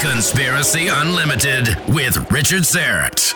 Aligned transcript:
Conspiracy 0.00 0.88
Unlimited 0.88 1.68
with 1.88 2.30
Richard 2.30 2.62
Syrett. 2.62 3.34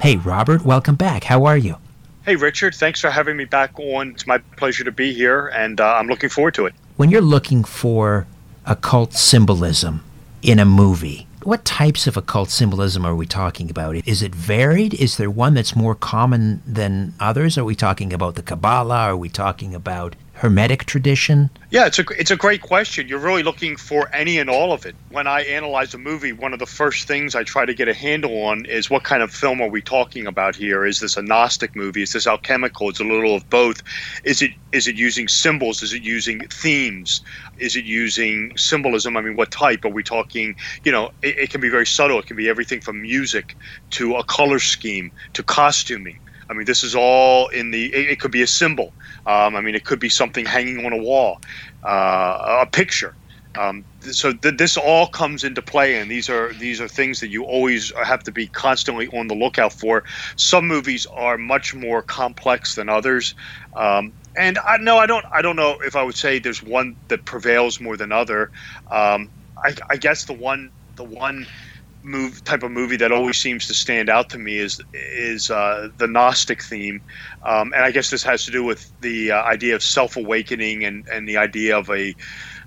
Hey, 0.00 0.16
Robert, 0.16 0.64
welcome 0.64 0.94
back. 0.94 1.24
How 1.24 1.44
are 1.44 1.56
you? 1.56 1.76
Hey, 2.24 2.36
Richard, 2.36 2.74
thanks 2.74 3.00
for 3.00 3.10
having 3.10 3.36
me 3.36 3.44
back 3.44 3.78
on. 3.78 4.10
It's 4.10 4.26
my 4.26 4.38
pleasure 4.56 4.84
to 4.84 4.92
be 4.92 5.12
here, 5.12 5.48
and 5.48 5.80
uh, 5.80 5.96
I'm 5.96 6.06
looking 6.06 6.30
forward 6.30 6.54
to 6.54 6.66
it. 6.66 6.74
When 6.96 7.10
you're 7.10 7.20
looking 7.20 7.64
for 7.64 8.26
occult 8.66 9.12
symbolism 9.14 10.04
in 10.42 10.58
a 10.58 10.64
movie, 10.64 11.26
what 11.42 11.64
types 11.64 12.06
of 12.06 12.16
occult 12.16 12.50
symbolism 12.50 13.04
are 13.04 13.14
we 13.14 13.26
talking 13.26 13.70
about? 13.70 13.96
Is 14.06 14.22
it 14.22 14.34
varied? 14.34 14.94
Is 14.94 15.16
there 15.16 15.30
one 15.30 15.54
that's 15.54 15.74
more 15.76 15.94
common 15.94 16.62
than 16.66 17.14
others? 17.18 17.58
Are 17.58 17.64
we 17.64 17.74
talking 17.74 18.12
about 18.12 18.36
the 18.36 18.42
Kabbalah? 18.42 19.08
Are 19.08 19.16
we 19.16 19.28
talking 19.28 19.74
about 19.74 20.16
Hermetic 20.36 20.84
tradition? 20.84 21.48
Yeah, 21.70 21.86
it's 21.86 22.00
a 22.00 22.04
it's 22.18 22.32
a 22.32 22.36
great 22.36 22.60
question. 22.60 23.06
You're 23.06 23.20
really 23.20 23.44
looking 23.44 23.76
for 23.76 24.12
any 24.12 24.38
and 24.38 24.50
all 24.50 24.72
of 24.72 24.84
it. 24.84 24.96
When 25.10 25.28
I 25.28 25.42
analyze 25.42 25.94
a 25.94 25.98
movie, 25.98 26.32
one 26.32 26.52
of 26.52 26.58
the 26.58 26.66
first 26.66 27.06
things 27.06 27.36
I 27.36 27.44
try 27.44 27.64
to 27.64 27.72
get 27.72 27.86
a 27.86 27.94
handle 27.94 28.42
on 28.42 28.66
is 28.66 28.90
what 28.90 29.04
kind 29.04 29.22
of 29.22 29.30
film 29.30 29.60
are 29.60 29.68
we 29.68 29.80
talking 29.80 30.26
about 30.26 30.56
here? 30.56 30.84
Is 30.84 30.98
this 30.98 31.16
a 31.16 31.22
Gnostic 31.22 31.76
movie? 31.76 32.02
Is 32.02 32.12
this 32.12 32.26
alchemical? 32.26 32.88
It's 32.88 32.98
a 32.98 33.04
little 33.04 33.36
of 33.36 33.48
both. 33.48 33.80
Is 34.24 34.42
it 34.42 34.50
is 34.72 34.88
it 34.88 34.96
using 34.96 35.28
symbols? 35.28 35.84
Is 35.84 35.92
it 35.92 36.02
using 36.02 36.40
themes? 36.48 37.20
Is 37.58 37.76
it 37.76 37.84
using 37.84 38.56
symbolism? 38.56 39.16
I 39.16 39.20
mean, 39.20 39.36
what 39.36 39.52
type 39.52 39.84
are 39.84 39.88
we 39.88 40.02
talking? 40.02 40.56
You 40.82 40.90
know, 40.90 41.12
it, 41.22 41.38
it 41.38 41.50
can 41.50 41.60
be 41.60 41.68
very 41.68 41.86
subtle. 41.86 42.18
It 42.18 42.26
can 42.26 42.36
be 42.36 42.48
everything 42.48 42.80
from 42.80 43.00
music 43.00 43.56
to 43.90 44.16
a 44.16 44.24
color 44.24 44.58
scheme 44.58 45.12
to 45.34 45.44
costuming. 45.44 46.18
I 46.50 46.54
mean, 46.54 46.66
this 46.66 46.82
is 46.84 46.94
all 46.94 47.48
in 47.48 47.70
the. 47.70 47.86
It, 47.94 48.10
it 48.10 48.20
could 48.20 48.32
be 48.32 48.42
a 48.42 48.46
symbol. 48.46 48.92
Um, 49.26 49.56
I 49.56 49.60
mean, 49.60 49.74
it 49.74 49.84
could 49.84 50.00
be 50.00 50.08
something 50.10 50.46
hanging 50.46 50.84
on 50.86 50.92
a 50.92 50.98
wall, 50.98 51.38
uh, 51.84 52.62
a 52.62 52.66
picture. 52.70 53.16
Um, 53.56 53.86
so 54.00 54.32
th- 54.32 54.56
this 54.58 54.76
all 54.76 55.06
comes 55.08 55.44
into 55.44 55.62
play, 55.62 55.96
and 55.98 56.10
these 56.10 56.28
are 56.28 56.54
these 56.54 56.80
are 56.80 56.88
things 56.88 57.20
that 57.20 57.28
you 57.28 57.44
always 57.44 57.92
have 58.02 58.22
to 58.24 58.32
be 58.32 58.48
constantly 58.48 59.08
on 59.08 59.28
the 59.28 59.34
lookout 59.34 59.72
for. 59.72 60.04
Some 60.36 60.66
movies 60.68 61.06
are 61.16 61.38
much 61.38 61.74
more 61.74 62.02
complex 62.02 62.74
than 62.74 62.88
others, 62.88 63.34
um, 63.76 64.14
and 64.36 64.58
I 64.66 64.78
no, 64.78 64.98
I 64.98 65.06
don't 65.06 65.24
I 65.32 65.42
don't 65.42 65.56
know 65.56 65.76
if 65.84 65.96
I 65.96 66.02
would 66.02 66.16
say 66.16 66.38
there's 66.40 66.62
one 66.62 66.96
that 67.08 67.26
prevails 67.26 67.80
more 67.80 67.96
than 67.96 68.12
other. 68.12 68.50
Um, 68.90 69.30
I, 69.64 69.74
I 69.90 69.96
guess 69.98 70.24
the 70.24 70.34
one 70.34 70.72
the 70.96 71.04
one 71.04 71.46
move 72.04 72.44
type 72.44 72.62
of 72.62 72.70
movie 72.70 72.96
that 72.98 73.12
always 73.12 73.38
seems 73.38 73.66
to 73.66 73.74
stand 73.74 74.08
out 74.08 74.28
to 74.30 74.38
me 74.38 74.58
is 74.58 74.80
is 75.16 75.50
uh, 75.50 75.88
the 75.96 76.06
Gnostic 76.06 76.62
theme, 76.62 77.00
um, 77.44 77.72
and 77.74 77.84
I 77.84 77.90
guess 77.90 78.10
this 78.10 78.22
has 78.22 78.44
to 78.44 78.50
do 78.50 78.62
with 78.62 78.92
the 79.00 79.32
uh, 79.32 79.42
idea 79.42 79.74
of 79.74 79.82
self 79.82 80.16
awakening 80.16 80.84
and 80.84 81.04
and 81.12 81.28
the 81.28 81.38
idea 81.38 81.76
of 81.76 81.90
a 81.90 82.14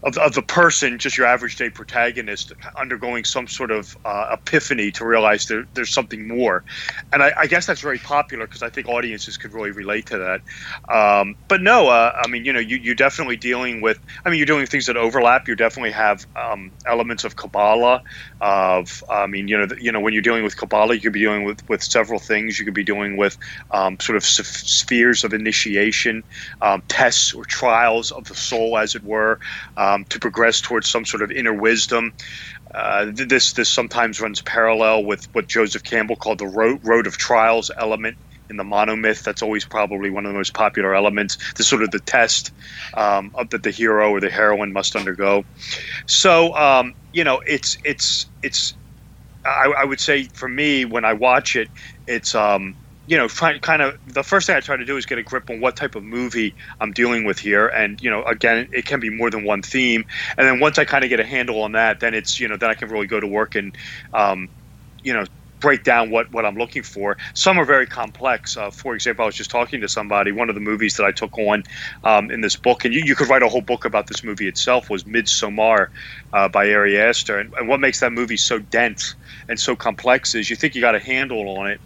of, 0.03 0.17
of 0.17 0.33
the 0.33 0.41
person, 0.41 0.99
just 0.99 1.17
your 1.17 1.27
average 1.27 1.55
day 1.55 1.69
protagonist, 1.69 2.53
undergoing 2.79 3.23
some 3.23 3.47
sort 3.47 3.71
of 3.71 3.95
uh, 4.05 4.27
epiphany 4.31 4.91
to 4.91 5.05
realize 5.05 5.45
there, 5.45 5.65
there's 5.73 5.91
something 5.91 6.27
more. 6.27 6.63
And 7.11 7.23
I, 7.23 7.33
I 7.37 7.47
guess 7.47 7.65
that's 7.65 7.81
very 7.81 7.99
popular 7.99 8.45
because 8.45 8.61
I 8.61 8.69
think 8.69 8.87
audiences 8.87 9.37
could 9.37 9.53
really 9.53 9.71
relate 9.71 10.05
to 10.07 10.17
that. 10.17 10.41
Um, 10.93 11.35
but 11.47 11.61
no, 11.61 11.87
uh, 11.89 12.11
I 12.23 12.27
mean, 12.27 12.45
you 12.45 12.53
know, 12.53 12.59
you, 12.59 12.77
you're 12.77 12.95
definitely 12.95 13.37
dealing 13.37 13.81
with, 13.81 13.99
I 14.25 14.29
mean, 14.29 14.37
you're 14.37 14.45
doing 14.45 14.65
things 14.65 14.85
that 14.85 14.97
overlap. 14.97 15.47
You 15.47 15.55
definitely 15.55 15.91
have 15.91 16.25
um, 16.35 16.71
elements 16.85 17.23
of 17.23 17.35
Kabbalah, 17.35 18.01
of, 18.41 19.03
I 19.09 19.27
mean, 19.27 19.47
you 19.47 19.57
know, 19.57 19.67
you 19.79 19.91
know, 19.91 19.99
when 19.99 20.13
you're 20.13 20.21
dealing 20.21 20.43
with 20.43 20.57
Kabbalah, 20.57 20.95
you 20.95 21.01
could 21.01 21.13
be 21.13 21.21
dealing 21.21 21.43
with, 21.43 21.61
with 21.69 21.83
several 21.83 22.19
things. 22.19 22.59
You 22.59 22.65
could 22.65 22.73
be 22.73 22.83
dealing 22.83 23.17
with 23.17 23.37
um, 23.71 23.97
sort 24.01 24.17
of 24.17 24.23
spheres 24.25 25.23
of 25.23 25.33
initiation, 25.33 26.23
um, 26.61 26.83
tests 26.89 27.33
or 27.33 27.45
trials 27.45 28.11
of 28.11 28.25
the 28.25 28.35
soul, 28.35 28.77
as 28.77 28.95
it 28.95 29.03
were 29.03 29.39
um, 29.77 30.05
to 30.09 30.19
progress 30.19 30.61
towards 30.61 30.89
some 30.89 31.05
sort 31.05 31.23
of 31.23 31.31
inner 31.31 31.53
wisdom. 31.53 32.13
Uh, 32.73 33.07
this 33.13 33.53
this 33.53 33.69
sometimes 33.69 34.19
runs 34.21 34.41
parallel 34.41 35.03
with 35.05 35.27
what 35.33 35.47
Joseph 35.47 35.83
Campbell 35.83 36.17
called 36.17 36.39
the 36.39 36.47
road, 36.47 36.79
road 36.83 37.07
of 37.07 37.17
trials 37.17 37.71
element 37.77 38.17
in 38.49 38.57
the 38.57 38.63
monomyth. 38.63 39.23
That's 39.23 39.41
always 39.41 39.65
probably 39.65 40.09
one 40.09 40.25
of 40.25 40.31
the 40.31 40.37
most 40.37 40.53
popular 40.53 40.95
elements. 40.95 41.37
The 41.53 41.63
sort 41.63 41.83
of 41.83 41.91
the 41.91 41.99
test 41.99 42.51
um, 42.93 43.33
that 43.51 43.63
the 43.63 43.71
hero 43.71 44.11
or 44.11 44.19
the 44.19 44.29
heroine 44.29 44.73
must 44.73 44.95
undergo. 44.95 45.45
So 46.05 46.55
um, 46.55 46.94
you 47.13 47.23
know, 47.23 47.41
it's 47.45 47.77
it's 47.83 48.27
it's. 48.44 48.73
I, 49.45 49.73
I, 49.77 49.85
would 49.85 50.01
say 50.01 50.23
for 50.25 50.49
me, 50.49 50.83
when 50.83 51.05
I 51.05 51.13
watch 51.13 51.55
it, 51.55 51.69
it's 52.05 52.35
um, 52.35 52.75
you 53.07 53.15
know, 53.15 53.29
trying 53.29 53.59
kind 53.61 53.81
of 53.81 53.97
the 54.13 54.23
first 54.23 54.47
thing 54.47 54.55
I 54.57 54.59
try 54.59 54.75
to 54.75 54.83
do 54.83 54.97
is 54.97 55.05
get 55.05 55.17
a 55.17 55.23
grip 55.23 55.50
on 55.50 55.61
what 55.61 55.77
type 55.77 55.95
of 55.95 56.03
movie 56.03 56.53
I'm 56.81 56.91
dealing 56.91 57.23
with 57.23 57.39
here, 57.39 57.67
and 57.67 58.01
you 58.01 58.09
know, 58.09 58.23
again, 58.23 58.67
it 58.73 58.85
can 58.85 59.00
be 59.00 59.09
more 59.09 59.29
than 59.29 59.45
one 59.45 59.61
theme. 59.61 60.05
And 60.38 60.45
then 60.45 60.59
once 60.59 60.77
I 60.77 60.83
kind 60.83 61.05
of 61.05 61.09
get 61.09 61.21
a 61.21 61.25
handle 61.25 61.61
on 61.61 61.71
that, 61.71 62.01
then 62.01 62.13
it's 62.13 62.39
you 62.39 62.47
know, 62.50 62.57
then 62.57 62.69
I 62.69 62.73
can 62.73 62.89
really 62.89 63.07
go 63.07 63.19
to 63.19 63.27
work 63.27 63.55
and, 63.55 63.75
um, 64.13 64.50
you 65.01 65.13
know, 65.13 65.25
break 65.62 65.83
down 65.83 66.12
what 66.12 66.31
what 66.31 66.45
I'm 66.45 66.56
looking 66.56 66.83
for. 66.83 67.18
Some 67.36 67.59
are 67.59 67.65
very 67.65 67.88
complex. 67.88 68.57
Uh, 68.57 68.71
for 68.71 68.95
example, 68.95 69.24
I 69.24 69.27
was 69.27 69.36
just 69.36 69.51
talking 69.51 69.81
to 69.81 69.89
somebody. 69.89 70.31
One 70.31 70.50
of 70.50 70.56
the 70.56 70.62
movies 70.62 70.95
that 70.95 71.06
I 71.06 71.12
took 71.12 71.38
on 71.38 71.63
um, 72.04 72.31
in 72.31 72.42
this 72.42 72.57
book, 72.57 72.86
and 72.86 72.94
you, 72.94 73.04
you 73.06 73.15
could 73.15 73.30
write 73.30 73.44
a 73.44 73.50
whole 73.50 73.62
book 73.62 73.86
about 73.86 74.07
this 74.07 74.24
movie 74.24 74.48
itself, 74.48 74.89
was 74.89 75.06
Midsommar 75.06 75.88
uh, 76.38 76.50
by 76.50 76.72
Ari 76.74 77.00
Aster. 77.00 77.39
And, 77.39 77.54
and 77.60 77.69
what 77.69 77.81
makes 77.81 78.00
that 78.01 78.13
movie 78.13 78.38
so 78.38 78.60
dense 78.60 79.16
and 79.50 79.60
so 79.60 79.75
complex 79.75 80.36
is 80.36 80.50
you 80.51 80.57
think 80.57 80.75
you 80.75 80.81
got 80.81 80.95
a 80.95 81.00
handle 81.00 81.50
on 81.60 81.68
it 81.68 81.81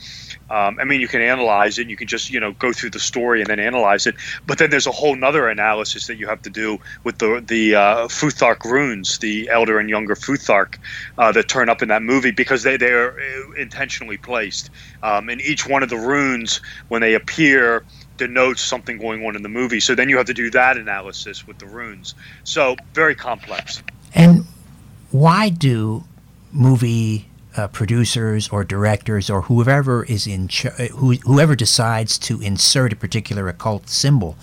Um, 0.49 0.77
I 0.79 0.85
mean, 0.85 1.01
you 1.01 1.07
can 1.07 1.21
analyze 1.21 1.79
it. 1.79 1.89
You 1.89 1.97
can 1.97 2.07
just, 2.07 2.29
you 2.29 2.39
know, 2.39 2.53
go 2.53 2.73
through 2.73 2.91
the 2.91 2.99
story 2.99 3.41
and 3.41 3.49
then 3.49 3.59
analyze 3.59 4.07
it. 4.07 4.15
But 4.47 4.59
then 4.59 4.71
there's 4.71 4.87
a 4.87 4.91
whole 4.91 5.15
nother 5.15 5.47
analysis 5.49 6.07
that 6.07 6.17
you 6.17 6.27
have 6.27 6.41
to 6.43 6.49
do 6.49 6.79
with 7.03 7.19
the 7.19 7.43
the 7.47 7.75
uh, 7.75 8.07
Futhark 8.07 8.63
runes, 8.65 9.19
the 9.19 9.49
elder 9.51 9.79
and 9.79 9.89
younger 9.89 10.15
Futhark 10.15 10.75
uh, 11.17 11.31
that 11.33 11.49
turn 11.49 11.69
up 11.69 11.81
in 11.81 11.89
that 11.89 12.03
movie 12.03 12.31
because 12.31 12.63
they 12.63 12.77
they 12.77 12.91
are 12.91 13.11
uh, 13.11 13.61
intentionally 13.61 14.17
placed. 14.17 14.69
Um, 15.03 15.29
and 15.29 15.41
each 15.41 15.67
one 15.67 15.83
of 15.83 15.89
the 15.89 15.97
runes, 15.97 16.61
when 16.89 17.01
they 17.01 17.15
appear, 17.15 17.85
denotes 18.17 18.61
something 18.61 18.97
going 18.99 19.25
on 19.25 19.35
in 19.35 19.43
the 19.43 19.49
movie. 19.49 19.81
So 19.81 19.95
then 19.95 20.09
you 20.09 20.17
have 20.17 20.27
to 20.27 20.33
do 20.33 20.51
that 20.51 20.77
analysis 20.77 21.47
with 21.47 21.59
the 21.59 21.67
runes. 21.67 22.15
So 22.43 22.77
very 22.95 23.15
complex. 23.15 23.81
And 24.13 24.45
why 25.11 25.49
do 25.49 26.03
movie 26.51 27.27
uh, 27.57 27.67
producers 27.67 28.47
or 28.49 28.63
directors 28.63 29.29
or 29.29 29.43
whoever 29.43 30.05
is 30.05 30.25
in 30.25 30.47
ch- 30.47 30.65
uh, 30.65 30.87
who, 30.95 31.13
whoever 31.15 31.55
decides 31.55 32.17
to 32.17 32.41
insert 32.41 32.93
a 32.93 32.95
particular 32.95 33.47
occult 33.47 33.89
symbol 33.89 34.37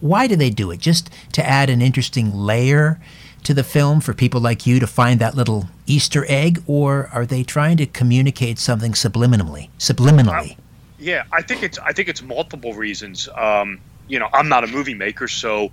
why 0.00 0.26
do 0.26 0.36
they 0.36 0.50
do 0.50 0.70
it? 0.70 0.80
Just 0.80 1.10
to 1.32 1.46
add 1.46 1.70
an 1.70 1.82
interesting 1.82 2.32
layer 2.32 3.00
to 3.44 3.54
the 3.54 3.64
film 3.64 4.00
for 4.00 4.14
people 4.14 4.40
like 4.40 4.66
you 4.66 4.80
to 4.80 4.86
find 4.86 5.20
that 5.20 5.34
little 5.34 5.68
easter 5.86 6.24
egg 6.28 6.62
or 6.66 7.08
are 7.12 7.24
they 7.24 7.42
trying 7.42 7.76
to 7.78 7.86
communicate 7.86 8.58
something 8.58 8.92
subliminally 8.92 9.70
subliminally? 9.78 10.52
Uh, 10.52 10.54
yeah 10.98 11.22
i 11.32 11.40
think 11.40 11.62
it's 11.62 11.78
i 11.78 11.92
think 11.92 12.08
it's 12.08 12.20
multiple 12.20 12.74
reasons. 12.74 13.28
Um, 13.36 13.80
you 14.08 14.18
know 14.18 14.28
i'm 14.32 14.48
not 14.48 14.64
a 14.64 14.66
movie 14.66 14.94
maker 14.94 15.28
so 15.28 15.70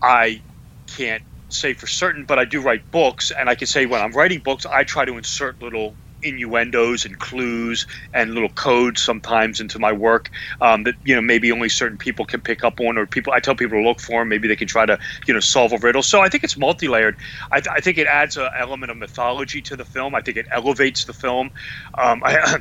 i 0.00 0.40
can't 0.86 1.24
say 1.50 1.74
for 1.74 1.86
certain, 1.86 2.24
but 2.26 2.38
I 2.38 2.44
do 2.44 2.60
write 2.62 2.90
books, 2.92 3.32
and 3.38 3.50
I 3.50 3.54
can 3.56 3.66
say 3.68 3.86
when 3.86 4.02
I'm 4.02 4.12
writing 4.12 4.40
books, 4.40 4.66
I 4.66 4.84
try 4.84 5.04
to 5.04 5.16
insert 5.16 5.62
little 5.62 5.98
innuendos 6.22 7.04
and 7.04 7.18
clues 7.18 7.86
and 8.14 8.32
little 8.34 8.48
codes 8.50 9.02
sometimes 9.02 9.60
into 9.60 9.78
my 9.78 9.92
work 9.92 10.30
um, 10.62 10.84
that 10.84 10.96
you 11.04 11.14
know 11.14 11.20
maybe 11.22 11.52
only 11.52 11.68
certain 11.68 11.98
people 11.98 12.24
can 12.24 12.40
pick 12.40 12.64
up 12.64 12.80
on 12.80 12.98
or 12.98 13.06
people 13.06 13.32
I 13.32 13.40
tell 13.40 13.54
people 13.54 13.78
to 13.78 13.84
look 13.84 14.00
for 14.00 14.20
them 14.22 14.30
maybe 14.30 14.48
they 14.48 14.56
can 14.56 14.68
try 14.68 14.86
to 14.86 14.98
you 15.28 15.34
know 15.34 15.40
solve 15.40 15.72
a 15.72 15.78
riddle. 15.78 16.02
So 16.02 16.22
I 16.22 16.28
think 16.30 16.44
it's 16.44 16.56
multi-layered. 16.56 17.16
I, 17.52 17.60
th- 17.60 17.74
I 17.76 17.80
think 17.80 17.98
it 17.98 18.08
adds 18.08 18.36
an 18.38 18.48
element 18.58 18.90
of 18.90 18.98
mythology 18.98 19.62
to 19.62 19.76
the 19.76 19.84
film. 19.84 20.14
I 20.14 20.22
think 20.22 20.38
it 20.38 20.46
elevates 20.52 21.04
the 21.04 21.14
film. 21.14 21.50
Um, 21.98 22.22
I, 22.24 22.58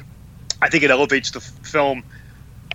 I 0.61 0.69
think 0.69 0.83
it 0.83 0.91
elevates 0.91 1.31
the 1.31 1.41
film 1.63 2.03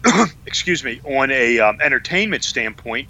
excuse 0.46 0.84
me 0.84 1.00
on 1.05 1.31
a 1.31 1.58
um, 1.60 1.78
entertainment 1.82 2.44
standpoint. 2.44 3.08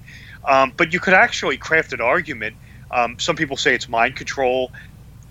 Um, 0.49 0.75
but 0.79 0.93
you 0.93 1.01
could 1.01 1.15
actually 1.15 1.59
craft 1.59 1.93
an 1.93 2.01
argument 2.01 2.57
um, 2.93 3.17
some 3.21 3.37
people 3.37 3.57
say 3.57 3.75
it's 3.75 3.89
mind 3.89 4.17
control. 4.17 4.73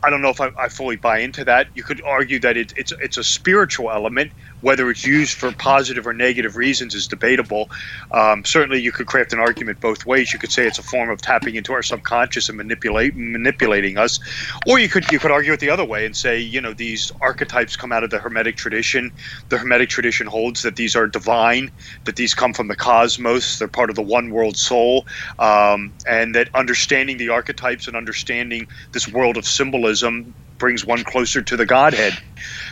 I 0.03 0.09
don't 0.09 0.21
know 0.21 0.29
if 0.29 0.41
I, 0.41 0.51
I 0.59 0.69
fully 0.69 0.97
buy 0.97 1.19
into 1.19 1.45
that. 1.45 1.69
You 1.75 1.83
could 1.83 2.01
argue 2.07 2.39
that 2.41 2.57
it, 2.57 2.73
it's 2.77 2.93
it's 3.01 3.17
a 3.17 3.23
spiritual 3.23 3.91
element 3.91 4.33
whether 4.61 4.89
it's 4.89 5.05
used 5.05 5.37
for 5.37 5.51
positive 5.53 6.07
or 6.07 6.13
negative 6.13 6.55
reasons 6.55 6.95
is 6.95 7.07
debatable. 7.07 7.69
Um, 8.11 8.43
certainly, 8.45 8.81
you 8.81 8.91
could 8.91 9.07
craft 9.07 9.33
an 9.33 9.39
argument 9.39 9.81
both 9.81 10.05
ways. 10.05 10.33
You 10.33 10.39
could 10.39 10.51
say 10.51 10.67
it's 10.67 10.79
a 10.79 10.83
form 10.83 11.09
of 11.09 11.21
tapping 11.21 11.55
into 11.55 11.73
our 11.73 11.83
subconscious 11.83 12.49
and 12.49 12.57
manipulate 12.57 13.13
manipulating 13.15 13.97
us, 13.97 14.19
or 14.67 14.79
you 14.79 14.89
could 14.89 15.11
you 15.11 15.19
could 15.19 15.31
argue 15.31 15.53
it 15.53 15.59
the 15.59 15.69
other 15.69 15.85
way 15.85 16.05
and 16.05 16.15
say 16.15 16.39
you 16.39 16.61
know 16.61 16.73
these 16.73 17.11
archetypes 17.21 17.75
come 17.75 17.91
out 17.91 18.03
of 18.03 18.09
the 18.09 18.19
Hermetic 18.19 18.57
tradition. 18.57 19.11
The 19.49 19.57
Hermetic 19.57 19.89
tradition 19.89 20.27
holds 20.27 20.61
that 20.63 20.75
these 20.75 20.95
are 20.95 21.07
divine, 21.07 21.71
that 22.05 22.15
these 22.15 22.33
come 22.33 22.53
from 22.53 22.67
the 22.67 22.75
cosmos. 22.75 23.59
They're 23.59 23.67
part 23.67 23.89
of 23.89 23.95
the 23.95 24.03
one 24.03 24.31
world 24.31 24.57
soul, 24.57 25.05
um, 25.39 25.93
and 26.07 26.35
that 26.35 26.49
understanding 26.55 27.17
the 27.17 27.29
archetypes 27.29 27.87
and 27.87 27.95
understanding 27.95 28.67
this 28.93 29.07
world 29.07 29.37
of 29.37 29.45
symbolism 29.45 30.35
brings 30.57 30.85
one 30.85 31.03
closer 31.03 31.41
to 31.41 31.57
the 31.57 31.65
Godhead. 31.65 32.13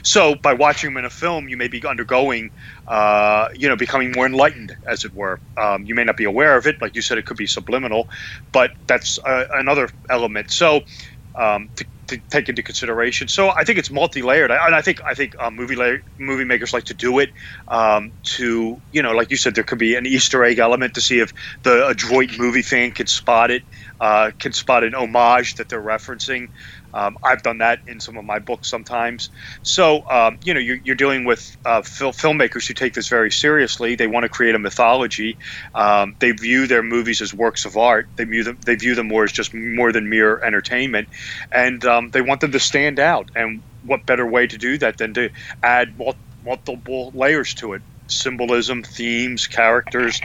So 0.03 0.35
by 0.35 0.53
watching 0.53 0.91
them 0.91 0.97
in 0.97 1.05
a 1.05 1.09
film, 1.09 1.49
you 1.49 1.57
may 1.57 1.67
be 1.67 1.85
undergoing, 1.85 2.51
uh, 2.87 3.47
you 3.55 3.67
know, 3.67 3.75
becoming 3.75 4.11
more 4.11 4.25
enlightened, 4.25 4.75
as 4.87 5.05
it 5.05 5.13
were. 5.13 5.39
Um, 5.57 5.85
you 5.85 5.95
may 5.95 6.03
not 6.03 6.17
be 6.17 6.25
aware 6.25 6.57
of 6.57 6.67
it, 6.67 6.81
like 6.81 6.95
you 6.95 7.01
said, 7.01 7.17
it 7.17 7.25
could 7.25 7.37
be 7.37 7.47
subliminal, 7.47 8.07
but 8.51 8.71
that's 8.87 9.17
uh, 9.25 9.45
another 9.53 9.89
element. 10.09 10.51
So 10.51 10.81
um, 11.35 11.69
to, 11.75 11.85
to, 12.07 12.17
take 12.29 12.49
into 12.49 12.63
consideration. 12.63 13.27
So 13.27 13.49
I 13.49 13.63
think 13.63 13.77
it's 13.77 13.91
multi-layered, 13.91 14.51
I, 14.51 14.65
and 14.65 14.75
I 14.75 14.81
think 14.81 15.01
I 15.05 15.13
think 15.13 15.35
um, 15.39 15.55
movie 15.55 15.75
movie 16.17 16.45
makers 16.45 16.73
like 16.73 16.85
to 16.85 16.93
do 16.93 17.19
it 17.19 17.29
um, 17.67 18.13
to 18.23 18.81
you 18.91 19.01
know, 19.01 19.11
like 19.11 19.31
you 19.31 19.37
said, 19.37 19.55
there 19.55 19.63
could 19.63 19.79
be 19.79 19.95
an 19.95 20.05
Easter 20.05 20.43
egg 20.43 20.59
element 20.59 20.93
to 20.95 21.01
see 21.01 21.19
if 21.19 21.33
the 21.63 21.87
adroit 21.87 22.37
movie 22.37 22.61
fan 22.61 22.91
can 22.91 23.07
spot 23.07 23.51
it, 23.51 23.63
uh, 23.99 24.31
can 24.39 24.53
spot 24.53 24.83
an 24.83 24.93
homage 24.93 25.55
that 25.55 25.69
they're 25.69 25.81
referencing. 25.81 26.49
Um, 26.93 27.17
I've 27.23 27.43
done 27.43 27.57
that 27.57 27.79
in 27.87 27.99
some 27.99 28.17
of 28.17 28.23
my 28.23 28.39
books 28.39 28.69
sometimes. 28.69 29.29
So, 29.63 30.03
um, 30.09 30.39
you 30.43 30.53
know, 30.53 30.59
you're, 30.61 30.77
you're 30.83 30.95
dealing 30.95 31.25
with 31.25 31.57
uh, 31.65 31.81
fil- 31.81 32.13
filmmakers 32.13 32.67
who 32.67 32.73
take 32.73 32.93
this 32.93 33.09
very 33.09 33.31
seriously. 33.31 33.95
They 33.95 34.07
want 34.07 34.23
to 34.23 34.29
create 34.29 34.55
a 34.55 34.59
mythology. 34.59 35.37
Um, 35.73 36.15
they 36.19 36.31
view 36.31 36.67
their 36.67 36.83
movies 36.83 37.21
as 37.21 37.33
works 37.33 37.65
of 37.65 37.75
art. 37.75 38.09
They 38.15 38.23
view 38.23 38.43
them. 38.43 38.59
They 38.65 38.75
view 38.75 38.95
them 38.95 39.07
more 39.07 39.25
as 39.25 39.31
just 39.33 39.53
more 39.53 39.91
than 39.91 40.09
mere 40.09 40.41
entertainment, 40.43 41.09
and 41.51 41.83
um, 41.85 42.09
they 42.11 42.21
want 42.21 42.41
them 42.41 42.51
to 42.53 42.59
stand 42.59 42.99
out. 42.99 43.29
And 43.35 43.63
what 43.81 44.05
better 44.05 44.25
way 44.25 44.47
to 44.47 44.57
do 44.57 44.77
that 44.79 44.97
than 44.97 45.13
to 45.15 45.29
add 45.61 45.97
multiple 46.43 47.11
layers 47.13 47.53
to 47.55 47.73
it? 47.73 47.81
Symbolism, 48.07 48.83
themes, 48.83 49.47
characters, 49.47 50.21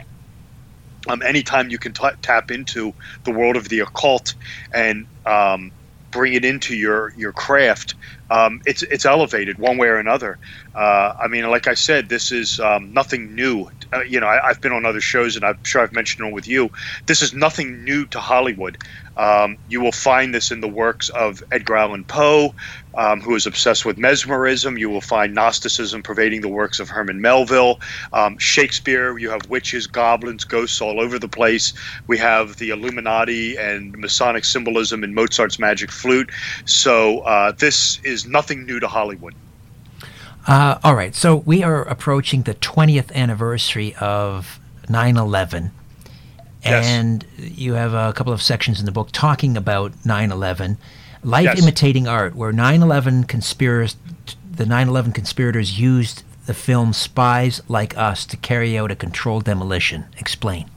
um, 1.09 1.21
anytime 1.23 1.69
you 1.69 1.79
can 1.79 1.93
t- 1.93 2.07
tap 2.21 2.51
into 2.51 2.93
the 3.23 3.31
world 3.31 3.55
of 3.57 3.69
the 3.69 3.79
occult 3.79 4.35
and 4.73 5.07
um, 5.25 5.71
bring 6.11 6.33
it 6.33 6.45
into 6.45 6.75
your 6.75 7.11
your 7.15 7.33
craft, 7.33 7.95
um, 8.31 8.61
it's 8.65 8.81
it's 8.83 9.05
elevated 9.05 9.59
one 9.59 9.77
way 9.77 9.89
or 9.89 9.97
another. 9.97 10.39
Uh, 10.73 11.13
I 11.19 11.27
mean, 11.27 11.47
like 11.49 11.67
I 11.67 11.73
said, 11.73 12.07
this 12.07 12.31
is 12.31 12.61
um, 12.61 12.93
nothing 12.93 13.35
new. 13.35 13.69
Uh, 13.91 14.03
you 14.03 14.21
know, 14.21 14.27
I, 14.27 14.47
have 14.47 14.61
been 14.61 14.71
on 14.71 14.85
other 14.85 15.01
shows, 15.01 15.35
and 15.35 15.43
I'm 15.43 15.61
sure 15.65 15.81
I've 15.81 15.91
mentioned 15.91 16.25
it 16.25 16.33
with 16.33 16.47
you. 16.47 16.71
This 17.07 17.21
is 17.21 17.33
nothing 17.33 17.83
new 17.83 18.05
to 18.07 18.19
Hollywood. 18.19 18.77
Um, 19.17 19.57
you 19.67 19.81
will 19.81 19.91
find 19.91 20.33
this 20.33 20.51
in 20.51 20.61
the 20.61 20.67
works 20.69 21.09
of 21.09 21.43
Edgar 21.51 21.75
Allan 21.75 22.05
Poe, 22.05 22.55
um, 22.95 23.21
who 23.21 23.35
is 23.35 23.45
obsessed 23.45 23.85
with 23.85 23.97
mesmerism. 23.97 24.77
You 24.77 24.89
will 24.89 25.01
find 25.01 25.33
Gnosticism 25.33 26.01
pervading 26.01 26.41
the 26.41 26.49
works 26.49 26.79
of 26.79 26.89
Herman 26.89 27.21
Melville. 27.21 27.79
Um, 28.13 28.37
Shakespeare, 28.37 29.17
you 29.17 29.29
have 29.29 29.49
witches, 29.49 29.87
goblins, 29.87 30.45
ghosts 30.45 30.81
all 30.81 30.99
over 30.99 31.19
the 31.19 31.27
place. 31.27 31.73
We 32.07 32.17
have 32.19 32.57
the 32.57 32.69
Illuminati 32.69 33.57
and 33.57 33.97
Masonic 33.97 34.45
symbolism 34.45 35.03
in 35.03 35.13
Mozart's 35.13 35.59
Magic 35.59 35.91
Flute. 35.91 36.31
So 36.65 37.19
uh, 37.19 37.51
this 37.51 37.99
is 38.03 38.20
nothing 38.25 38.65
new 38.65 38.79
to 38.79 38.87
Hollywood. 38.87 39.35
Uh, 40.47 40.79
all 40.83 40.95
right, 40.95 41.13
so 41.13 41.37
we 41.37 41.63
are 41.63 41.83
approaching 41.83 42.43
the 42.43 42.55
20th 42.55 43.11
anniversary 43.13 43.95
of 43.95 44.59
9 44.89 45.17
11. 45.17 45.71
Yes. 46.63 46.85
And 46.85 47.25
you 47.37 47.73
have 47.73 47.93
a 47.93 48.13
couple 48.13 48.33
of 48.33 48.41
sections 48.41 48.79
in 48.79 48.85
the 48.85 48.91
book 48.91 49.09
talking 49.11 49.55
about 49.55 49.93
9 50.05 50.31
11. 50.31 50.77
Life 51.23 51.43
yes. 51.43 51.61
imitating 51.61 52.07
art, 52.07 52.35
where 52.35 52.51
9 52.51 52.81
11 52.81 53.25
conspirators, 53.25 53.95
the 54.49 54.65
9 54.65 54.87
11 54.87 55.11
conspirators 55.11 55.79
used 55.79 56.23
the 56.47 56.53
film 56.55 56.93
Spies 56.93 57.61
Like 57.67 57.95
Us 57.95 58.25
to 58.25 58.37
carry 58.37 58.77
out 58.77 58.89
a 58.89 58.95
controlled 58.95 59.43
demolition. 59.43 60.05
Explain. 60.17 60.70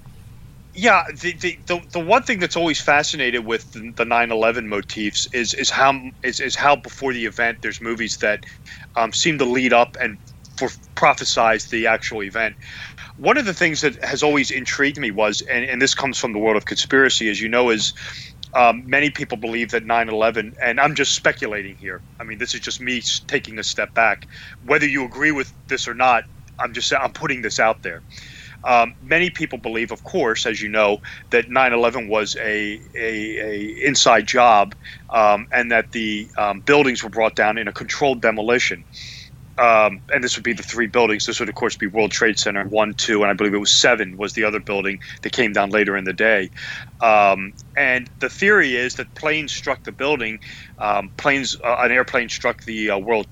Yeah, 0.74 1.02
the, 1.20 1.32
the, 1.40 1.58
the, 1.66 1.80
the, 1.92 2.00
one 2.00 2.22
thing 2.22 2.38
that's 2.38 2.56
always 2.56 2.80
fascinated 2.80 3.44
with 3.44 3.70
the, 3.72 3.92
the 3.96 4.04
9/11 4.04 4.66
motifs 4.66 5.26
is 5.32 5.54
is 5.54 5.70
how 5.70 6.00
is, 6.22 6.38
is 6.40 6.54
how 6.56 6.76
before 6.76 7.12
the 7.12 7.26
event 7.26 7.58
there's 7.62 7.80
movies 7.80 8.18
that 8.18 8.44
um, 8.96 9.12
seem 9.12 9.38
to 9.38 9.44
lead 9.44 9.72
up 9.72 9.96
and 10.00 10.18
for 10.56 10.68
prophesize 10.96 11.70
the 11.70 11.88
actual 11.88 12.22
event. 12.22 12.56
One 13.16 13.38
of 13.38 13.46
the 13.46 13.54
things 13.54 13.82
that 13.82 14.02
has 14.04 14.22
always 14.22 14.50
intrigued 14.50 14.98
me 14.98 15.10
was, 15.12 15.42
and, 15.52 15.64
and 15.64 15.82
this 15.82 15.94
comes 15.94 16.18
from 16.18 16.32
the 16.32 16.40
world 16.40 16.56
of 16.56 16.66
conspiracy, 16.66 17.30
as 17.30 17.40
you 17.40 17.48
know, 17.48 17.70
is 17.70 17.92
um, 18.54 18.84
many 18.86 19.10
people 19.10 19.38
believe 19.38 19.70
that 19.72 19.84
9/11, 19.84 20.52
and 20.62 20.80
I'm 20.80 20.94
just 20.96 21.14
speculating 21.14 21.76
here. 21.78 22.02
I 22.20 22.24
mean, 22.24 22.38
this 22.38 22.54
is 22.54 22.60
just 22.60 22.80
me 22.80 23.02
taking 23.28 23.58
a 23.58 23.64
step 23.64 23.94
back. 23.94 24.26
Whether 24.62 24.88
you 24.88 25.04
agree 25.04 25.32
with 25.32 25.52
this 25.68 25.88
or 25.88 25.94
not, 25.94 26.24
I'm 26.60 26.74
just 26.74 26.92
I'm 26.94 27.12
putting 27.12 27.42
this 27.42 27.60
out 27.60 27.82
there. 27.82 28.02
Um, 28.66 28.94
many 29.00 29.30
people 29.30 29.58
believe, 29.58 29.92
of 29.92 30.02
course, 30.04 30.46
as 30.46 30.62
you 30.62 30.68
know, 30.68 30.98
that 31.30 31.46
9/11 31.50 32.08
was 32.08 32.36
a, 32.36 32.80
a, 32.98 33.38
a 33.40 33.76
inside 33.86 34.26
job, 34.28 34.74
um, 35.10 35.46
and 35.52 35.70
that 35.72 35.92
the 35.92 36.30
um, 36.38 36.60
buildings 36.60 37.04
were 37.04 37.10
brought 37.10 37.36
down 37.36 37.58
in 37.58 37.68
a 37.68 37.72
controlled 37.72 38.22
demolition. 38.22 38.84
Um, 39.58 40.00
and 40.12 40.24
this 40.24 40.36
would 40.36 40.44
be 40.44 40.52
the 40.52 40.64
three 40.64 40.88
buildings. 40.88 41.26
This 41.26 41.38
would, 41.40 41.48
of 41.48 41.54
course, 41.54 41.76
be 41.76 41.86
World 41.86 42.10
Trade 42.12 42.38
Center 42.38 42.64
one, 42.68 42.94
two, 42.96 43.22
and 43.22 43.30
I 43.30 43.34
believe 43.34 43.54
it 43.54 43.58
was 43.58 43.72
seven 43.72 44.16
was 44.16 44.32
the 44.32 44.44
other 44.44 44.60
building 44.60 44.98
that 45.22 45.32
came 45.32 45.52
down 45.52 45.70
later 45.70 45.96
in 45.96 46.04
the 46.04 46.12
day. 46.12 46.50
Um, 47.04 47.52
and 47.76 48.10
the 48.20 48.30
theory 48.30 48.76
is 48.76 48.96
that 48.96 49.14
planes 49.16 49.52
struck 49.52 49.84
the 49.84 49.92
building. 49.92 50.38
Um, 50.78 51.10
planes, 51.18 51.56
uh, 51.64 51.76
an 51.80 51.92
airplane 51.92 52.30
struck 52.30 52.64
the 52.64 52.90
uh, 52.90 52.98
World 52.98 53.26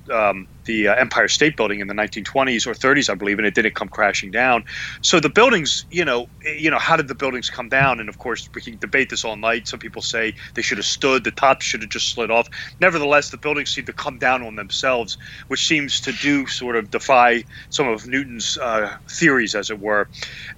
the 0.67 0.89
uh, 0.89 0.95
Empire 0.95 1.29
State 1.29 1.57
Building 1.57 1.81
in 1.81 1.89
the 1.89 1.95
1920s 1.95 2.67
or 2.67 2.73
30s, 2.75 3.11
I 3.11 3.15
believe, 3.15 3.39
and 3.39 3.47
it 3.47 3.55
didn't 3.55 3.75
come 3.75 3.89
crashing 3.89 4.31
down. 4.31 4.65
So 5.03 5.21
the 5.21 5.31
buildings, 5.31 5.85
you 5.91 6.05
know, 6.05 6.27
you 6.45 6.71
know, 6.71 6.79
how 6.79 6.97
did 6.97 7.09
the 7.09 7.15
buildings 7.15 7.51
come 7.51 7.69
down? 7.69 8.01
And 8.01 8.09
of 8.09 8.19
course, 8.19 8.49
we 8.55 8.63
can 8.63 8.79
debate 8.79 9.11
this 9.11 9.25
all 9.25 9.37
night. 9.37 9.69
Some 9.69 9.81
people 9.81 10.03
say 10.03 10.35
they 10.55 10.63
should 10.63 10.79
have 10.79 10.87
stood, 10.87 11.25
the 11.25 11.31
top 11.33 11.63
should 11.63 11.83
have 11.83 11.91
just 11.91 12.13
slid 12.13 12.31
off. 12.31 12.49
Nevertheless, 12.81 13.31
the 13.31 13.39
buildings 13.39 13.71
seem 13.73 13.85
to 13.87 13.93
come 13.93 14.19
down 14.19 14.43
on 14.43 14.57
themselves, 14.57 15.17
which 15.49 15.67
seems 15.67 16.01
to 16.03 16.13
do 16.13 16.47
sort 16.47 16.77
of 16.77 16.91
defy 16.91 17.45
some 17.71 17.89
of 17.89 18.07
Newton's 18.07 18.57
uh, 18.63 18.97
theories, 19.11 19.55
as 19.55 19.71
it 19.71 19.81
were. 19.81 20.09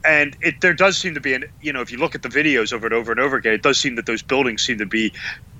And 0.04 0.36
it 0.40 0.56
there 0.60 0.74
does 0.74 0.98
seem 0.98 1.14
to 1.14 1.20
be 1.20 1.34
an, 1.34 1.44
you 1.60 1.72
know, 1.72 1.80
if 1.80 1.90
you 1.92 1.98
look 1.98 2.14
at 2.14 2.22
the 2.22 2.28
videos 2.28 2.72
over 2.72 2.86
and 2.86 2.94
over 2.94 3.03
and 3.12 3.20
over 3.20 3.36
again, 3.36 3.52
it 3.52 3.62
does 3.62 3.78
seem 3.78 3.94
that 3.96 4.06
those 4.06 4.22
buildings 4.22 4.62
seem 4.62 4.78
to 4.78 4.86
be 4.86 5.12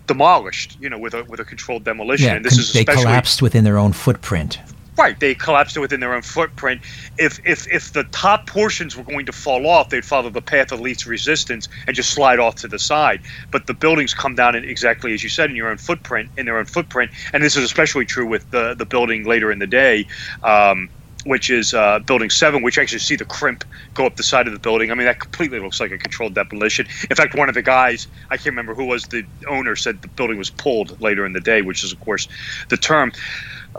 demolished, 0.07 0.77
you 0.81 0.89
know, 0.89 0.99
with 0.99 1.15
a 1.15 1.25
with 1.25 1.41
a 1.41 1.45
controlled 1.45 1.85
demolition. 1.85 2.27
Yeah, 2.27 2.35
and 2.35 2.45
this 2.45 2.59
is 2.59 2.73
they 2.73 2.85
collapsed 2.85 3.43
within 3.43 3.65
their 3.65 3.79
own 3.79 3.93
footprint. 3.93 4.59
Right, 4.97 5.19
they 5.19 5.35
collapsed 5.35 5.77
within 5.77 5.99
their 5.99 6.15
own 6.15 6.23
footprint. 6.23 6.81
If 7.19 7.41
if 7.45 7.67
if 7.73 7.93
the 7.93 8.05
top 8.05 8.47
portions 8.47 8.97
were 8.97 9.03
going 9.03 9.27
to 9.27 9.33
fall 9.33 9.67
off, 9.67 9.89
they'd 9.89 10.05
follow 10.05 10.31
the 10.31 10.43
path 10.43 10.71
of 10.71 10.81
least 10.81 11.05
resistance 11.05 11.69
and 11.89 11.97
just 11.97 12.11
slide 12.11 12.39
off 12.39 12.55
to 12.57 12.69
the 12.69 12.79
side. 12.79 13.21
But 13.51 13.67
the 13.67 13.75
buildings 13.75 14.15
come 14.15 14.37
down 14.37 14.55
in 14.55 14.65
exactly 14.65 15.13
as 15.13 15.23
you 15.25 15.29
said 15.29 15.51
in 15.51 15.57
your 15.57 15.69
own 15.69 15.79
footprint, 15.79 16.31
in 16.37 16.47
their 16.47 16.59
own 16.59 16.67
footprint, 16.67 17.11
and 17.33 17.43
this 17.43 17.57
is 17.57 17.65
especially 17.65 18.05
true 18.05 18.27
with 18.27 18.49
the 18.51 18.75
the 18.75 18.87
building 18.87 19.25
later 19.25 19.51
in 19.51 19.59
the 19.59 19.67
day. 19.67 20.07
Um, 20.45 20.89
which 21.25 21.51
is 21.51 21.75
uh, 21.75 21.99
building 22.01 22.31
seven, 22.31 22.63
which 22.63 22.79
actually 22.79 22.99
see 22.99 23.17
the 23.17 23.25
crimp 23.25 23.65
go 23.95 24.07
up 24.07 24.17
the 24.17 24.23
side 24.23 24.47
of 24.47 24.53
the 24.53 24.59
building. 24.59 24.91
I 24.91 24.95
mean, 24.95 25.07
that 25.07 25.21
completely 25.21 25.59
looks 25.59 25.81
like 25.81 25.91
a 25.91 25.99
controlled 25.99 26.35
demolition. 26.35 26.87
In 27.11 27.17
fact, 27.17 27.35
one 27.35 27.49
of 27.49 27.55
the 27.55 27.63
guys, 27.63 28.07
I 28.31 28.37
can't 28.37 28.47
remember 28.53 28.75
who 28.75 28.87
was 28.87 29.05
the 29.05 29.25
owner, 29.49 29.77
said 29.77 30.03
the 30.03 30.09
building 30.09 30.39
was 30.39 30.51
pulled 30.51 31.01
later 31.01 31.27
in 31.27 31.33
the 31.33 31.41
day, 31.41 31.63
which 31.63 31.83
is, 31.83 31.93
of 31.93 32.01
course, 32.01 32.29
the 32.69 32.77
term. 32.77 33.13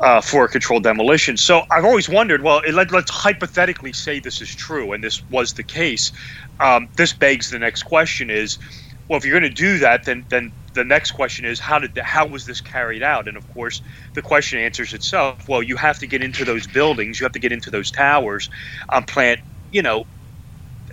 Uh, 0.02 0.20
for 0.20 0.44
a 0.44 0.50
controlled 0.50 0.84
demolition. 0.84 1.38
So 1.38 1.62
I've 1.72 1.86
always 1.86 2.10
wondered 2.10 2.42
well, 2.42 2.62
let, 2.74 2.94
us 2.94 3.10
hypothetically 3.10 3.94
say 3.94 4.20
this 4.20 4.42
is 4.42 4.54
true, 4.54 4.92
and 4.92 5.02
this 5.02 5.24
was 5.30 5.54
the 5.54 5.64
case. 5.64 6.12
Um, 6.60 6.90
this 6.98 7.14
begs 7.14 7.50
the 7.50 7.60
next 7.60 7.84
question 7.84 8.30
is 8.30 8.60
well, 9.08 9.18
if 9.18 9.25
you're 9.25 9.40
going 9.40 9.50
to 9.50 9.56
do 9.56 9.78
that, 9.80 10.06
then, 10.06 10.25
then 10.30 10.52
the 10.75 10.86
next 10.86 11.13
question 11.13 11.46
is 11.46 11.60
how 11.62 11.79
did 11.79 11.96
the, 11.96 12.03
how 12.03 12.27
was 12.27 12.46
this 12.46 12.62
carried 12.62 13.03
out? 13.03 13.27
And 13.29 13.38
of 13.38 13.48
course, 13.50 13.82
the 14.15 14.24
question 14.24 14.60
answers 14.60 14.94
itself. 14.94 15.44
Well, 15.50 15.63
you 15.63 15.77
have 15.77 16.00
to 16.00 16.08
get 16.08 16.24
into 16.24 16.46
those 16.46 16.67
buildings, 16.67 17.20
you 17.20 17.25
have 17.25 17.34
to 17.34 17.39
get 17.41 17.53
into 17.53 17.72
those 17.72 17.91
towers, 17.91 18.50
um, 18.94 19.05
plant 19.05 19.41
you 19.72 19.84
know 19.84 20.05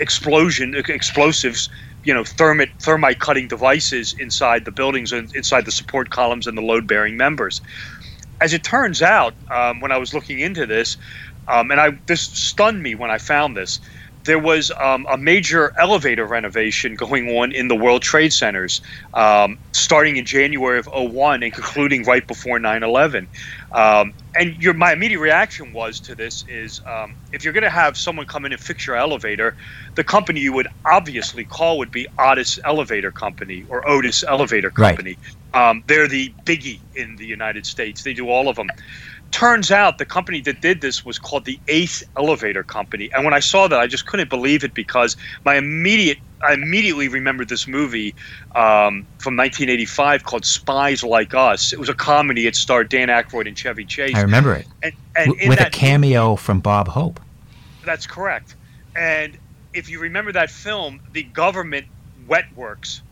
explosion 0.01 0.75
explosives 0.89 1.69
you 2.05 2.15
know 2.15 2.25
thermite 2.25 2.71
thermite 2.83 3.21
cutting 3.21 3.49
devices 3.49 4.15
inside 4.19 4.65
the 4.65 4.73
buildings 4.73 5.13
and 5.13 5.31
inside 5.35 5.65
the 5.67 5.73
support 5.73 6.11
columns 6.11 6.47
and 6.47 6.59
the 6.59 6.63
load 6.63 6.89
bearing 6.89 7.17
members 7.17 7.61
as 8.41 8.55
it 8.55 8.65
turns 8.65 9.03
out 9.03 9.35
um, 9.53 9.81
when 9.81 9.93
i 9.93 9.99
was 9.99 10.15
looking 10.15 10.41
into 10.41 10.67
this 10.67 10.97
um, 11.49 11.71
and 11.71 11.81
i 11.81 11.91
this 12.09 12.23
stunned 12.23 12.83
me 12.83 12.95
when 12.95 13.11
i 13.11 13.19
found 13.19 13.57
this 13.57 13.81
there 14.25 14.39
was 14.39 14.71
um, 14.81 15.07
a 15.11 15.17
major 15.17 15.73
elevator 15.79 16.25
renovation 16.25 16.95
going 16.95 17.37
on 17.37 17.53
in 17.53 17.69
the 17.69 17.75
World 17.75 18.03
Trade 18.03 18.33
Centers, 18.33 18.81
um, 19.15 19.59
starting 19.73 20.17
in 20.17 20.25
January 20.25 20.79
of 20.79 20.89
01 20.93 21.43
and 21.43 21.53
concluding 21.53 22.05
right 22.05 22.27
before 22.27 22.59
9 22.59 22.83
11. 22.83 23.29
Um, 23.73 24.13
and 24.39 24.57
your, 24.57 24.75
my 24.75 24.93
immediate 24.93 25.19
reaction 25.19 25.73
was 25.73 26.01
to 26.01 26.15
this 26.15 26.45
is 26.49 26.81
um, 26.87 27.15
if 27.33 27.45
you're 27.45 27.53
going 27.53 27.65
to 27.65 27.71
have 27.71 27.97
someone 27.97 28.27
come 28.27 28.45
in 28.45 28.53
and 28.53 28.61
fix 28.61 28.87
your 28.87 28.97
elevator, 28.97 29.57
the 29.95 30.05
company 30.05 30.41
you 30.41 30.53
would 30.53 30.69
obviously 30.87 31.45
call 31.45 31.79
would 31.79 31.91
be 31.91 32.07
Otis 32.19 32.59
Elevator 32.65 33.13
Company 33.13 33.65
or 33.69 33.87
Otis 33.89 34.25
Elevator 34.27 34.71
Company. 34.71 35.19
Right. 35.55 35.71
Um, 35.71 35.85
they're 35.87 36.09
the 36.09 36.33
biggie 36.47 36.81
in 36.95 37.17
the 37.17 37.27
United 37.27 37.67
States, 37.67 38.03
they 38.03 38.15
do 38.15 38.31
all 38.31 38.49
of 38.49 38.57
them 38.57 38.69
turns 39.33 39.73
out 39.73 39.99
the 39.99 40.05
company 40.05 40.41
that 40.43 40.61
did 40.61 40.81
this 40.81 41.05
was 41.05 41.19
called 41.19 41.45
the 41.45 41.59
Ace 41.67 42.05
Elevator 42.17 42.63
Company. 42.63 43.11
And 43.13 43.25
when 43.25 43.35
I 43.35 43.41
saw 43.41 43.67
that, 43.67 43.81
I 43.81 43.87
just 43.87 44.07
couldn't 44.07 44.31
believe 44.31 44.63
it 44.63 44.75
because 44.75 45.17
my 45.45 45.57
immediate 45.57 46.19
I 46.45 46.55
immediately 46.55 47.07
remembered 47.07 47.49
this 47.49 47.69
movie 47.69 48.17
um, 48.57 49.07
from 49.19 49.37
1985 49.37 50.25
called 50.25 50.45
Spies 50.45 51.05
Like 51.05 51.35
Us. 51.35 51.73
It 51.73 51.79
was 51.79 51.89
a 51.89 51.95
comedy. 51.95 52.49
It 52.49 52.57
starred 52.57 52.89
Dan 52.89 53.09
Aykroyd 53.09 53.47
and 53.47 53.57
Chevy 53.57 53.85
Chase. 53.85 54.17
I 54.17 54.23
remember 54.23 54.55
it. 54.55 54.67
And, 54.83 54.93
and 55.15 55.27
w- 55.29 55.49
with 55.49 55.61
a 55.61 55.71
cameo 55.71 56.31
movie, 56.31 56.43
from 56.43 56.59
Bob 56.59 56.89
Hope. 56.89 57.21
That's 57.85 58.09
correct. 58.09 58.57
And 58.97 59.39
if 59.73 59.89
you 59.89 60.01
remember 60.01 60.33
that 60.33 60.51
film, 60.51 61.01
the 61.13 61.23
government 61.23 61.87
wet 62.27 62.47
works, 62.57 63.03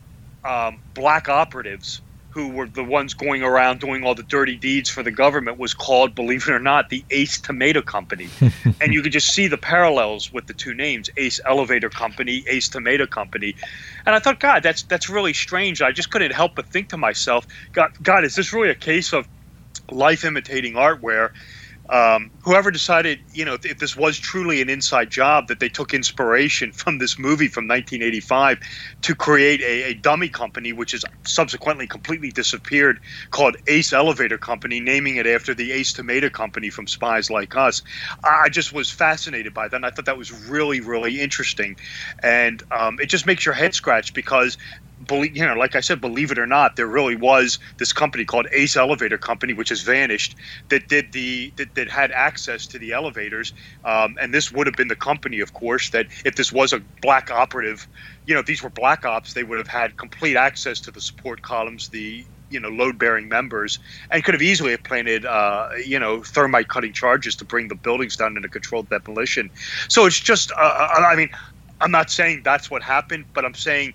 um, 0.43 0.79
black 0.93 1.29
operatives 1.29 2.01
who 2.31 2.47
were 2.47 2.67
the 2.67 2.83
ones 2.83 3.13
going 3.13 3.43
around 3.43 3.81
doing 3.81 4.05
all 4.05 4.15
the 4.15 4.23
dirty 4.23 4.55
deeds 4.55 4.89
for 4.89 5.03
the 5.03 5.11
government 5.11 5.57
was 5.57 5.73
called, 5.73 6.15
believe 6.15 6.47
it 6.47 6.51
or 6.51 6.59
not, 6.59 6.89
the 6.89 7.03
Ace 7.11 7.39
Tomato 7.39 7.81
Company. 7.81 8.29
and 8.81 8.93
you 8.93 9.01
could 9.01 9.11
just 9.11 9.33
see 9.33 9.47
the 9.47 9.57
parallels 9.57 10.31
with 10.31 10.47
the 10.47 10.53
two 10.53 10.73
names, 10.73 11.09
Ace 11.17 11.41
Elevator 11.45 11.89
Company, 11.89 12.43
Ace 12.49 12.69
Tomato 12.69 13.05
Company. 13.05 13.53
And 14.05 14.15
I 14.15 14.19
thought, 14.19 14.39
God, 14.39 14.63
that's 14.63 14.83
that's 14.83 15.09
really 15.09 15.33
strange. 15.33 15.81
I 15.81 15.91
just 15.91 16.09
couldn't 16.09 16.31
help 16.31 16.55
but 16.55 16.67
think 16.67 16.89
to 16.89 16.97
myself, 16.97 17.45
God, 17.73 17.89
God, 18.01 18.23
is 18.23 18.35
this 18.35 18.53
really 18.53 18.69
a 18.69 18.75
case 18.75 19.11
of 19.11 19.27
life 19.91 20.23
imitating 20.23 20.77
art 20.77 21.01
where 21.01 21.33
um, 21.91 22.31
whoever 22.41 22.71
decided, 22.71 23.19
you 23.33 23.43
know, 23.43 23.57
if 23.63 23.79
this 23.79 23.97
was 23.97 24.17
truly 24.17 24.61
an 24.61 24.69
inside 24.69 25.09
job, 25.09 25.47
that 25.47 25.59
they 25.59 25.67
took 25.67 25.93
inspiration 25.93 26.71
from 26.81 26.97
this 26.97 27.19
movie 27.19 27.49
from 27.49 27.67
1985 27.67 28.59
to 29.01 29.15
create 29.15 29.61
a, 29.61 29.91
a, 29.91 29.93
dummy 29.93 30.29
company, 30.29 30.71
which 30.71 30.91
has 30.91 31.03
subsequently 31.25 31.85
completely 31.85 32.31
disappeared, 32.31 32.99
called 33.29 33.57
Ace 33.67 33.91
Elevator 33.91 34.37
Company, 34.37 34.79
naming 34.79 35.17
it 35.17 35.27
after 35.27 35.53
the 35.53 35.73
Ace 35.73 35.91
Tomato 35.91 36.29
Company 36.29 36.69
from 36.69 36.87
Spies 36.87 37.29
Like 37.29 37.55
Us. 37.55 37.81
I 38.23 38.47
just 38.49 38.71
was 38.71 38.89
fascinated 38.89 39.53
by 39.53 39.67
that. 39.67 39.75
And 39.75 39.85
I 39.85 39.89
thought 39.89 40.05
that 40.05 40.17
was 40.17 40.31
really, 40.31 40.79
really 40.79 41.19
interesting. 41.19 41.75
And 42.23 42.63
um, 42.71 42.99
it 43.01 43.07
just 43.07 43.25
makes 43.25 43.45
your 43.45 43.53
head 43.53 43.75
scratch 43.75 44.13
because 44.13 44.57
believe 45.07 45.35
you 45.35 45.45
know 45.45 45.55
like 45.55 45.75
i 45.75 45.79
said 45.79 46.01
believe 46.01 46.31
it 46.31 46.39
or 46.39 46.47
not 46.47 46.75
there 46.75 46.87
really 46.87 47.15
was 47.15 47.59
this 47.79 47.93
company 47.93 48.25
called 48.25 48.47
ace 48.53 48.75
elevator 48.75 49.17
company 49.17 49.53
which 49.53 49.69
has 49.69 49.81
vanished 49.81 50.35
that 50.69 50.87
did 50.87 51.11
the 51.13 51.53
that, 51.57 51.75
that 51.75 51.89
had 51.89 52.11
access 52.11 52.67
to 52.67 52.79
the 52.79 52.91
elevators. 52.93 53.53
Um, 53.83 54.15
and 54.21 54.33
this 54.33 54.51
would 54.51 54.67
have 54.67 54.75
been 54.75 54.87
the 54.87 54.95
company 54.95 55.39
of 55.39 55.53
course 55.53 55.89
that 55.91 56.07
if 56.25 56.35
this 56.35 56.51
was 56.51 56.73
a 56.73 56.81
black 57.01 57.31
operative 57.31 57.87
you 58.25 58.33
know 58.33 58.39
if 58.39 58.45
these 58.45 58.63
were 58.63 58.69
black 58.69 59.05
ops 59.05 59.33
they 59.33 59.43
would 59.43 59.57
have 59.57 59.67
had 59.67 59.97
complete 59.97 60.35
access 60.35 60.81
to 60.81 60.91
the 60.91 61.01
support 61.01 61.41
columns 61.41 61.89
the 61.89 62.25
you 62.49 62.59
know 62.59 62.69
load 62.69 62.97
bearing 62.99 63.27
members 63.29 63.79
and 64.09 64.23
could 64.23 64.33
have 64.33 64.41
easily 64.41 64.71
have 64.71 64.83
planted 64.83 65.25
uh, 65.25 65.67
you 65.85 65.99
know 65.99 66.23
thermite 66.23 66.67
cutting 66.69 66.93
charges 66.93 67.35
to 67.35 67.45
bring 67.45 67.67
the 67.67 67.75
buildings 67.75 68.15
down 68.15 68.35
into 68.35 68.49
controlled 68.49 68.89
demolition. 68.89 69.49
So 69.89 70.05
it's 70.05 70.19
just 70.19 70.51
uh, 70.59 70.89
uh 70.97 71.01
i 71.01 71.15
mean 71.15 71.29
i'm 71.81 71.91
not 71.91 72.09
saying 72.09 72.41
that's 72.43 72.69
what 72.69 72.83
happened 72.83 73.25
but 73.33 73.45
i'm 73.45 73.55
saying 73.55 73.93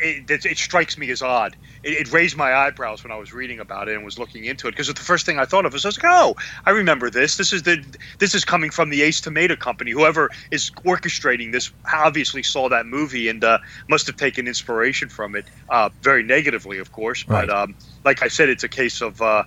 it, 0.00 0.30
it, 0.30 0.46
it, 0.46 0.58
strikes 0.58 0.96
me 0.96 1.10
as 1.10 1.22
odd. 1.22 1.56
It, 1.82 1.92
it, 1.92 2.12
raised 2.12 2.36
my 2.36 2.54
eyebrows 2.54 3.02
when 3.02 3.12
I 3.12 3.16
was 3.16 3.32
reading 3.32 3.60
about 3.60 3.88
it 3.88 3.94
and 3.94 4.04
was 4.04 4.18
looking 4.18 4.44
into 4.44 4.68
it 4.68 4.72
because 4.72 4.88
the 4.88 4.94
first 4.94 5.26
thing 5.26 5.38
I 5.38 5.44
thought 5.44 5.66
of 5.66 5.72
was, 5.72 5.84
I 5.84 5.88
was 5.88 6.02
like, 6.02 6.12
"Oh, 6.12 6.36
I 6.66 6.70
remember 6.70 7.10
this. 7.10 7.36
This 7.36 7.52
is 7.52 7.62
the 7.64 7.84
this 8.18 8.34
is 8.34 8.44
coming 8.44 8.70
from 8.70 8.90
the 8.90 9.02
Ace 9.02 9.20
Tomato 9.20 9.56
Company. 9.56 9.90
Whoever 9.90 10.30
is 10.50 10.70
orchestrating 10.84 11.52
this 11.52 11.70
obviously 11.92 12.42
saw 12.42 12.68
that 12.68 12.86
movie 12.86 13.28
and 13.28 13.42
uh, 13.42 13.58
must 13.88 14.06
have 14.06 14.16
taken 14.16 14.46
inspiration 14.46 15.08
from 15.08 15.34
it, 15.34 15.46
uh, 15.68 15.88
very 16.02 16.22
negatively, 16.22 16.78
of 16.78 16.92
course. 16.92 17.26
Right. 17.26 17.46
But 17.46 17.54
um, 17.54 17.74
like 18.04 18.22
I 18.22 18.28
said, 18.28 18.48
it's 18.48 18.64
a 18.64 18.68
case 18.68 19.00
of." 19.00 19.20
Uh, 19.20 19.44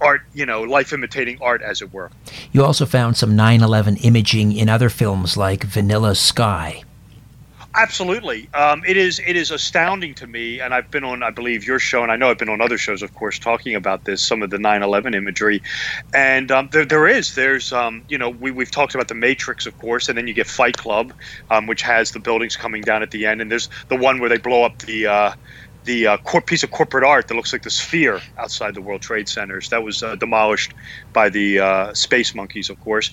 art, 0.00 0.22
you 0.34 0.44
know, 0.44 0.62
life 0.62 0.92
imitating 0.92 1.38
art, 1.40 1.62
as 1.62 1.80
it 1.80 1.92
were. 1.92 2.10
You 2.50 2.64
also 2.64 2.84
found 2.84 3.16
some 3.16 3.36
9 3.36 3.62
11 3.62 3.96
imaging 3.98 4.52
in 4.52 4.68
other 4.68 4.90
films 4.90 5.36
like 5.36 5.62
Vanilla 5.62 6.16
Sky. 6.16 6.82
Absolutely, 7.76 8.48
um, 8.54 8.82
it 8.86 8.96
is. 8.96 9.20
It 9.26 9.34
is 9.34 9.50
astounding 9.50 10.14
to 10.16 10.28
me, 10.28 10.60
and 10.60 10.72
I've 10.72 10.88
been 10.92 11.02
on, 11.02 11.24
I 11.24 11.30
believe, 11.30 11.64
your 11.66 11.80
show, 11.80 12.04
and 12.04 12.12
I 12.12 12.14
know 12.16 12.30
I've 12.30 12.38
been 12.38 12.48
on 12.48 12.60
other 12.60 12.78
shows, 12.78 13.02
of 13.02 13.14
course, 13.14 13.36
talking 13.36 13.74
about 13.74 14.04
this, 14.04 14.22
some 14.22 14.42
of 14.42 14.50
the 14.50 14.58
9/11 14.58 15.12
imagery, 15.12 15.60
and 16.12 16.52
um, 16.52 16.68
there, 16.70 16.84
there 16.84 17.08
is. 17.08 17.34
There's, 17.34 17.72
um, 17.72 18.04
you 18.08 18.16
know, 18.16 18.30
we 18.30 18.52
we've 18.52 18.70
talked 18.70 18.94
about 18.94 19.08
the 19.08 19.16
Matrix, 19.16 19.66
of 19.66 19.76
course, 19.76 20.08
and 20.08 20.16
then 20.16 20.28
you 20.28 20.34
get 20.34 20.46
Fight 20.46 20.76
Club, 20.76 21.12
um, 21.50 21.66
which 21.66 21.82
has 21.82 22.12
the 22.12 22.20
buildings 22.20 22.54
coming 22.56 22.82
down 22.82 23.02
at 23.02 23.10
the 23.10 23.26
end, 23.26 23.40
and 23.40 23.50
there's 23.50 23.68
the 23.88 23.96
one 23.96 24.20
where 24.20 24.28
they 24.30 24.38
blow 24.38 24.62
up 24.64 24.78
the. 24.86 25.06
Uh, 25.06 25.32
the 25.84 26.06
uh, 26.06 26.16
cor- 26.24 26.40
piece 26.40 26.62
of 26.62 26.70
corporate 26.70 27.04
art 27.04 27.28
that 27.28 27.34
looks 27.34 27.52
like 27.52 27.60
the 27.60 27.68
sphere 27.68 28.22
outside 28.38 28.74
the 28.74 28.80
World 28.80 29.02
Trade 29.02 29.28
Centers 29.28 29.68
that 29.68 29.82
was 29.82 30.02
uh, 30.02 30.16
demolished 30.16 30.72
by 31.12 31.28
the 31.28 31.58
uh, 31.60 31.92
space 31.92 32.34
monkeys, 32.34 32.70
of 32.70 32.78
course. 32.78 33.10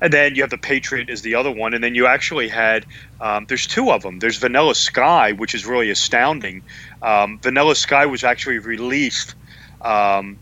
And 0.00 0.12
then 0.12 0.34
you 0.34 0.42
have 0.42 0.50
the 0.50 0.58
Patriot 0.58 1.10
is 1.10 1.22
the 1.22 1.34
other 1.34 1.50
one, 1.50 1.74
and 1.74 1.84
then 1.84 1.94
you 1.94 2.06
actually 2.06 2.48
had 2.48 2.86
um, 3.20 3.46
there's 3.48 3.66
two 3.66 3.90
of 3.90 4.02
them. 4.02 4.18
There's 4.18 4.38
Vanilla 4.38 4.74
Sky, 4.74 5.32
which 5.32 5.54
is 5.54 5.66
really 5.66 5.90
astounding. 5.90 6.62
Um, 7.02 7.38
Vanilla 7.42 7.76
Sky 7.76 8.06
was 8.06 8.24
actually 8.24 8.58
released 8.58 9.34
um, 9.82 10.38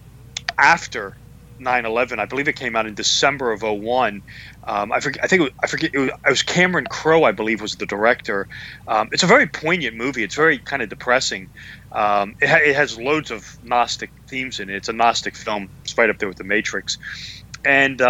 after 0.57 1.17
9/11. 1.61 2.19
I 2.19 2.25
believe 2.25 2.49
it 2.49 2.57
came 2.57 2.77
out 2.77 2.87
in 2.87 2.95
December 2.95 3.53
of 3.53 3.63
01. 3.63 4.23
Um, 4.65 4.93
I 4.93 5.01
forget. 5.01 5.25
I 5.25 5.27
think 5.27 5.43
was, 5.43 5.51
I 5.63 5.67
forget. 5.67 5.91
It 5.95 5.99
was, 5.99 6.11
it 6.11 6.31
was, 6.31 6.43
Cameron 6.43 6.87
Crowe, 6.87 7.25
I 7.25 7.33
believe, 7.33 7.61
was 7.61 7.77
the 7.77 7.87
director. 7.87 8.49
Um, 8.87 9.09
it's 9.13 9.23
a 9.23 9.27
very 9.27 9.47
poignant 9.47 9.97
movie. 9.97 10.23
It's 10.23 10.35
very 10.35 10.59
kind 10.59 10.83
of 10.83 10.89
depressing. 10.89 11.49
Um, 11.93 12.37
it, 12.41 12.49
it, 12.51 12.77
has 12.77 12.99
loads 12.99 13.31
of 13.31 13.59
Gnostic 13.65 14.11
themes 14.29 14.61
in 14.61 14.69
it. 14.69 14.77
It's 14.77 14.89
a 14.89 14.93
Gnostic 14.93 15.35
film. 15.37 15.69
It's 15.83 15.97
right 15.97 16.11
up 16.11 16.19
there 16.19 16.29
with 16.29 16.39
The 16.39 16.45
Matrix. 16.45 16.99
and 17.65 18.01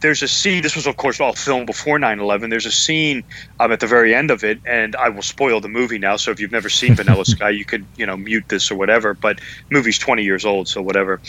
there's 0.00 0.22
a 0.22 0.28
scene. 0.28 0.62
This 0.62 0.76
was, 0.76 0.86
of 0.86 0.96
course, 0.96 1.20
all 1.20 1.32
filmed 1.32 1.66
before 1.66 1.98
9/11. 1.98 2.50
There's 2.50 2.66
a 2.66 2.72
scene 2.72 3.24
um, 3.60 3.72
at 3.72 3.80
the 3.80 3.86
very 3.86 4.14
end 4.14 4.30
of 4.30 4.44
it, 4.44 4.60
and 4.64 4.94
I 4.96 5.08
will 5.08 5.22
spoil 5.22 5.60
the 5.60 5.68
movie 5.68 5.98
now. 5.98 6.16
So 6.16 6.30
if 6.30 6.40
you've 6.40 6.52
never 6.52 6.68
seen 6.68 6.94
Vanilla 6.94 7.24
Sky, 7.26 7.50
you 7.50 7.64
could, 7.64 7.84
you 7.96 8.06
know, 8.06 8.16
mute 8.16 8.44
this 8.48 8.70
or 8.70 8.76
whatever. 8.76 9.14
But 9.14 9.40
movie's 9.70 9.98
20 9.98 10.22
years 10.22 10.44
old, 10.44 10.68
so 10.68 10.80
whatever. 10.82 11.20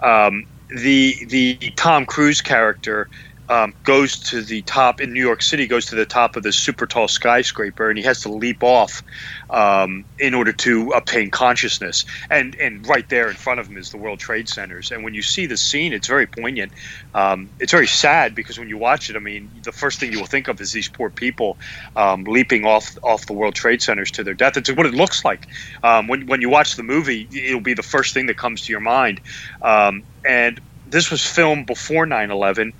Um, 0.00 0.46
the 0.68 1.24
the 1.26 1.56
Tom 1.76 2.06
Cruise 2.06 2.40
character 2.40 3.08
um, 3.48 3.74
goes 3.84 4.18
to 4.20 4.42
the 4.42 4.62
top 4.62 5.00
in 5.00 5.12
New 5.12 5.20
York 5.20 5.42
City, 5.42 5.66
goes 5.66 5.86
to 5.86 5.94
the 5.94 6.06
top 6.06 6.36
of 6.36 6.42
this 6.42 6.56
super 6.56 6.86
tall 6.86 7.08
skyscraper, 7.08 7.88
and 7.88 7.98
he 7.98 8.04
has 8.04 8.20
to 8.20 8.28
leap 8.28 8.62
off 8.62 9.02
um, 9.50 10.04
in 10.18 10.34
order 10.34 10.52
to 10.52 10.90
obtain 10.90 11.30
consciousness. 11.30 12.04
And 12.30 12.54
and 12.56 12.86
right 12.88 13.08
there 13.08 13.28
in 13.28 13.36
front 13.36 13.60
of 13.60 13.68
him 13.68 13.76
is 13.76 13.90
the 13.90 13.98
World 13.98 14.18
Trade 14.18 14.48
Centers. 14.48 14.90
And 14.90 15.04
when 15.04 15.14
you 15.14 15.22
see 15.22 15.46
the 15.46 15.56
scene, 15.56 15.92
it's 15.92 16.08
very 16.08 16.26
poignant. 16.26 16.72
Um, 17.14 17.50
it's 17.60 17.72
very 17.72 17.86
sad 17.86 18.34
because 18.34 18.58
when 18.58 18.68
you 18.68 18.78
watch 18.78 19.10
it, 19.10 19.16
I 19.16 19.20
mean, 19.20 19.50
the 19.62 19.72
first 19.72 20.00
thing 20.00 20.12
you 20.12 20.18
will 20.18 20.26
think 20.26 20.48
of 20.48 20.60
is 20.60 20.72
these 20.72 20.88
poor 20.88 21.10
people 21.10 21.58
um, 21.96 22.24
leaping 22.24 22.64
off 22.64 22.96
off 23.02 23.26
the 23.26 23.34
World 23.34 23.54
Trade 23.54 23.82
Centers 23.82 24.10
to 24.12 24.24
their 24.24 24.34
death. 24.34 24.56
It's 24.56 24.70
what 24.72 24.86
it 24.86 24.94
looks 24.94 25.24
like. 25.24 25.46
Um, 25.82 26.08
when 26.08 26.26
when 26.26 26.40
you 26.40 26.48
watch 26.48 26.76
the 26.76 26.82
movie, 26.82 27.28
it'll 27.30 27.60
be 27.60 27.74
the 27.74 27.82
first 27.82 28.14
thing 28.14 28.26
that 28.26 28.38
comes 28.38 28.62
to 28.62 28.72
your 28.72 28.80
mind. 28.80 29.20
Um, 29.62 30.04
and 30.26 30.60
this 30.86 31.10
was 31.10 31.24
filmed 31.24 31.66
before 31.66 32.06
9 32.06 32.30
11 32.30 32.74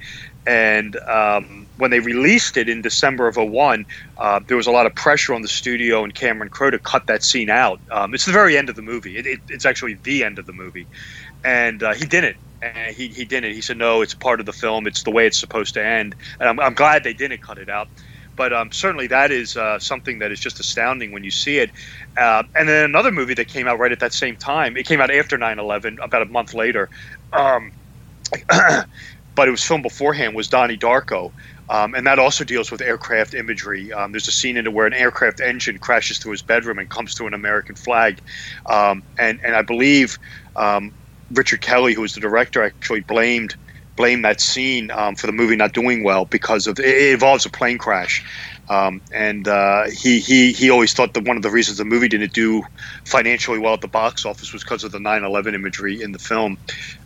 and 0.46 0.96
um, 1.08 1.68
when 1.76 1.90
they 1.90 2.00
released 2.00 2.56
it 2.56 2.68
in 2.68 2.82
December 2.82 3.26
of 3.28 3.36
01, 3.36 3.86
uh, 4.18 4.40
there 4.46 4.56
was 4.56 4.66
a 4.66 4.70
lot 4.72 4.86
of 4.86 4.94
pressure 4.94 5.34
on 5.34 5.42
the 5.42 5.48
studio 5.48 6.04
and 6.04 6.14
Cameron 6.14 6.50
Crowe 6.50 6.70
to 6.70 6.78
cut 6.78 7.06
that 7.06 7.22
scene 7.22 7.50
out. 7.50 7.80
Um, 7.90 8.14
it's 8.14 8.26
the 8.26 8.32
very 8.32 8.56
end 8.56 8.68
of 8.68 8.76
the 8.76 8.82
movie. 8.82 9.16
It, 9.16 9.26
it, 9.26 9.40
it's 9.48 9.64
actually 9.64 9.94
the 10.04 10.24
end 10.24 10.38
of 10.38 10.46
the 10.46 10.52
movie, 10.52 10.88
and 11.44 11.82
uh, 11.82 11.94
he 11.94 12.06
didn't. 12.06 12.38
And 12.62 12.94
he, 12.96 13.08
he 13.08 13.24
didn't. 13.26 13.54
He 13.54 13.60
said, 13.62 13.78
"No, 13.78 14.02
it's 14.02 14.14
part 14.14 14.40
of 14.40 14.46
the 14.46 14.52
film. 14.52 14.86
It's 14.86 15.02
the 15.04 15.10
way 15.12 15.26
it's 15.26 15.38
supposed 15.38 15.74
to 15.74 15.84
end." 15.84 16.14
And 16.40 16.48
I'm, 16.48 16.60
I'm 16.60 16.74
glad 16.74 17.04
they 17.04 17.14
didn't 17.14 17.42
cut 17.42 17.58
it 17.58 17.68
out. 17.70 17.88
But 18.36 18.52
um, 18.52 18.70
certainly 18.72 19.06
that 19.08 19.30
is 19.30 19.56
uh, 19.56 19.78
something 19.78 20.18
that 20.20 20.32
is 20.32 20.40
just 20.40 20.60
astounding 20.60 21.12
when 21.12 21.24
you 21.24 21.30
see 21.30 21.58
it. 21.58 21.70
Uh, 22.16 22.44
and 22.54 22.68
then 22.68 22.84
another 22.84 23.12
movie 23.12 23.34
that 23.34 23.48
came 23.48 23.68
out 23.68 23.78
right 23.78 23.92
at 23.92 24.00
that 24.00 24.12
same 24.14 24.36
time. 24.36 24.76
It 24.76 24.86
came 24.86 25.00
out 25.00 25.10
after 25.10 25.38
9/11, 25.38 25.98
about 26.02 26.22
a 26.22 26.26
month 26.26 26.54
later. 26.54 26.90
But 29.37 29.49
it 29.49 29.50
was 29.53 29.62
filmed 29.62 29.83
beforehand 29.83 30.35
was 30.35 30.49
Donnie 30.49 30.79
Darko. 30.79 31.31
Um, 31.69 31.95
and 31.95 32.07
that 32.07 32.19
also 32.19 32.45
deals 32.45 32.71
with 32.71 32.83
aircraft 32.83 33.35
imagery. 33.35 33.93
Um, 33.93 34.12
there's 34.12 34.29
a 34.29 34.33
scene 34.33 34.57
in 34.57 34.67
it 34.67 34.73
where 34.73 34.87
an 34.87 34.93
aircraft 34.93 35.41
engine 35.41 35.79
crashes 35.79 36.19
through 36.19 36.33
his 36.33 36.43
bedroom 36.43 36.79
and 36.79 36.88
comes 36.91 37.14
to 37.14 37.26
an 37.26 37.35
American 37.35 37.75
flag. 37.75 38.21
Um, 38.69 39.03
and, 39.19 39.41
and 39.43 39.57
I 39.57 39.62
believe 39.62 40.19
um, 40.57 40.93
Richard 41.31 41.62
Kelly, 41.62 41.95
who 41.95 42.03
was 42.03 42.12
the 42.12 42.21
director, 42.21 42.62
actually 42.62 43.00
blamed 43.00 43.57
blamed 43.97 44.25
that 44.25 44.41
scene 44.41 44.91
um, 44.91 45.14
for 45.14 45.29
the 45.29 45.33
movie 45.33 45.55
not 45.55 45.73
doing 45.73 46.03
well 46.03 46.25
because 46.25 46.67
of 46.67 46.79
it 46.81 47.12
involves 47.12 47.47
a 47.47 47.50
plane 47.50 47.79
crash. 47.79 48.25
Um, 48.69 49.00
and 49.12 49.47
uh, 49.47 49.85
he, 50.03 50.19
he 50.19 50.53
he 50.53 50.69
always 50.71 50.93
thought 50.93 51.14
that 51.14 51.29
one 51.29 51.37
of 51.37 51.43
the 51.45 51.50
reasons 51.50 51.79
the 51.79 51.85
movie 51.85 52.09
didn't 52.09 52.33
do 52.33 52.62
financially 53.07 53.59
well 53.59 53.75
at 53.75 53.83
the 53.83 53.88
box 53.88 54.26
office 54.26 54.53
was 54.53 54.64
because 54.64 54.83
of 54.83 54.91
the 54.93 54.99
9/11 54.99 55.55
imagery 55.55 56.00
in 56.03 56.12
the 56.12 56.19
film. 56.19 56.57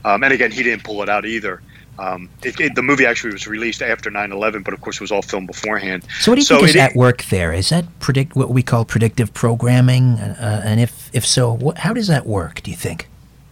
and 0.04 0.32
again, 0.32 0.50
he 0.50 0.62
didn't 0.62 0.84
pull 0.84 1.02
it 1.02 1.08
out 1.10 1.26
either. 1.26 1.62
Um, 1.98 2.28
it, 2.44 2.58
it, 2.60 2.74
the 2.74 2.82
movie 2.82 3.06
actually 3.06 3.32
was 3.32 3.46
released 3.46 3.82
after 3.82 4.10
9/11, 4.10 4.64
but 4.64 4.74
of 4.74 4.80
course 4.80 4.96
it 4.96 5.00
was 5.00 5.12
all 5.12 5.22
filmed 5.22 5.48
beforehand. 5.48 6.06
So, 6.20 6.30
what 6.30 6.36
do 6.36 6.40
you 6.40 6.46
so 6.46 6.56
think 6.56 6.70
is 6.70 6.76
at 6.76 6.94
work 6.94 7.24
there? 7.24 7.52
Is 7.52 7.70
that 7.70 7.98
predict 7.98 8.36
what 8.36 8.50
we 8.50 8.62
call 8.62 8.84
predictive 8.84 9.34
programming? 9.34 10.18
Uh, 10.18 10.62
and 10.64 10.80
if 10.80 11.10
if 11.12 11.26
so, 11.26 11.52
what, 11.52 11.78
how 11.78 11.92
does 11.92 12.06
that 12.08 12.26
work? 12.26 12.62
Do 12.62 12.70
you 12.70 12.76
think? 12.76 13.08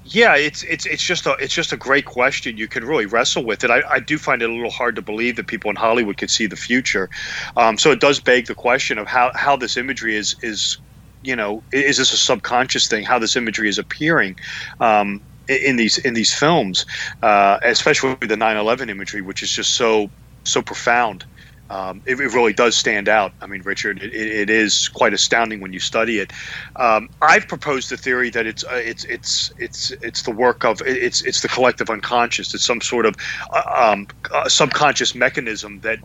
Yeah, 0.09 0.37
it's 0.37 0.63
it's 0.63 0.87
it's 0.87 1.03
just 1.03 1.27
a 1.27 1.33
it's 1.33 1.55
just 1.55 1.73
a 1.73 1.77
great 1.77 2.05
question. 2.05 2.57
You 2.57 2.69
can 2.69 2.85
really 2.85 3.07
wrestle 3.07 3.45
with 3.45 3.65
it. 3.65 3.71
I, 3.71 3.83
I 3.91 3.99
do 3.99 4.19
find 4.19 4.41
it 4.41 4.49
a 4.49 4.53
little 4.53 4.71
hard 4.71 4.95
to 4.97 5.03
believe 5.03 5.35
that 5.37 5.49
people 5.49 5.69
in 5.69 5.77
Hollywood 5.77 6.17
could 6.17 6.31
see 6.31 6.47
the 6.47 6.57
future. 6.57 7.11
Um, 7.57 7.77
so 7.77 7.91
it 7.91 7.99
does 7.99 8.21
beg 8.21 8.47
the 8.47 8.55
question 8.55 8.99
of 8.99 9.09
how 9.09 9.33
how 9.35 9.57
this 9.57 9.77
imagery 9.77 10.15
is 10.15 10.37
is 10.43 10.79
you 11.25 11.35
know 11.35 11.63
is 11.73 11.97
this 11.97 12.13
a 12.13 12.17
subconscious 12.17 12.87
thing? 12.87 13.05
How 13.05 13.19
this 13.19 13.35
imagery 13.35 13.69
is 13.69 13.79
appearing? 13.79 14.39
Um, 14.81 15.21
in 15.49 15.77
these 15.77 15.99
in 15.99 16.15
these 16.15 16.33
films, 16.33 16.87
uh, 17.23 17.59
especially 17.63 18.15
the 18.21 18.37
9/11 18.37 18.89
imagery, 18.89 19.23
which 19.23 19.43
is 19.43 19.51
just 19.51 19.75
so 19.75 20.11
so 20.45 20.63
profound. 20.63 21.25
Um, 21.69 22.01
it, 22.07 22.21
it, 22.21 22.33
really 22.33 22.53
does 22.53 22.77
stand 22.77 23.09
out. 23.09 23.33
I 23.41 23.47
mean, 23.47 23.63
Richard, 23.63 24.01
it, 24.01 24.15
it 24.15 24.51
is 24.51 24.89
quite 24.89 25.13
astounding 25.13 25.61
when 25.61 25.73
you 25.73 25.81
study 25.81 26.21
it. 26.21 26.33
Um, 26.77 27.09
I've 27.21 27.49
proposed 27.49 27.91
the 27.91 27.97
theory 27.97 28.31
that 28.31 28.47
it's 28.47 28.63
uh, 28.65 28.75
it's 28.75 29.05
it's 29.05 29.53
it's 29.59 29.91
it's 30.01 30.23
the 30.23 30.31
work 30.31 30.65
of 30.65 30.81
it's 30.87 31.23
it's 31.23 31.41
the 31.41 31.49
collective 31.49 31.91
unconscious. 31.91 32.55
It's 32.55 32.65
some 32.65 32.81
sort 32.81 33.05
of 33.05 33.17
uh, 33.53 33.93
um, 33.93 34.07
uh, 34.33 34.49
subconscious 34.49 35.15
mechanism 35.17 35.81
that 35.81 35.99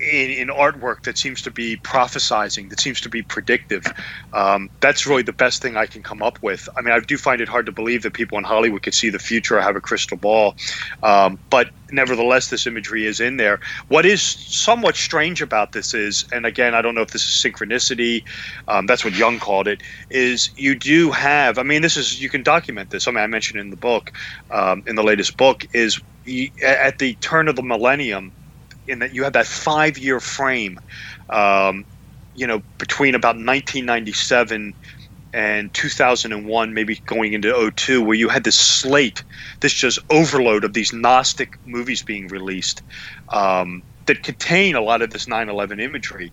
in, 0.00 0.30
in 0.30 0.48
artwork 0.48 1.02
that 1.04 1.18
seems 1.18 1.42
to 1.42 1.50
be 1.50 1.76
prophesizing, 1.78 2.70
that 2.70 2.80
seems 2.80 3.00
to 3.02 3.08
be 3.08 3.22
predictive. 3.22 3.84
Um, 4.32 4.70
that's 4.80 5.06
really 5.06 5.22
the 5.22 5.32
best 5.32 5.62
thing 5.62 5.76
I 5.76 5.86
can 5.86 6.02
come 6.02 6.22
up 6.22 6.38
with. 6.42 6.68
I 6.76 6.82
mean, 6.82 6.92
I 6.94 7.00
do 7.00 7.16
find 7.16 7.40
it 7.40 7.48
hard 7.48 7.66
to 7.66 7.72
believe 7.72 8.02
that 8.02 8.14
people 8.14 8.38
in 8.38 8.44
Hollywood 8.44 8.82
could 8.82 8.94
see 8.94 9.10
the 9.10 9.18
future 9.18 9.58
or 9.58 9.60
have 9.60 9.76
a 9.76 9.80
crystal 9.80 10.16
ball, 10.16 10.54
um, 11.02 11.38
but 11.50 11.70
nevertheless, 11.92 12.48
this 12.48 12.66
imagery 12.66 13.04
is 13.06 13.20
in 13.20 13.36
there. 13.36 13.58
What 13.88 14.06
is 14.06 14.22
somewhat 14.22 14.96
strange 14.96 15.42
about 15.42 15.72
this 15.72 15.92
is, 15.92 16.24
and 16.32 16.46
again, 16.46 16.74
I 16.74 16.82
don't 16.82 16.94
know 16.94 17.02
if 17.02 17.10
this 17.10 17.28
is 17.28 17.34
synchronicity, 17.34 18.22
um, 18.68 18.86
that's 18.86 19.04
what 19.04 19.14
Jung 19.14 19.38
called 19.38 19.68
it, 19.68 19.82
is 20.10 20.50
you 20.56 20.74
do 20.74 21.10
have, 21.10 21.58
I 21.58 21.62
mean, 21.62 21.82
this 21.82 21.96
is, 21.96 22.20
you 22.22 22.28
can 22.28 22.42
document 22.42 22.90
this. 22.90 23.08
I 23.08 23.10
mean, 23.10 23.22
I 23.22 23.26
mentioned 23.26 23.60
in 23.60 23.70
the 23.70 23.76
book, 23.76 24.12
um, 24.50 24.82
in 24.86 24.96
the 24.96 25.02
latest 25.02 25.36
book, 25.36 25.64
is 25.74 26.00
at 26.62 26.98
the 26.98 27.14
turn 27.16 27.48
of 27.48 27.56
the 27.56 27.62
millennium, 27.62 28.32
in 28.90 29.00
that 29.00 29.14
you 29.14 29.24
had 29.24 29.34
that 29.34 29.46
five 29.48 29.98
year 29.98 30.20
frame, 30.20 30.78
um, 31.32 31.84
you 32.34 32.46
know, 32.46 32.62
between 32.78 33.14
about 33.16 33.36
1997 33.36 34.74
and 35.32 35.72
2001, 35.74 36.74
maybe 36.74 37.00
going 37.06 37.34
into 37.34 37.72
02, 37.76 38.02
where 38.02 38.16
you 38.16 38.28
had 38.28 38.44
this 38.44 38.56
slate, 38.58 39.24
this 39.62 39.74
just 39.74 39.98
overload 40.10 40.64
of 40.64 40.74
these 40.74 40.92
Gnostic 40.92 41.52
movies 41.64 42.02
being 42.02 42.28
released 42.28 42.82
um, 43.32 43.82
that 44.06 44.22
contain 44.24 44.74
a 44.74 44.82
lot 44.82 45.02
of 45.02 45.10
this 45.10 45.28
9 45.28 45.48
11 45.48 45.80
imagery. 45.80 46.32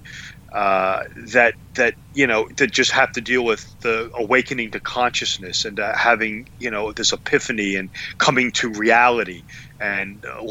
Uh, 0.54 1.02
that 1.34 1.56
that 1.76 1.96
you 2.14 2.26
know 2.26 2.48
that 2.58 2.72
just 2.72 2.92
have 2.92 3.12
to 3.12 3.22
deal 3.22 3.46
with 3.46 3.66
the 3.82 4.10
awakening 4.18 4.72
to 4.72 4.80
consciousness 4.80 5.66
and 5.66 5.80
uh, 5.80 5.94
having 5.98 6.48
you 6.60 6.72
know 6.72 6.94
this 6.94 7.14
epiphany 7.14 7.76
and 7.76 7.92
coming 8.20 8.52
to 8.54 8.70
reality 8.70 9.44
and 9.80 10.24
uh, 10.26 10.44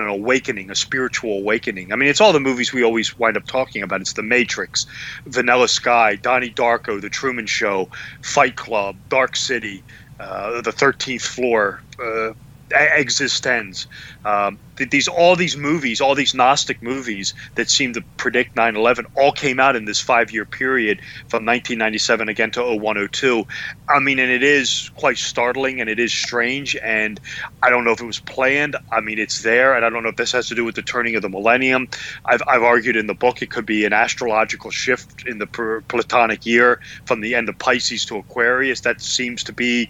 awakening, 0.00 0.70
a 0.70 0.74
spiritual 0.74 1.38
awakening. 1.38 1.92
I 1.92 1.96
mean, 1.96 2.08
it's 2.08 2.20
all 2.20 2.32
the 2.32 2.40
movies 2.40 2.72
we 2.72 2.84
always 2.84 3.16
wind 3.18 3.36
up 3.36 3.44
talking 3.46 3.82
about. 3.82 4.00
It's 4.00 4.12
The 4.12 4.22
Matrix, 4.22 4.86
Vanilla 5.26 5.68
Sky, 5.68 6.16
Donnie 6.16 6.52
Darko, 6.52 7.00
The 7.00 7.10
Truman 7.10 7.46
Show, 7.46 7.88
Fight 8.22 8.56
Club, 8.56 8.96
Dark 9.08 9.36
City, 9.36 9.84
uh, 10.20 10.60
The 10.62 10.72
Thirteenth 10.72 11.22
Floor, 11.22 11.82
uh, 12.02 12.32
eXistenZ. 12.70 13.86
Um, 14.24 14.58
these 14.76 15.08
all 15.08 15.36
these 15.36 15.56
movies, 15.56 16.00
all 16.00 16.14
these 16.14 16.34
Gnostic 16.34 16.82
movies 16.82 17.32
that 17.54 17.70
seem 17.70 17.92
to 17.94 18.02
predict 18.16 18.56
9/11, 18.56 19.06
all 19.14 19.32
came 19.32 19.58
out 19.58 19.76
in 19.76 19.84
this 19.84 20.00
five-year 20.00 20.44
period 20.44 21.00
from 21.28 21.44
1997 21.44 22.28
again 22.28 22.50
to 22.52 22.62
0102. 22.62 23.46
I 23.88 24.00
mean, 24.00 24.18
and 24.18 24.30
it 24.30 24.42
is 24.42 24.90
quite 24.96 25.16
startling 25.16 25.80
and 25.80 25.88
it 25.88 25.98
is 25.98 26.12
strange, 26.12 26.76
and 26.82 27.20
I 27.62 27.70
don't 27.70 27.84
know 27.84 27.92
if 27.92 28.00
it 28.00 28.06
was 28.06 28.20
planned. 28.20 28.76
I 28.92 29.00
mean, 29.00 29.18
it's 29.18 29.42
there, 29.42 29.74
and 29.74 29.84
I 29.84 29.90
don't 29.90 30.02
know 30.02 30.10
if 30.10 30.16
this 30.16 30.32
has 30.32 30.48
to 30.48 30.54
do 30.54 30.64
with 30.64 30.74
the 30.74 30.82
turning 30.82 31.16
of 31.16 31.22
the 31.22 31.28
millennium. 31.28 31.88
I've, 32.24 32.42
I've 32.46 32.62
argued 32.62 32.96
in 32.96 33.06
the 33.06 33.14
book 33.14 33.42
it 33.42 33.50
could 33.50 33.66
be 33.66 33.84
an 33.84 33.92
astrological 33.92 34.70
shift 34.70 35.26
in 35.26 35.38
the 35.38 35.46
Platonic 35.46 36.44
year 36.44 36.80
from 37.06 37.20
the 37.20 37.34
end 37.34 37.48
of 37.48 37.58
Pisces 37.58 38.04
to 38.06 38.16
Aquarius. 38.16 38.80
That 38.80 39.00
seems 39.00 39.42
to 39.44 39.52
be 39.52 39.88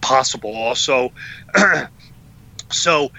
possible, 0.00 0.54
also. 0.54 1.12
so 2.74 3.10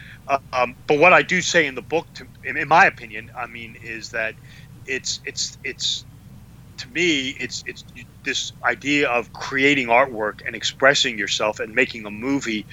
um, 0.54 0.76
but 0.88 1.00
what 1.00 1.13
I 1.13 1.22
do 1.22 1.41
say 1.41 1.68
in 1.68 1.76
the 1.76 1.82
book, 1.82 2.08
to, 2.15 2.28
in 2.44 2.68
my 2.68 2.86
opinion, 2.86 3.30
I 3.38 3.48
mean, 3.48 3.76
is 3.82 4.10
that 4.12 4.36
it's 4.86 5.20
it's 5.26 5.58
it's 5.63 6.06
to 6.80 6.89
me, 6.89 7.30
it's 7.39 7.63
it's 7.65 7.86
this 8.24 8.54
idea 8.65 9.10
of 9.10 9.32
creating 9.34 9.88
artwork 9.88 10.39
and 10.46 10.56
expressing 10.56 11.18
yourself 11.18 11.60
and 11.60 11.74
making 11.74 12.06
a 12.06 12.12
movie 12.12 12.68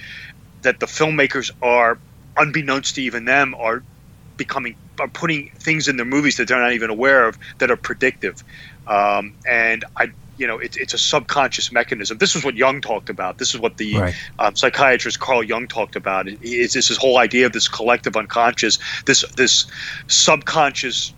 that 0.63 0.79
the 0.79 0.85
filmmakers 0.85 1.51
are, 1.61 2.01
unbeknownst 2.37 2.95
to 2.95 3.01
even 3.01 3.25
them, 3.25 3.55
are 3.59 3.83
becoming 4.37 4.75
are 4.99 5.09
putting 5.09 5.49
things 5.59 5.87
in 5.87 5.97
their 5.97 6.05
movies 6.05 6.37
that 6.37 6.47
they're 6.47 6.61
not 6.61 6.73
even 6.73 6.89
aware 6.89 7.27
of 7.27 7.37
that 7.59 7.71
are 7.71 7.77
predictive. 7.77 8.35
Um, 8.87 9.35
and 9.49 9.83
I 9.97 10.07
you 10.37 10.47
know, 10.47 10.57
it's 10.59 10.77
it's 10.77 10.93
a 10.93 10.97
subconscious 10.97 11.71
mechanism. 11.71 12.17
This 12.17 12.35
is 12.35 12.43
what 12.43 12.55
Jung 12.55 12.81
talked 12.81 13.09
about. 13.09 13.37
This 13.37 13.53
is 13.53 13.59
what 13.59 13.77
the 13.77 13.95
right. 13.95 14.15
um, 14.39 14.55
psychiatrist 14.55 15.19
Carl 15.19 15.43
Jung 15.43 15.67
talked 15.67 15.95
about. 15.95 16.27
It's 16.27 16.73
this 16.73 16.95
whole 16.97 17.17
idea 17.17 17.45
of 17.45 17.53
this 17.53 17.67
collective 17.67 18.17
unconscious, 18.17 18.79
this 19.05 19.23
this 19.35 19.67
subconscious 20.07 21.13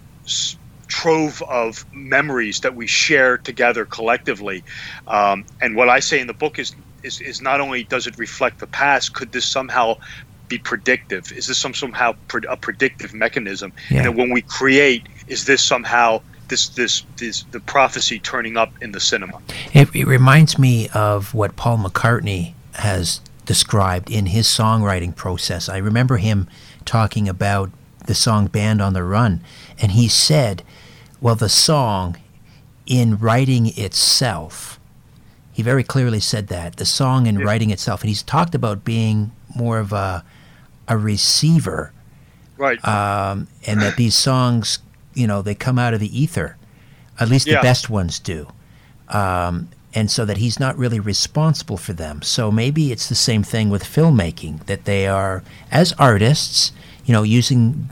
trove 0.88 1.41
of 1.43 1.86
memories 1.93 2.60
that 2.62 2.75
we 2.75 2.88
share 2.88 3.38
together 3.38 3.86
collectively. 3.86 4.63
Um, 5.08 5.45
and 5.62 5.75
what 5.75 5.89
I 5.89 5.99
say 5.99 6.19
in 6.19 6.28
the 6.28 6.34
book 6.34 6.60
is, 6.60 6.75
is 7.04 7.21
is 7.21 7.41
not 7.41 7.62
only 7.62 7.84
does 7.84 8.08
it 8.08 8.17
reflect 8.17 8.60
the 8.60 8.67
past, 8.67 9.13
could 9.13 9.32
this 9.32 9.45
somehow 9.45 9.95
be 10.47 10.58
predictive? 10.58 11.32
Is 11.32 11.47
this 11.47 11.58
some 11.58 11.73
somehow 11.73 12.13
pre- 12.28 12.47
a 12.49 12.58
predictive 12.58 13.13
mechanism? 13.13 13.73
Yeah. 13.89 14.04
And 14.04 14.17
when 14.17 14.30
we 14.30 14.41
create, 14.41 15.08
is 15.28 15.45
this 15.45 15.63
somehow 15.63 16.21
this 16.47 16.69
this 16.69 17.03
this 17.17 17.43
the 17.51 17.60
prophecy 17.60 18.19
turning 18.19 18.58
up 18.58 18.71
in 18.81 18.91
the 18.91 18.99
cinema? 18.99 19.41
It, 19.73 19.93
it 19.95 20.05
reminds 20.08 20.58
me 20.58 20.89
of 20.93 21.34
what 21.34 21.55
Paul 21.55 21.77
McCartney 21.79 22.53
has 22.73 23.21
described 23.45 24.10
in 24.10 24.27
his 24.27 24.47
songwriting 24.47 25.15
process. 25.15 25.69
I 25.69 25.77
remember 25.77 26.17
him 26.17 26.47
talking 26.84 27.29
about 27.29 27.69
the 28.08 28.15
song 28.15 28.47
Band 28.47 28.81
on 28.81 28.93
the 28.93 29.03
Run, 29.03 29.41
and 29.81 29.91
he 29.91 30.08
said, 30.08 30.63
well, 31.21 31.36
the 31.36 31.49
song, 31.49 32.17
in 32.86 33.17
writing 33.17 33.67
itself, 33.77 34.79
he 35.51 35.63
very 35.63 35.84
clearly 35.84 36.19
said 36.19 36.47
that, 36.47 36.75
the 36.75 36.86
song 36.86 37.25
in 37.27 37.39
writing 37.39 37.71
itself, 37.71 38.01
and 38.01 38.10
he's 38.10 38.21
talked 38.21 38.53
about 38.53 38.84
being 38.84 39.31
more 39.55 39.79
of 39.79 39.91
a, 39.93 40.23
a 40.88 40.97
receiver, 40.97 41.91
Right. 42.58 42.84
um, 42.88 43.47
and 43.65 43.81
that 43.81 43.95
these 43.95 44.15
songs, 44.15 44.79
you 45.15 45.25
know, 45.28 45.41
they 45.41 45.56
come 45.56 45.80
out 45.80 45.93
of 45.95 45.99
the 45.99 46.19
ether, 46.21 46.56
at 47.19 47.30
least 47.30 47.47
Yeah. 47.47 47.56
the 47.58 47.62
best 47.63 47.89
ones 47.89 48.19
do 48.19 48.47
um, 49.10 49.69
and 49.93 50.10
so 50.12 50.25
that 50.25 50.38
he's 50.38 50.60
not 50.60 50.78
really 50.78 50.99
responsible 50.99 51.78
for 51.78 51.93
them. 51.93 52.21
So 52.21 52.51
maybe 52.51 52.91
it's 52.91 53.08
the 53.08 53.15
same 53.15 53.43
thing 53.43 53.69
with 53.69 53.84
filmmaking 53.84 54.65
that 54.65 54.86
they 54.86 55.08
are, 55.08 55.41
as 55.71 55.93
artists, 55.93 56.71
you 57.06 57.13
know, 57.13 57.23
using 57.23 57.88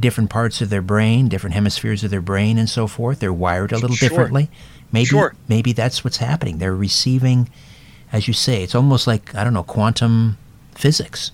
different 0.00 0.28
parts 0.30 0.60
of 0.60 0.70
their 0.70 0.82
brain, 0.82 1.28
different 1.28 1.54
hemispheres 1.54 2.02
of 2.02 2.10
their 2.10 2.20
brain, 2.22 2.58
and 2.58 2.68
so 2.68 2.86
forth. 2.86 3.20
They're 3.20 3.32
wired 3.32 3.70
a 3.72 3.78
little 3.78 3.94
Sure. 3.96 4.08
differently. 4.08 4.50
Maybe 4.90 5.06
Sure. 5.06 5.34
maybe 5.46 5.72
that's 5.72 6.02
what's 6.02 6.16
happening. 6.16 6.58
They're 6.58 6.74
receiving, 6.74 7.48
as 8.12 8.26
you 8.26 8.34
say, 8.34 8.62
it's 8.62 8.74
almost 8.74 9.06
like 9.06 9.34
I 9.34 9.44
don't 9.44 9.54
know 9.54 9.62
quantum 9.62 10.38
physics. 10.74 11.30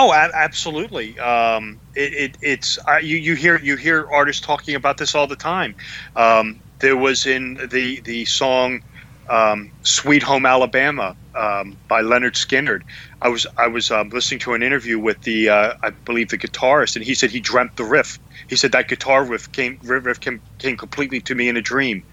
Oh, 0.00 0.12
absolutely. 0.14 1.18
Um, 1.18 1.80
it, 1.96 2.12
it, 2.14 2.38
it's 2.40 2.78
you, 3.02 3.16
you 3.16 3.34
hear 3.34 3.58
you 3.58 3.76
hear 3.76 4.06
artists 4.12 4.40
talking 4.46 4.76
about 4.76 4.96
this 4.96 5.12
all 5.12 5.26
the 5.26 5.34
time. 5.34 5.74
Um, 6.14 6.62
there 6.78 6.96
was 6.96 7.26
in 7.26 7.54
the 7.72 8.00
the 8.04 8.24
song 8.26 8.80
um, 9.28 9.72
"Sweet 9.82 10.22
Home 10.22 10.46
Alabama" 10.46 11.16
um, 11.34 11.80
by 11.88 12.02
Lynyrd 12.02 12.34
Skynyrd. 12.36 12.82
I 13.22 13.28
was 13.28 13.44
I 13.56 13.66
was 13.66 13.90
um, 13.90 14.10
listening 14.10 14.38
to 14.40 14.54
an 14.54 14.62
interview 14.62 15.00
with 15.00 15.20
the 15.22 15.48
uh, 15.48 15.72
I 15.82 15.90
believe 16.06 16.28
the 16.28 16.38
guitarist, 16.38 16.94
and 16.94 17.04
he 17.04 17.14
said 17.14 17.32
he 17.32 17.40
dreamt 17.40 17.74
the 17.76 17.84
riff. 17.84 18.20
He 18.46 18.54
said 18.54 18.70
that 18.72 18.86
guitar 18.88 19.24
riff 19.24 19.50
came 19.50 19.80
riff 19.82 20.20
came, 20.20 20.42
came 20.60 20.76
completely 20.76 21.20
to 21.22 21.34
me 21.34 21.48
in 21.48 21.56
a 21.56 21.62
dream, 21.62 22.04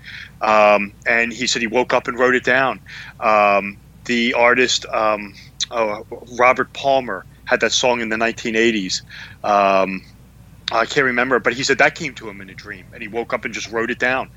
um, 0.41 0.91
and 1.05 1.31
he 1.31 1.45
said 1.45 1.61
he 1.61 1.67
woke 1.67 1.93
up 1.93 2.07
and 2.07 2.17
wrote 2.17 2.33
it 2.33 2.45
down. 2.45 2.81
The 4.05 4.33
artist 4.33 4.85
oh, 5.71 6.03
Robert 6.39 6.73
Palmer 6.73 7.25
had 7.45 7.61
that 7.61 7.73
song 7.73 8.01
in 8.01 8.09
the 8.09 8.17
1980s. 8.17 9.01
Um, 9.43 10.01
I 10.71 10.85
can't 10.87 11.05
remember, 11.05 11.39
but 11.39 11.53
he 11.53 11.63
said 11.63 11.77
that 11.77 11.93
came 11.95 12.15
to 12.15 12.27
him 12.27 12.41
in 12.41 12.49
a 12.49 12.55
dream, 12.55 12.89
and 12.93 13.01
he 13.01 13.07
woke 13.07 13.33
up 13.33 13.45
and 13.45 13.53
just 13.53 13.69
wrote 13.69 13.91
it 13.91 13.99
down. 13.99 14.29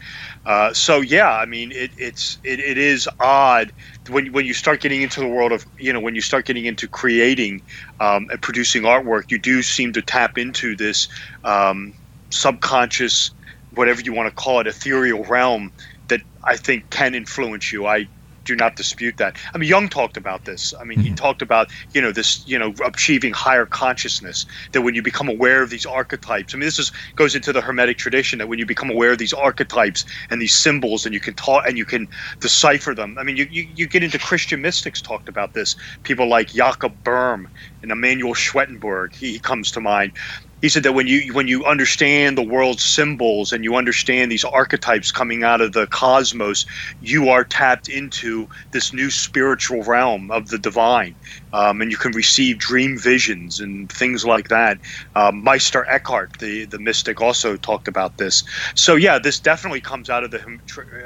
Uh, 0.45 0.73
so 0.75 1.01
yeah, 1.01 1.31
I 1.31 1.47
mean, 1.47 1.73
it, 1.73 1.93
it's 1.97 2.39
it, 2.45 2.61
it 2.61 2.77
is 2.77 3.09
odd 3.19 3.73
when 4.11 4.33
when 4.33 4.45
you 4.45 4.53
start 4.53 4.83
getting 4.83 5.01
into 5.03 5.21
the 5.21 5.27
world 5.29 5.53
of 5.53 5.65
you 5.79 5.93
know 5.93 6.01
when 6.01 6.15
you 6.15 6.21
start 6.21 6.45
getting 6.47 6.67
into 6.67 6.87
creating 6.87 7.63
um, 8.01 8.27
and 8.31 8.43
producing 8.43 8.83
artwork, 8.83 9.25
you 9.31 9.39
do 9.39 9.63
seem 9.63 9.93
to 9.95 10.03
tap 10.03 10.37
into 10.37 10.77
this 10.77 11.09
um, 11.45 11.95
subconscious, 12.31 13.33
whatever 13.71 14.03
you 14.03 14.13
want 14.13 14.29
to 14.29 14.35
call 14.35 14.61
it, 14.61 14.67
ethereal 14.67 15.25
realm 15.25 15.73
that 16.09 16.21
I 16.47 16.57
think 16.57 16.91
can 16.91 17.15
influence 17.15 17.73
you. 17.73 17.87
I 17.87 18.09
do 18.49 18.57
not 18.57 18.77
dispute 18.77 19.19
that. 19.19 19.37
I 19.55 19.59
mean, 19.59 19.69
Jung 19.69 19.89
talked 19.89 20.17
about 20.17 20.45
this. 20.45 20.75
I 20.81 20.85
mean, 20.85 20.99
he 21.01 21.09
mm-hmm. 21.09 21.15
talked 21.15 21.43
about 21.43 21.71
you 21.93 22.01
know 22.01 22.13
this 22.13 22.47
you 22.47 22.59
know 22.59 22.75
achieving 22.85 23.33
higher 23.33 23.67
consciousness. 23.67 24.47
That 24.73 24.83
when 24.83 24.95
you 24.95 25.03
become 25.03 25.29
aware 25.29 25.63
of 25.63 25.71
these 25.71 25.87
archetypes, 25.87 26.55
I 26.55 26.57
mean, 26.57 26.67
this 26.67 26.79
is 26.79 26.91
goes 27.15 27.35
into 27.35 27.53
the 27.53 27.61
Hermetic 27.61 27.99
tradition. 27.99 28.39
That 28.39 28.49
when 28.49 28.59
you 28.59 28.67
become 28.67 28.91
aware 28.91 29.13
of 29.13 29.19
these 29.19 29.33
archetypes 29.33 30.05
and 30.31 30.41
these 30.41 30.55
symbols, 30.55 31.05
and 31.05 31.15
you 31.15 31.21
can 31.21 31.35
talk 31.35 31.65
and 31.67 31.77
you 31.77 31.85
can 31.85 32.09
decipher 32.41 32.95
them. 32.95 33.17
I 33.19 33.23
mean, 33.23 33.37
you 33.37 33.47
you, 33.51 33.69
you 33.75 33.87
get 33.87 34.03
into 34.03 34.19
Christian 34.19 34.63
mystics 34.63 35.03
talked 35.03 35.29
about 35.29 35.53
this. 35.53 35.77
People 36.03 36.29
like 36.29 36.49
Jakob 36.49 37.05
Böhme 37.05 37.47
and 37.83 37.93
Emanuel 37.93 38.35
Swedenborg. 38.35 39.15
He, 39.15 39.33
he 39.33 39.39
comes 39.39 39.71
to 39.73 39.81
mind 39.81 40.13
he 40.61 40.69
said 40.69 40.83
that 40.83 40.93
when 40.95 41.07
you 41.07 41.33
when 41.35 41.49
you 41.49 41.65
understand 41.65 42.37
the 42.37 42.43
world's 42.43 42.83
symbols 42.85 43.53
and 43.53 43.63
you 43.65 43.77
understand 43.77 44.31
these 44.31 44.45
archetypes 44.45 45.13
coming 45.13 45.45
out 45.45 45.61
of 45.61 45.73
the 45.73 45.87
cosmos, 45.89 46.67
you 47.01 47.29
are 47.29 47.45
tapped 47.45 47.89
into 47.89 48.49
this 48.73 48.93
new 48.93 49.11
spiritual 49.11 49.83
realm 49.85 50.31
of 50.31 50.49
the 50.49 50.59
divine, 50.59 51.17
um, 51.53 51.81
and 51.81 51.91
you 51.91 51.97
can 51.97 52.13
receive 52.13 52.59
dream 52.59 52.99
visions 52.99 53.61
and 53.61 53.91
things 53.91 54.25
like 54.25 54.49
that. 54.49 54.79
Um, 55.15 55.43
Meister 55.43 55.87
Eckhart, 55.89 56.39
the 56.39 56.65
the 56.67 56.79
mystic, 56.79 57.21
also 57.21 57.57
talked 57.57 57.89
about 57.89 58.19
this. 58.19 58.45
So 58.75 58.97
yeah, 58.97 59.19
this 59.19 59.39
definitely 59.39 59.81
comes 59.81 60.11
out 60.11 60.25
of 60.25 60.31
the 60.31 60.41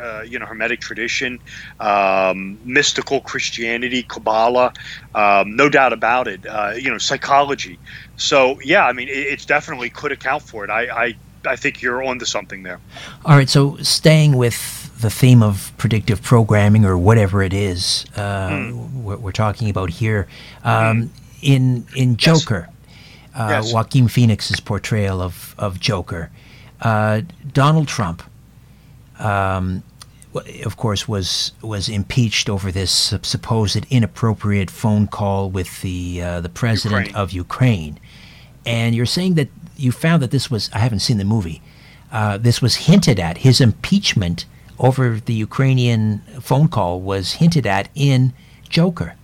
uh, 0.00 0.22
you 0.22 0.38
know 0.38 0.46
Hermetic 0.46 0.81
tradition, 0.81 1.40
um, 1.81 2.59
mystical 2.64 3.20
Christianity, 3.20 4.02
Kabbalah, 4.02 4.72
um, 5.14 5.57
no 5.57 5.68
doubt 5.68 5.92
about 5.92 6.28
it. 6.28 6.46
Uh, 6.46 6.72
you 6.76 6.90
know, 6.90 6.98
psychology. 6.98 7.78
So 8.16 8.61
yeah, 8.64 8.87
I 8.87 8.92
mean, 8.92 9.09
it, 9.09 9.46
definitely 9.46 9.90
could 9.90 10.12
account 10.12 10.42
for 10.42 10.64
it. 10.64 10.70
I, 10.70 11.07
I 11.07 11.16
I 11.44 11.57
think 11.57 11.83
you're 11.83 12.02
onto 12.02 12.24
something 12.24 12.62
there. 12.62 12.78
All 13.24 13.37
right, 13.37 13.48
so 13.48 13.76
staying 13.78 14.37
with 14.37 14.82
the 15.03 15.11
theme 15.11 15.43
of 15.43 15.73
predictive 15.77 16.23
programming 16.23 16.85
or 16.85 16.97
whatever 16.97 17.43
it 17.43 17.53
is 17.53 18.07
uh, 18.17 18.71
we're, 18.95 19.17
we're 19.19 19.33
talking 19.33 19.69
about 19.69 19.91
here, 19.91 20.27
um, 20.65 21.11
in 21.43 21.85
in 21.97 22.17
Joker, 22.17 22.69
uh, 23.35 23.49
Yes. 23.51 23.73
Joaquin 23.73 24.09
Phoenix's 24.09 24.61
portrayal 24.61 25.21
of 25.21 25.55
of 25.59 25.79
Joker, 25.81 26.31
uh, 26.81 27.23
Donald 27.53 27.88
Trump, 27.88 28.23
um, 29.19 29.83
of 30.65 30.77
course, 30.77 31.07
was 31.09 31.53
was 31.61 31.88
impeached 31.88 32.49
over 32.49 32.73
this 32.73 33.15
supposed 33.23 33.85
inappropriate 33.91 34.71
phone 34.71 35.07
call 35.07 35.51
with 35.51 35.81
the 35.83 36.23
uh, 36.23 36.41
the 36.41 36.49
president 36.49 37.07
Ukraine. 37.09 37.23
of 37.23 37.33
Ukraine, 37.33 37.99
and 38.65 38.95
you're 38.95 39.12
saying 39.19 39.35
that 39.35 39.49
you 39.77 39.93
found 39.93 40.23
that 40.23 40.31
this 40.31 40.51
was 40.51 40.71
I 40.73 40.79
haven't 40.79 41.01
seen 41.01 41.19
the 41.19 41.25
movie. 41.25 41.61
Uh, 42.11 42.37
this 42.38 42.61
was 42.62 42.75
hinted 42.88 43.19
at. 43.19 43.38
His 43.38 43.61
impeachment 43.61 44.45
over 44.83 45.21
the 45.25 45.33
Ukrainian 45.33 46.18
phone 46.40 46.68
call 46.68 47.01
was 47.01 47.33
hinted 47.33 47.66
at 47.66 47.88
in 47.95 48.33
Joker. 48.68 49.14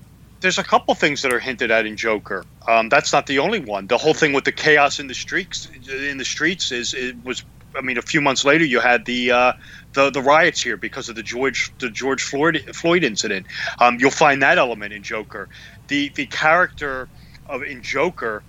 There's 0.40 0.58
a 0.58 0.62
couple 0.62 0.94
things 0.94 1.22
that 1.22 1.32
are 1.32 1.40
hinted 1.40 1.72
at 1.72 1.84
in 1.84 1.96
Joker. 1.96 2.44
Um, 2.68 2.88
that's 2.88 3.12
not 3.12 3.26
the 3.26 3.40
only 3.40 3.58
one. 3.58 3.88
The 3.88 3.98
whole 3.98 4.14
thing 4.14 4.32
with 4.32 4.44
the 4.44 4.52
chaos 4.52 5.00
in 5.00 5.08
the 5.08 5.14
streets 5.14 5.68
in 5.88 6.16
the 6.18 6.24
streets 6.24 6.70
is 6.70 6.94
it 6.94 7.16
was. 7.24 7.44
I 7.76 7.82
mean, 7.82 7.98
a 7.98 8.02
few 8.02 8.20
months 8.20 8.44
later, 8.44 8.64
you 8.64 8.80
had 8.80 9.04
the 9.04 9.32
uh, 9.32 9.52
the 9.94 10.10
the 10.10 10.22
riots 10.22 10.62
here 10.62 10.76
because 10.76 11.08
of 11.08 11.16
the 11.16 11.22
George 11.22 11.72
the 11.80 11.90
George 11.90 12.22
Floyd 12.22 12.64
Floyd 12.72 13.02
incident. 13.02 13.46
Um, 13.80 13.98
you'll 13.98 14.10
find 14.10 14.42
that 14.42 14.58
element 14.58 14.92
in 14.92 15.02
Joker. 15.02 15.48
The 15.88 16.10
the 16.10 16.26
character 16.26 17.08
of 17.48 17.62
in 17.62 17.82
Joker 17.82 18.42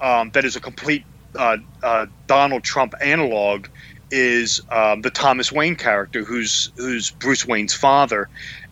um, 0.00 0.30
that 0.30 0.44
is 0.44 0.56
a 0.56 0.60
complete 0.60 1.04
uh, 1.36 1.58
uh, 1.82 2.06
Donald 2.26 2.64
Trump 2.64 2.94
analog 3.00 3.66
is 4.10 4.60
um, 4.70 5.02
the 5.02 5.10
Thomas 5.10 5.52
Wayne 5.52 5.76
character, 5.76 6.24
who's 6.24 6.70
who's 6.76 7.12
Bruce 7.12 7.46
Wayne's 7.46 7.74
father, 7.74 8.28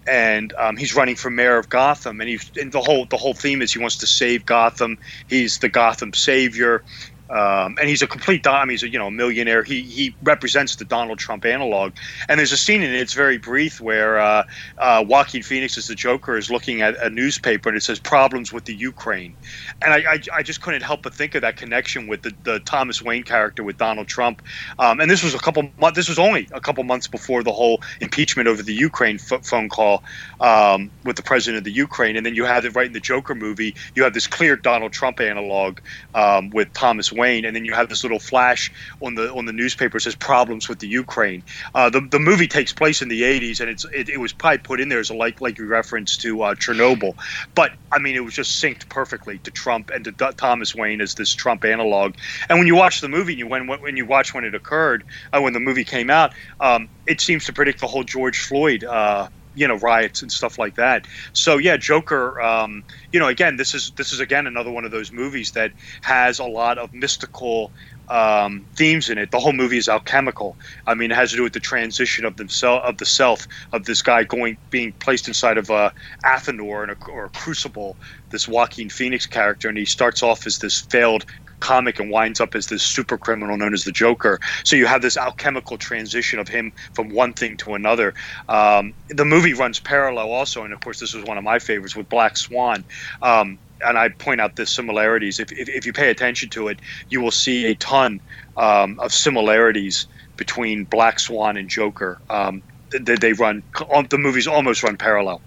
and 0.06 0.52
um, 0.58 0.76
he's 0.76 0.94
running 0.94 1.16
for 1.16 1.30
mayor 1.30 1.58
of 1.58 1.68
Gotham. 1.68 2.20
And 2.20 2.28
he's 2.30 2.50
and 2.56 2.72
the 2.72 2.80
whole 2.80 3.06
the 3.10 3.16
whole 3.16 3.34
theme 3.34 3.62
is 3.62 3.72
he 3.72 3.80
wants 3.80 3.98
to 3.98 4.06
save 4.06 4.46
Gotham. 4.46 4.98
He's 5.28 5.58
the 5.58 5.68
Gotham 5.68 6.12
savior. 6.14 6.84
Um, 7.30 7.76
and 7.80 7.88
he's 7.88 8.02
a 8.02 8.06
complete 8.06 8.42
dom. 8.42 8.68
He's 8.68 8.82
a 8.82 8.88
you 8.88 8.98
know 8.98 9.10
millionaire. 9.10 9.62
He 9.62 9.82
he 9.82 10.14
represents 10.22 10.76
the 10.76 10.84
Donald 10.84 11.18
Trump 11.18 11.44
analog. 11.44 11.92
And 12.28 12.38
there's 12.38 12.52
a 12.52 12.56
scene 12.56 12.82
in 12.82 12.92
it. 12.92 13.00
It's 13.00 13.14
very 13.14 13.38
brief 13.38 13.80
where 13.80 14.18
uh, 14.18 14.44
uh, 14.78 15.04
Joaquin 15.06 15.42
Phoenix 15.42 15.78
as 15.78 15.86
the 15.86 15.94
Joker 15.94 16.36
is 16.36 16.50
looking 16.50 16.82
at 16.82 16.96
a 17.02 17.08
newspaper 17.08 17.68
and 17.68 17.78
it 17.78 17.82
says 17.82 17.98
problems 17.98 18.52
with 18.52 18.64
the 18.66 18.74
Ukraine. 18.74 19.34
And 19.82 19.94
I, 19.94 20.14
I, 20.14 20.20
I 20.34 20.42
just 20.42 20.60
couldn't 20.60 20.82
help 20.82 21.02
but 21.02 21.14
think 21.14 21.34
of 21.34 21.42
that 21.42 21.56
connection 21.56 22.06
with 22.06 22.22
the, 22.22 22.34
the 22.44 22.60
Thomas 22.60 23.00
Wayne 23.02 23.22
character 23.22 23.62
with 23.62 23.78
Donald 23.78 24.06
Trump. 24.06 24.42
Um, 24.78 25.00
and 25.00 25.10
this 25.10 25.22
was 25.22 25.34
a 25.34 25.38
couple 25.38 25.70
months. 25.78 25.96
This 25.96 26.08
was 26.08 26.18
only 26.18 26.48
a 26.52 26.60
couple 26.60 26.84
months 26.84 27.06
before 27.06 27.42
the 27.42 27.52
whole 27.52 27.82
impeachment 28.00 28.48
over 28.48 28.62
the 28.62 28.74
Ukraine 28.74 29.18
ph 29.18 29.44
phone 29.44 29.68
call 29.68 30.02
um, 30.40 30.90
with 31.04 31.16
the 31.16 31.22
president 31.22 31.58
of 31.58 31.64
the 31.64 31.72
Ukraine. 31.72 32.16
And 32.16 32.24
then 32.24 32.34
you 32.34 32.44
have 32.44 32.64
it 32.64 32.74
right 32.74 32.86
in 32.86 32.92
the 32.92 33.00
Joker 33.00 33.34
movie. 33.34 33.74
You 33.94 34.02
have 34.02 34.14
this 34.14 34.26
clear 34.26 34.56
Donald 34.56 34.92
Trump 34.92 35.20
analog 35.20 35.78
um, 36.14 36.50
with 36.50 36.72
Thomas 36.72 37.12
Wayne, 37.12 37.23
and 37.24 37.54
then 37.56 37.64
you 37.64 37.72
have 37.72 37.88
this 37.88 38.02
little 38.02 38.18
flash 38.18 38.70
on 39.00 39.14
the 39.14 39.32
on 39.32 39.46
the 39.46 39.52
newspaper 39.52 39.98
says 39.98 40.14
problems 40.14 40.68
with 40.68 40.78
the 40.78 40.88
Ukraine. 40.88 41.42
Uh, 41.74 41.90
the 41.90 42.00
the 42.10 42.18
movie 42.18 42.46
takes 42.48 42.72
place 42.72 43.02
in 43.02 43.08
the 43.08 43.22
80s, 43.22 43.60
and 43.60 43.70
it's 43.70 43.84
it, 43.94 44.08
it 44.08 44.18
was 44.18 44.32
probably 44.32 44.58
put 44.58 44.80
in 44.80 44.88
there 44.88 45.00
as 45.00 45.10
a 45.10 45.14
like 45.14 45.40
like 45.40 45.58
you 45.58 45.66
reference 45.66 46.16
to 46.18 46.42
uh, 46.42 46.54
Chernobyl, 46.54 47.14
but 47.54 47.72
I 47.92 47.98
mean 47.98 48.16
it 48.16 48.24
was 48.24 48.34
just 48.34 48.62
synced 48.62 48.88
perfectly 48.88 49.38
to 49.40 49.50
Trump 49.50 49.90
and 49.94 50.04
to 50.04 50.12
D- 50.12 50.30
Thomas 50.36 50.74
Wayne 50.74 51.00
as 51.00 51.14
this 51.14 51.32
Trump 51.34 51.64
analog. 51.64 52.14
And 52.48 52.58
when 52.58 52.66
you 52.66 52.76
watch 52.76 53.00
the 53.00 53.08
movie, 53.08 53.34
you 53.34 53.46
when 53.46 53.66
when 53.68 53.96
you 53.96 54.06
watch 54.06 54.34
when 54.34 54.44
it 54.44 54.54
occurred, 54.54 55.04
uh, 55.32 55.40
when 55.40 55.52
the 55.52 55.60
movie 55.60 55.84
came 55.84 56.10
out, 56.10 56.32
um, 56.60 56.88
it 57.06 57.20
seems 57.20 57.44
to 57.46 57.52
predict 57.52 57.80
the 57.80 57.86
whole 57.86 58.04
George 58.04 58.38
Floyd. 58.38 58.84
Uh, 58.84 59.28
you 59.54 59.68
know 59.68 59.76
riots 59.76 60.22
and 60.22 60.32
stuff 60.32 60.58
like 60.58 60.76
that. 60.76 61.06
So 61.32 61.58
yeah, 61.58 61.76
Joker. 61.76 62.40
Um, 62.40 62.84
you 63.12 63.20
know, 63.20 63.28
again, 63.28 63.56
this 63.56 63.74
is 63.74 63.92
this 63.96 64.12
is 64.12 64.20
again 64.20 64.46
another 64.46 64.70
one 64.70 64.84
of 64.84 64.90
those 64.90 65.12
movies 65.12 65.52
that 65.52 65.72
has 66.02 66.38
a 66.38 66.44
lot 66.44 66.78
of 66.78 66.90
mystical 66.92 67.72
um, 68.08 68.66
themes 68.76 69.08
in 69.08 69.18
it. 69.18 69.30
The 69.30 69.38
whole 69.38 69.52
movie 69.52 69.78
is 69.78 69.88
alchemical. 69.88 70.56
I 70.86 70.94
mean, 70.94 71.10
it 71.10 71.14
has 71.14 71.30
to 71.30 71.36
do 71.36 71.42
with 71.42 71.52
the 71.52 71.60
transition 71.60 72.24
of 72.24 72.34
of 72.38 72.96
the 72.98 73.06
self 73.06 73.46
of 73.72 73.84
this 73.84 74.02
guy 74.02 74.24
going 74.24 74.58
being 74.70 74.94
placed 75.00 75.28
inside 75.28 75.58
of 75.58 75.70
a 75.70 75.92
Athanor 76.24 76.90
a, 76.90 77.10
or 77.10 77.26
a 77.26 77.30
crucible. 77.30 77.96
This 78.30 78.48
Joaquin 78.48 78.90
Phoenix 78.90 79.26
character, 79.26 79.68
and 79.68 79.78
he 79.78 79.84
starts 79.84 80.22
off 80.22 80.46
as 80.46 80.58
this 80.58 80.80
failed 80.90 81.24
comic 81.60 81.98
and 81.98 82.10
winds 82.10 82.40
up 82.40 82.54
as 82.54 82.66
this 82.66 82.82
super 82.82 83.16
criminal 83.16 83.56
known 83.56 83.72
as 83.72 83.84
the 83.84 83.92
Joker. 83.92 84.38
So 84.64 84.76
you 84.76 84.86
have 84.86 85.00
this 85.00 85.16
alchemical 85.16 85.78
transition 85.78 86.38
of 86.38 86.46
him 86.46 86.72
from 86.92 87.08
one 87.08 87.32
thing 87.32 87.56
to 87.58 87.74
another. 87.74 88.12
Um, 88.48 88.92
the 89.08 89.24
movie 89.24 89.54
runs 89.54 89.80
parallel 89.80 90.30
also, 90.30 90.62
and 90.62 90.74
of 90.74 90.80
course, 90.80 91.00
this 91.00 91.14
was 91.14 91.24
one 91.24 91.38
of 91.38 91.44
my 91.44 91.58
favorites 91.58 91.96
with 91.96 92.08
Black 92.10 92.36
Swan. 92.36 92.84
Um, 93.22 93.58
and 93.84 93.98
I 93.98 94.08
point 94.08 94.40
out 94.40 94.56
the 94.56 94.66
similarities. 94.66 95.40
If, 95.40 95.52
if, 95.52 95.68
if, 95.68 95.86
you 95.86 95.92
pay 95.92 96.10
attention 96.10 96.48
to 96.50 96.68
it, 96.68 96.78
you 97.10 97.20
will 97.20 97.30
see 97.30 97.66
a 97.66 97.74
ton 97.74 98.20
um, 98.56 98.98
of 99.00 99.12
similarities 99.12 100.06
between 100.36 100.84
Black 100.84 101.18
Swan 101.20 101.56
and 101.56 101.68
Joker. 101.68 102.20
Um, 102.30 102.62
they, 102.90 103.16
they 103.16 103.32
run 103.32 103.62
the 104.08 104.18
movies 104.18 104.46
almost 104.46 104.82
run 104.82 104.96
parallel. 104.96 105.40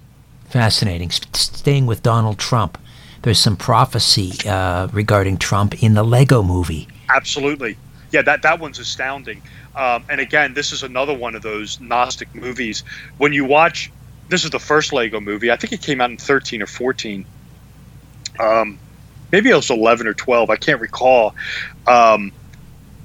Fascinating. 0.45 1.11
Staying 1.11 1.85
with 1.85 2.03
Donald 2.03 2.37
Trump, 2.37 2.77
there's 3.21 3.39
some 3.39 3.57
prophecy 3.57 4.33
uh, 4.47 4.87
regarding 4.91 5.37
Trump 5.37 5.83
in 5.83 5.93
the 5.93 6.03
Lego 6.03 6.41
Movie. 6.41 6.87
Absolutely, 7.13 7.77
yeah. 8.11 8.21
That 8.21 8.41
that 8.43 8.59
one's 8.59 8.79
astounding. 8.79 9.41
Um, 9.75 10.03
and 10.09 10.19
again, 10.19 10.53
this 10.53 10.71
is 10.71 10.83
another 10.83 11.13
one 11.13 11.35
of 11.35 11.41
those 11.41 11.79
Gnostic 11.79 12.33
movies. 12.33 12.83
When 13.17 13.33
you 13.33 13.45
watch, 13.45 13.91
this 14.29 14.43
is 14.43 14.49
the 14.49 14.59
first 14.59 14.91
Lego 14.91 15.19
movie. 15.19 15.51
I 15.51 15.55
think 15.55 15.73
it 15.73 15.81
came 15.81 16.01
out 16.01 16.09
in 16.09 16.17
13 16.17 16.61
or 16.61 16.65
14 16.65 17.25
um, 18.39 18.79
maybe 19.31 19.49
it 19.49 19.55
was 19.55 19.69
11 19.69 20.07
or 20.07 20.13
12 20.13 20.49
i 20.49 20.55
can't 20.55 20.81
recall 20.81 21.35
um, 21.87 22.31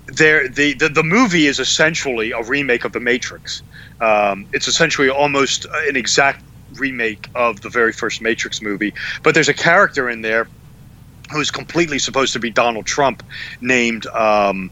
there 0.08 0.48
the, 0.48 0.74
the, 0.74 0.88
the 0.88 1.02
movie 1.02 1.46
is 1.46 1.58
essentially 1.58 2.32
a 2.32 2.42
remake 2.42 2.84
of 2.84 2.92
the 2.92 3.00
matrix 3.00 3.62
um, 4.00 4.46
it's 4.52 4.68
essentially 4.68 5.08
almost 5.08 5.66
an 5.88 5.96
exact 5.96 6.44
remake 6.78 7.28
of 7.34 7.60
the 7.60 7.68
very 7.68 7.92
first 7.92 8.22
matrix 8.22 8.62
movie 8.62 8.94
but 9.22 9.34
there's 9.34 9.48
a 9.48 9.54
character 9.54 10.08
in 10.08 10.22
there 10.22 10.48
who's 11.30 11.50
completely 11.50 11.98
supposed 11.98 12.32
to 12.32 12.38
be 12.38 12.50
donald 12.50 12.86
trump 12.86 13.22
named 13.60 14.06
um, 14.08 14.70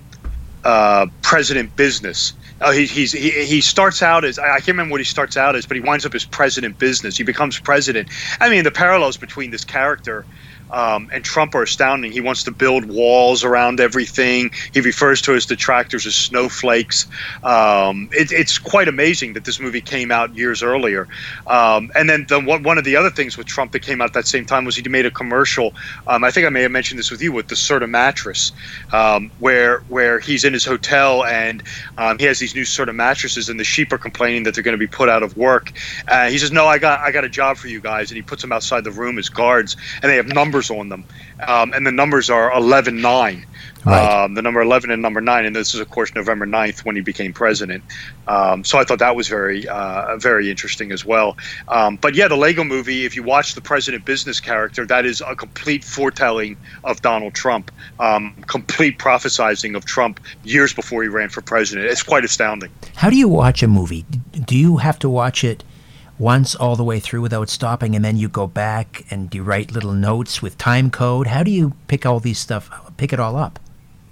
uh, 0.65 1.07
president 1.23 1.75
business 1.77 2.35
uh, 2.61 2.73
he, 2.73 2.85
he's 2.85 3.13
he, 3.13 3.31
he 3.45 3.61
starts 3.61 4.03
out 4.03 4.25
as 4.25 4.39
I 4.39 4.57
can't 4.57 4.69
remember 4.69 4.93
what 4.93 5.01
he 5.01 5.05
starts 5.05 5.37
out 5.37 5.57
as, 5.57 5.65
but 5.65 5.77
he 5.77 5.81
winds 5.81 6.05
up 6.05 6.15
as 6.15 6.25
president 6.25 6.79
business. 6.79 7.17
He 7.17 7.25
becomes 7.25 7.59
president. 7.59 8.11
I 8.41 8.51
mean, 8.51 8.65
the 8.65 8.71
parallels 8.71 9.17
between 9.17 9.51
this 9.51 9.65
character 9.65 10.27
um, 10.73 11.09
and 11.13 11.25
Trump 11.25 11.55
are 11.55 11.63
astounding. 11.63 12.13
He 12.13 12.21
wants 12.21 12.45
to 12.45 12.51
build 12.51 12.87
walls 12.87 13.45
around 13.45 13.81
everything. 13.81 14.51
He 14.73 14.81
refers 14.81 15.21
to 15.23 15.33
his 15.33 15.47
detractors 15.47 16.07
as 16.07 16.17
snowflakes. 16.17 17.07
Um, 17.43 18.09
it, 18.13 18.33
it's 18.33 18.59
quite 18.59 18.89
amazing 18.89 19.33
that 19.35 19.45
this 19.45 19.61
movie 19.61 19.81
came 19.81 20.11
out 20.11 20.35
years 20.35 20.63
earlier. 20.63 21.09
Um, 21.47 21.91
and 21.95 22.09
then 22.09 22.27
the, 22.29 22.41
one 22.41 22.79
of 22.79 22.85
the 22.85 22.97
other 22.97 23.11
things 23.11 23.37
with 23.37 23.47
Trump 23.47 23.73
that 23.73 23.81
came 23.81 24.01
out 24.01 24.13
that 24.13 24.27
same 24.27 24.45
time 24.45 24.65
was 24.65 24.77
he 24.77 24.89
made 24.89 25.07
a 25.07 25.11
commercial. 25.11 25.75
Um, 26.07 26.25
I 26.25 26.31
think 26.31 26.47
I 26.47 26.51
may 26.51 26.63
have 26.63 26.71
mentioned 26.71 26.99
this 26.99 27.11
with 27.11 27.23
you 27.23 27.33
with 27.33 27.49
the 27.49 27.55
Serta 27.55 27.89
mattress, 27.89 28.53
um, 28.93 29.31
where 29.39 29.83
where 29.89 30.19
he's 30.21 30.45
in 30.45 30.53
his 30.53 30.65
hotel 30.65 31.25
and 31.25 31.63
um, 31.97 32.19
he 32.19 32.25
has 32.25 32.39
these 32.39 32.55
new 32.55 32.63
Serta 32.63 32.95
mattresses, 32.95 33.49
and 33.49 33.59
the 33.59 33.65
sheep 33.65 33.93
are 33.93 33.99
complaining 33.99 34.43
that 34.45 34.55
they're 34.55 34.65
going 34.65 34.75
to 34.75 34.79
be 34.79 34.87
put 34.87 35.09
out 35.09 35.23
of 35.23 35.37
work. 35.37 35.73
Uh, 36.09 36.29
he 36.29 36.39
says, 36.39 36.53
"No, 36.53 36.67
I 36.67 36.79
got 36.79 37.01
I 37.01 37.13
got 37.13 37.25
a 37.25 37.29
job 37.29 37.57
for 37.57 37.69
you 37.69 37.81
guys," 37.81 38.11
and 38.11 38.17
he 38.17 38.23
puts 38.23 38.43
them 38.43 38.53
outside 38.53 38.85
the 38.85 38.91
room 38.91 39.19
as 39.19 39.29
guards, 39.29 39.77
and 40.03 40.11
they 40.11 40.17
have 40.17 40.27
numbers 40.27 40.60
numbers 40.61 40.71
on 40.71 40.89
them, 40.89 41.05
um, 41.47 41.73
and 41.73 41.87
the 41.87 41.93
numbers 41.93 42.31
are 42.31 42.53
11 42.53 43.01
9. 43.01 43.47
Right. 43.83 44.25
Um, 44.25 44.35
the 44.35 44.43
number 44.43 44.61
11 44.61 44.91
and 44.91 45.01
number 45.01 45.23
9, 45.23 45.47
and 45.47 45.57
this 45.57 45.73
is, 45.73 45.81
of 45.81 45.89
course, 45.89 46.15
November 46.15 46.47
9th 46.47 46.85
when 46.85 46.97
he 46.97 47.01
became 47.01 47.33
president. 47.33 47.83
Um, 48.29 48.63
so 48.63 48.79
I 48.79 48.85
thought 48.85 48.99
that 48.99 49.17
was 49.17 49.27
very, 49.27 49.67
uh, 49.67 50.19
very 50.19 50.51
interesting 50.51 50.93
as 50.93 51.03
well. 51.03 51.39
Um, 51.67 51.97
but 51.97 52.15
yeah, 52.15 52.29
the 52.29 52.37
Lego 52.37 52.63
movie, 52.63 53.07
if 53.07 53.17
you 53.17 53.23
watch 53.23 53.55
the 53.55 53.63
president 53.63 54.05
business 54.05 54.39
character, 54.39 54.85
that 54.85 55.07
is 55.07 55.23
a 55.27 55.35
complete 55.35 55.83
foretelling 55.83 56.59
of 56.85 57.01
Donald 57.01 57.33
Trump, 57.33 57.71
um, 57.99 58.35
complete 58.47 58.99
prophesizing 58.99 59.75
of 59.75 59.87
Trump 59.87 60.21
years 60.45 60.75
before 60.75 61.03
he 61.03 61.09
ran 61.09 61.31
for 61.31 61.41
president. 61.41 61.87
It's 61.87 62.03
quite 62.03 62.25
astounding. 62.25 62.71
How 62.97 63.09
do 63.09 63.17
you 63.17 63.29
watch 63.29 63.63
a 63.63 63.67
movie? 63.67 64.05
Do 64.45 64.59
you 64.59 64.77
have 64.77 64.99
to 64.99 65.09
watch 65.09 65.43
it? 65.43 65.65
Once 66.21 66.55
all 66.55 66.77
the 66.77 66.85
way 66.85 67.01
through 67.01 67.23
without 67.23 67.49
stopping, 67.49 67.97
and 67.97 68.05
then 68.05 68.17
you 68.17 68.29
go 68.29 68.47
back 68.47 69.05
and 69.11 69.35
you 69.35 69.43
write 69.43 69.73
little 69.73 69.95
notes 69.95 70.43
with 70.43 70.57
time 70.59 70.91
code? 70.91 71.27
How 71.27 71.43
do 71.43 71.51
you 71.51 71.73
pick 71.89 72.05
all 72.05 72.21
these 72.21 72.39
stuff, 72.39 72.71
pick 72.99 73.13
it 73.13 73.19
all 73.19 73.37
up? 73.37 73.59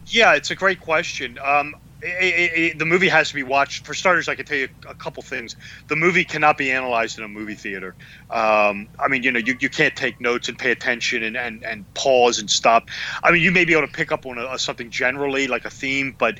Yeah, 0.07 0.35
it's 0.35 0.51
a 0.51 0.57
great 0.57 0.81
question. 0.81 1.38
Um, 1.44 1.75
it, 2.01 2.07
it, 2.07 2.59
it, 2.59 2.79
the 2.79 2.87
movie 2.87 3.09
has 3.09 3.29
to 3.29 3.35
be 3.35 3.42
watched. 3.42 3.85
For 3.85 3.92
starters, 3.92 4.29
I 4.29 4.37
can 4.37 4.47
tell 4.47 4.57
you 4.57 4.68
a 4.88 4.94
couple 4.94 5.23
things. 5.23 5.57
The 5.88 5.97
movie 5.97 6.25
cannot 6.25 6.57
be 6.57 6.71
analyzed 6.71 7.18
in 7.18 7.25
a 7.25 7.29
movie 7.29 7.57
theater. 7.57 7.94
Um, 8.31 8.88
I 8.99 9.09
mean, 9.09 9.23
you 9.23 9.33
know, 9.33 9.40
you, 9.40 9.57
you 9.61 9.68
can't 9.68 9.97
take 9.97 10.21
notes 10.21 10.49
and 10.49 10.57
pay 10.57 10.71
attention 10.71 11.23
and, 11.23 11.37
and, 11.37 11.64
and 11.64 11.94
pause 11.94 12.38
and 12.38 12.49
stop. 12.51 12.88
I 13.23 13.33
mean, 13.33 13.42
you 13.42 13.51
may 13.51 13.64
be 13.64 13.73
able 13.73 13.87
to 13.87 13.92
pick 13.92 14.12
up 14.12 14.27
on 14.27 14.38
a, 14.38 14.59
something 14.59 14.90
generally, 14.90 15.49
like 15.49 15.64
a 15.64 15.71
theme, 15.71 16.14
but 16.16 16.38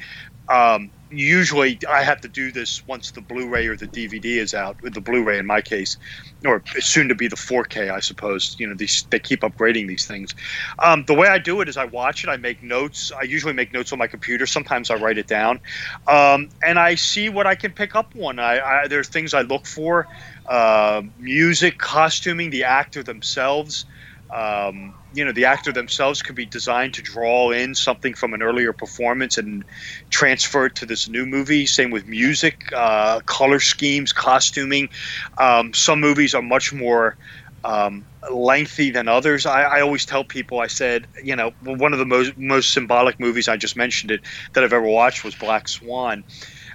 um, 0.51 0.93
usually 1.11 1.79
I 1.89 2.03
have 2.03 2.21
to 2.23 2.29
do 2.29 2.53
this 2.53 2.83
once 2.87 3.11
the 3.13 3.21
Blu-ray 3.23 3.67
or 3.67 3.77
the 3.77 3.89
DVD 3.89 4.39
is 4.39 4.55
out. 4.55 4.77
With 4.83 4.95
the 4.95 5.01
Blu-ray, 5.01 5.39
in 5.39 5.47
my 5.47 5.61
case, 5.63 5.97
or 6.45 6.63
soon 6.79 7.09
to 7.09 7.15
be 7.15 7.29
the 7.29 7.37
4K, 7.37 7.91
I 7.91 8.01
suppose. 8.01 8.55
You 8.59 8.69
know, 8.69 8.75
these 8.77 9.07
they 9.11 9.19
keep 9.19 9.41
upgrading 9.41 9.89
these 9.89 10.07
things. 10.07 10.35
Um, 10.83 11.05
the 11.07 11.15
way 11.15 11.29
I 11.29 11.39
do 11.39 11.61
it 11.61 11.69
is 11.69 11.77
I 11.77 11.85
watch 11.87 12.25
it. 12.25 12.31
I 12.31 12.37
make 12.37 12.63
notes. 12.63 13.11
I 13.19 13.25
usually 13.25 13.55
make 13.55 13.73
notes 13.73 13.93
on 13.93 13.99
my 13.99 14.07
computer. 14.07 14.47
Sometimes 14.47 14.91
I 14.91 14.97
write 14.97 15.19
it 15.19 15.29
down, 15.29 15.61
um, 16.07 16.49
and 16.63 16.79
I 16.79 16.95
see 16.97 17.29
what 17.29 17.47
I 17.47 17.55
can 17.55 17.73
pick 17.73 17.95
up 17.95 18.13
on. 18.21 18.39
I, 18.39 18.61
I 18.61 18.89
there's 18.89 19.09
things 19.09 19.35
I 19.35 19.43
look 19.43 19.67
for: 19.67 20.09
uh, 20.47 21.03
music, 21.17 21.79
costuming, 21.79 22.51
the 22.51 22.65
actor 22.65 23.03
themselves. 23.03 23.87
Um, 24.31 24.95
you 25.15 25.25
know 25.25 25.33
the 25.33 25.47
actor 25.47 25.73
themselves 25.73 26.21
could 26.21 26.35
be 26.35 26.45
designed 26.45 26.95
to 26.95 27.03
draw 27.03 27.51
in 27.51 27.75
something 27.75 28.13
from 28.13 28.35
an 28.35 28.43
earlier 28.43 28.75
performance 28.75 29.39
and 29.39 29.65
transfer 30.11 30.67
it 30.67 30.75
to 30.77 30.87
this 30.87 31.09
new 31.09 31.25
movie. 31.25 31.65
Same 31.65 31.91
with 31.91 32.07
music 32.07 32.71
uh, 32.77 33.21
color 33.21 33.59
schemes 33.59 34.13
costuming. 34.13 34.91
Um, 35.39 35.73
some 35.73 36.01
movies 36.01 36.35
are 36.35 36.43
much 36.43 36.75
more 36.75 37.17
um, 37.65 38.05
lengthy 38.31 38.91
than 38.91 39.09
others. 39.09 39.47
I, 39.47 39.63
I, 39.63 39.81
always 39.81 40.05
tell 40.05 40.25
people 40.25 40.61
i 40.61 40.67
said 40.67 41.07
you 41.23 41.35
know 41.35 41.51
one 41.63 41.93
of 41.93 41.99
the 41.99 42.07
most 42.07 42.37
most 42.37 42.73
symbolic 42.73 43.19
movies 43.19 43.49
i 43.49 43.57
just 43.57 43.77
mentioned 43.77 44.11
it 44.11 44.21
that 44.53 44.63
i've 44.63 44.73
ever 44.73 44.87
watched 44.87 45.25
was 45.25 45.35
black 45.35 45.69
swan. 45.69 46.25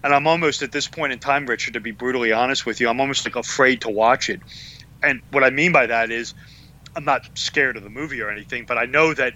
And 0.03 0.13
i'm 0.13 0.27
almost 0.27 0.61
at 0.61 0.71
this 0.71 0.87
point 0.87 1.13
in 1.13 1.19
time 1.19 1.45
richard 1.45 1.75
to 1.75 1.79
be 1.79 1.91
brutally 1.91 2.31
honest 2.31 2.65
with 2.65 2.81
you 2.81 2.89
i'm 2.89 2.99
almost 2.99 3.25
like 3.25 3.35
afraid 3.35 3.81
to 3.81 3.89
watch 3.89 4.29
it. 4.29 4.41
And 5.01 5.21
what 5.31 5.43
i 5.43 5.49
mean 5.49 5.71
by 5.71 5.85
that 5.85 6.11
is 6.11 6.33
I'm 6.95 7.05
not 7.05 7.23
scared 7.35 7.77
of 7.77 7.83
the 7.83 7.89
movie 7.89 8.21
or 8.21 8.29
anything, 8.29 8.65
but 8.67 8.77
I 8.77 8.85
know 8.85 9.13
that 9.13 9.33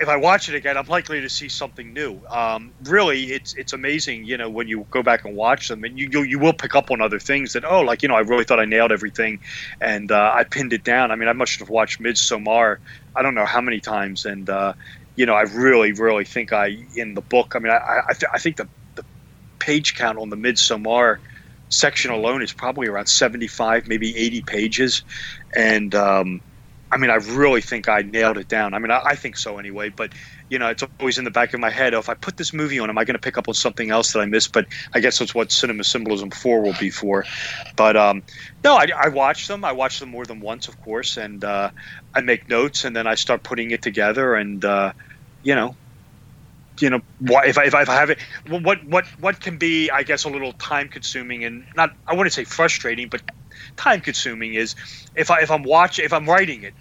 if 0.00 0.08
I 0.08 0.16
watch 0.16 0.48
it 0.48 0.54
again, 0.54 0.78
I'm 0.78 0.86
likely 0.86 1.20
to 1.20 1.28
see 1.28 1.48
something 1.50 1.92
new. 1.92 2.22
Um, 2.30 2.72
really, 2.84 3.24
it's 3.32 3.54
it's 3.56 3.74
amazing, 3.74 4.24
you 4.24 4.38
know, 4.38 4.48
when 4.50 4.66
you 4.66 4.86
go 4.90 5.02
back 5.02 5.24
and 5.26 5.36
watch 5.36 5.68
them, 5.68 5.84
and 5.84 5.98
you, 5.98 6.08
you 6.10 6.22
you 6.22 6.38
will 6.38 6.54
pick 6.54 6.74
up 6.74 6.90
on 6.90 7.02
other 7.02 7.18
things 7.18 7.52
that 7.52 7.64
oh, 7.66 7.82
like 7.82 8.02
you 8.02 8.08
know, 8.08 8.14
I 8.16 8.20
really 8.20 8.44
thought 8.44 8.60
I 8.60 8.64
nailed 8.64 8.92
everything, 8.92 9.40
and 9.80 10.10
uh, 10.10 10.32
I 10.34 10.44
pinned 10.44 10.72
it 10.72 10.84
down. 10.84 11.10
I 11.10 11.16
mean, 11.16 11.28
I 11.28 11.34
must 11.34 11.58
have 11.60 11.68
watched 11.68 12.00
Midsommar, 12.00 12.78
I 13.14 13.22
don't 13.22 13.34
know 13.34 13.44
how 13.44 13.60
many 13.60 13.80
times, 13.80 14.24
and 14.24 14.48
uh, 14.48 14.72
you 15.16 15.26
know, 15.26 15.34
I 15.34 15.42
really 15.42 15.92
really 15.92 16.24
think 16.24 16.52
I 16.52 16.76
in 16.96 17.14
the 17.14 17.22
book. 17.22 17.52
I 17.54 17.58
mean, 17.58 17.72
I 17.72 18.00
I, 18.08 18.12
th- 18.14 18.30
I 18.34 18.38
think 18.38 18.56
the 18.56 18.68
the 18.96 19.04
page 19.58 19.94
count 19.94 20.18
on 20.18 20.30
the 20.30 20.36
Midsommar 20.36 21.18
section 21.68 22.10
alone 22.10 22.42
is 22.42 22.52
probably 22.52 22.88
around 22.88 23.06
75, 23.08 23.86
maybe 23.86 24.16
80 24.16 24.42
pages, 24.42 25.04
and 25.54 25.94
um, 25.94 26.40
I 26.92 26.96
mean, 26.96 27.10
I 27.10 27.16
really 27.16 27.60
think 27.60 27.88
I 27.88 28.02
nailed 28.02 28.36
it 28.36 28.48
down. 28.48 28.74
I 28.74 28.78
mean, 28.78 28.90
I, 28.90 29.00
I, 29.04 29.14
think 29.14 29.36
so 29.36 29.58
anyway. 29.58 29.90
But 29.90 30.12
you 30.48 30.58
know, 30.58 30.68
it's 30.68 30.82
always 30.98 31.18
in 31.18 31.24
the 31.24 31.30
back 31.30 31.54
of 31.54 31.60
my 31.60 31.70
head. 31.70 31.94
Oh, 31.94 32.00
if 32.00 32.08
I 32.08 32.14
put 32.14 32.36
this 32.36 32.52
movie 32.52 32.80
on, 32.80 32.90
am 32.90 32.98
I 32.98 33.04
going 33.04 33.14
to 33.14 33.20
pick 33.20 33.38
up 33.38 33.46
on 33.46 33.54
something 33.54 33.90
else 33.90 34.12
that 34.12 34.20
I 34.20 34.26
missed? 34.26 34.52
But 34.52 34.66
I 34.92 35.00
guess 35.00 35.18
that's 35.18 35.34
what 35.34 35.52
cinema 35.52 35.84
symbolism 35.84 36.30
four 36.30 36.60
will 36.62 36.74
be 36.80 36.90
for. 36.90 37.24
But 37.76 37.96
um, 37.96 38.22
no, 38.64 38.74
I, 38.74 38.88
I 38.96 39.08
watch 39.08 39.46
them. 39.46 39.64
I 39.64 39.72
watch 39.72 40.00
them 40.00 40.08
more 40.08 40.26
than 40.26 40.40
once, 40.40 40.66
of 40.66 40.80
course, 40.82 41.16
and 41.16 41.44
uh, 41.44 41.70
I 42.14 42.20
make 42.22 42.48
notes, 42.48 42.84
and 42.84 42.94
then 42.96 43.06
I 43.06 43.14
start 43.14 43.44
putting 43.44 43.70
it 43.70 43.82
together. 43.82 44.34
And 44.34 44.64
uh, 44.64 44.92
you 45.44 45.54
know, 45.54 45.76
you 46.80 46.90
know, 46.90 47.00
if 47.22 47.56
I, 47.56 47.64
if 47.64 47.74
I 47.74 47.84
have 47.84 48.10
it, 48.10 48.18
what 48.48 48.84
what 48.84 49.06
what 49.20 49.40
can 49.40 49.58
be, 49.58 49.90
I 49.90 50.02
guess, 50.02 50.24
a 50.24 50.28
little 50.28 50.52
time 50.54 50.88
consuming 50.88 51.44
and 51.44 51.64
not, 51.76 51.94
I 52.06 52.14
wouldn't 52.14 52.32
say 52.32 52.44
frustrating, 52.44 53.08
but 53.08 53.22
time 53.80 54.00
consuming 54.00 54.54
is 54.54 54.74
if 55.14 55.30
I 55.30 55.40
if 55.40 55.50
I'm 55.50 55.62
watching 55.62 56.04
if 56.04 56.12
I'm 56.12 56.28
writing 56.28 56.62
it 56.62 56.74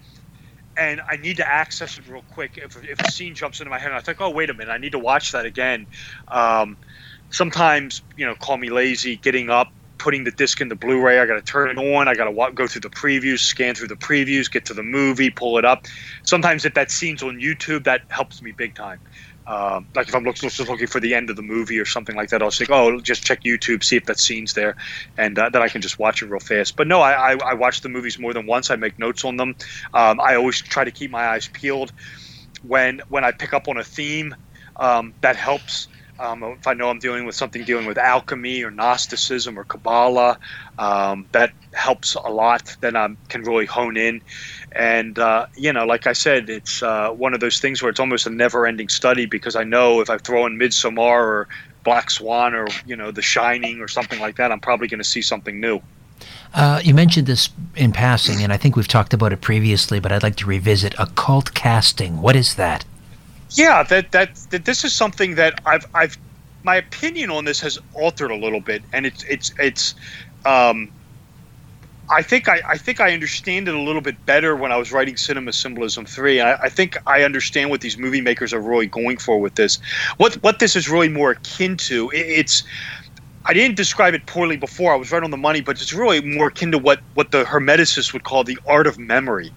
and 0.78 1.02
I 1.10 1.18
need 1.18 1.38
to 1.38 1.48
access 1.48 1.98
it 1.98 2.08
real 2.08 2.24
quick. 2.30 2.58
If, 2.58 2.78
if 2.84 3.00
a 3.02 3.12
scene 3.12 3.36
jumps 3.36 3.60
into 3.60 3.70
my 3.70 3.80
head, 3.80 3.88
and 3.92 3.98
I 3.98 4.02
think, 4.02 4.22
oh 4.22 4.30
wait 4.30 4.50
a 4.50 4.54
minute, 4.54 4.72
I 4.72 4.78
need 4.78 4.94
to 4.94 5.00
watch 5.00 5.32
that 5.34 5.46
again. 5.46 5.88
Um, 6.30 6.78
sometimes 7.30 8.02
you 8.16 8.26
know, 8.26 8.36
call 8.36 8.58
me 8.58 8.70
lazy, 8.70 9.18
getting 9.18 9.50
up, 9.50 9.70
putting 9.98 10.24
the 10.24 10.32
disc 10.32 10.62
in 10.62 10.70
the 10.70 10.76
Blu-ray. 10.76 11.20
I 11.20 11.26
got 11.26 11.36
to 11.36 11.42
turn 11.42 11.70
it 11.70 11.78
on. 11.78 12.08
I 12.08 12.16
got 12.16 12.26
to 12.26 12.52
go 12.54 12.68
through 12.68 12.82
the 12.82 12.90
previews, 12.90 13.40
scan 13.40 13.76
through 13.76 13.90
the 13.90 13.98
previews, 13.98 14.50
get 14.50 14.66
to 14.66 14.74
the 14.74 14.84
movie, 14.84 15.30
pull 15.30 15.58
it 15.58 15.66
up. 15.66 15.86
Sometimes 16.24 16.66
if 16.66 16.74
that 16.76 16.92
scene's 16.92 17.22
on 17.22 17.40
YouTube, 17.40 17.84
that 17.84 18.02
helps 18.10 18.42
me 18.42 18.52
big 18.52 18.74
time. 18.76 19.00
Um, 19.50 19.90
like 19.96 20.08
if 20.08 20.16
I'm 20.16 20.24
look, 20.24 20.36
just 20.36 20.60
looking 20.60 20.88
for 20.88 21.00
the 21.02 21.16
end 21.16 21.32
of 21.32 21.36
the 21.36 21.42
movie 21.42 21.80
or 21.80 21.86
something 21.86 22.16
like 22.16 22.30
that, 22.30 22.44
I'll 22.44 22.52
say, 22.52 22.68
"Oh, 22.70 23.02
just 23.02 23.24
check 23.24 23.40
YouTube, 23.44 23.84
see 23.84 23.98
if 23.98 24.06
that 24.06 24.20
scene's 24.20 24.54
there," 24.54 24.76
and 25.18 25.40
uh, 25.40 25.50
then 25.50 25.64
I 25.64 25.70
can 25.70 25.82
just 25.82 25.98
watch 26.00 26.22
it 26.22 26.28
real 26.28 26.40
fast. 26.40 26.76
But 26.78 26.88
no, 26.88 27.02
I, 27.02 27.34
I, 27.34 27.38
I 27.52 27.54
watch 27.56 27.82
the 27.82 27.90
movies 27.90 28.20
more 28.20 28.34
than 28.34 28.46
once. 28.46 28.70
I 28.70 28.76
make 28.76 29.00
notes 29.00 29.26
on 29.26 29.38
them. 29.38 29.56
Um, 29.94 30.20
I 30.22 30.36
always 30.36 30.60
try 30.62 30.84
to 30.86 30.92
keep 30.92 31.10
my 31.12 31.30
eyes 31.30 31.50
peeled 31.54 31.92
when 32.62 33.02
when 33.10 33.24
I 33.24 33.32
pick 33.32 33.54
up 33.54 33.68
on 33.68 33.78
a 33.78 33.84
theme. 33.84 34.36
Um, 34.80 35.16
that 35.22 35.36
helps. 35.36 35.88
Um, 36.20 36.44
if 36.44 36.68
I 36.68 36.74
know 36.74 36.90
I'm 36.90 37.00
dealing 37.00 37.26
with 37.26 37.36
something 37.36 37.64
dealing 37.64 37.86
with 37.86 37.98
alchemy 37.98 38.62
or 38.64 38.72
Gnosticism 38.72 39.58
or 39.58 39.64
Kabbalah, 39.64 40.38
um, 40.78 41.26
that 41.32 41.54
helps 41.74 42.16
a 42.16 42.30
lot. 42.30 42.76
Then 42.82 42.96
I 42.98 43.16
can 43.30 43.44
really 43.44 43.66
hone 43.66 43.96
in. 43.96 44.22
And, 44.74 45.18
uh, 45.18 45.48
you 45.56 45.72
know, 45.72 45.86
like 45.86 46.08
I 46.08 46.14
said, 46.14 46.50
it's 46.50 46.84
uh, 46.84 47.12
one 47.12 47.34
of 47.34 47.40
those 47.40 47.60
things 47.60 47.82
where 47.82 47.90
it's 47.90 48.00
almost 48.00 48.28
a 48.28 48.30
never 48.30 48.68
ending 48.68 48.90
study 48.90 49.26
because 49.26 49.56
I 49.56 49.64
know 49.64 50.02
if 50.02 50.10
I 50.10 50.18
throw 50.18 50.46
in 50.46 50.58
Midsommar 50.60 51.00
or 51.00 51.48
Black 51.84 52.12
Swan 52.12 52.54
or, 52.54 52.68
you 52.86 52.96
know, 52.96 53.12
The 53.12 53.22
Shining 53.22 53.80
or 53.80 53.88
something 53.88 54.20
like 54.20 54.36
that, 54.36 54.52
I'm 54.52 54.60
probably 54.60 54.88
going 54.88 55.00
to 55.00 55.10
see 55.10 55.22
something 55.22 55.60
new. 55.60 55.82
Uh, 56.54 56.82
you 56.84 56.94
mentioned 56.94 57.28
this 57.28 57.50
in 57.76 57.92
passing, 57.92 58.44
and 58.44 58.52
I 58.52 58.58
think 58.58 58.76
we've 58.76 58.88
talked 58.88 59.14
about 59.14 59.32
it 59.32 59.40
previously, 59.40 60.00
but 60.00 60.12
I'd 60.12 60.24
like 60.24 60.36
to 60.38 60.46
revisit 60.46 60.94
occult 61.00 61.54
casting. 61.54 62.22
What 62.22 62.36
is 62.36 62.56
that? 62.56 62.86
Yeah, 63.56 63.84
that, 63.84 64.12
that 64.12 64.38
that 64.52 64.66
this 64.66 64.84
is 64.84 64.96
something 64.96 65.36
that 65.36 65.56
I've 65.66 65.86
I've 65.94 66.18
my 66.64 66.76
opinion 66.76 67.32
on 67.32 67.46
this 67.46 67.62
has 67.62 67.78
altered 67.94 68.32
a 68.32 68.36
little 68.36 68.62
bit, 68.62 68.86
and 68.94 69.06
it's 69.06 69.24
it's 69.30 69.52
it's 69.60 69.96
um, 70.46 70.92
I 72.12 72.24
think 72.24 72.50
I, 72.50 72.62
I 72.68 72.78
think 72.78 73.00
I 73.00 73.14
understand 73.14 73.68
it 73.68 73.76
a 73.76 73.80
little 73.82 74.02
bit 74.02 74.26
better 74.26 74.56
when 74.56 74.72
I 74.72 74.78
was 74.78 74.92
writing 74.92 75.16
Cinema 75.18 75.54
Symbolism 75.54 76.06
three. 76.06 76.42
I, 76.42 76.56
I 76.56 76.70
think 76.70 76.98
I 77.06 77.24
understand 77.24 77.70
what 77.70 77.82
these 77.82 77.98
movie 77.98 78.22
makers 78.22 78.54
are 78.54 78.62
really 78.62 78.88
going 78.88 79.18
for 79.18 79.40
with 79.40 79.56
this. 79.56 79.80
What 80.18 80.36
what 80.44 80.60
this 80.60 80.76
is 80.76 80.90
really 80.90 81.10
more 81.10 81.32
akin 81.32 81.78
to, 81.88 82.10
it, 82.12 82.18
it's 82.28 82.64
I 83.46 83.54
didn't 83.54 83.78
describe 83.78 84.14
it 84.14 84.28
poorly 84.28 84.58
before. 84.58 84.94
I 84.94 84.98
was 84.98 85.12
right 85.12 85.24
on 85.24 85.32
the 85.32 85.38
money, 85.38 85.62
but 85.62 85.82
it's 85.82 85.94
really 85.94 86.22
more 86.22 86.48
akin 86.48 86.72
to 86.74 86.80
what 86.80 87.02
what 87.14 87.32
the 87.32 87.44
Hermeticists 87.46 88.14
would 88.14 88.24
call 88.24 88.44
the 88.44 88.60
art 88.68 88.88
of 88.88 89.00
memory. 89.00 89.56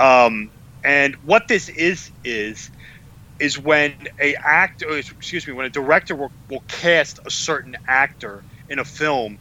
Um, 0.00 0.50
and 0.84 1.16
what 1.22 1.44
this 1.48 1.68
is 1.70 2.10
is 2.24 2.70
is 3.42 3.58
when 3.58 3.96
a 4.22 4.36
actor, 4.46 4.98
excuse 4.98 5.46
me, 5.48 5.54
when 5.54 5.66
a 5.66 5.70
director 5.70 6.16
will, 6.16 6.32
will 6.50 6.64
cast 6.68 7.20
a 7.26 7.30
certain 7.30 7.76
actor 7.88 8.46
in 8.68 8.80
a 8.80 8.86
film, 8.86 9.38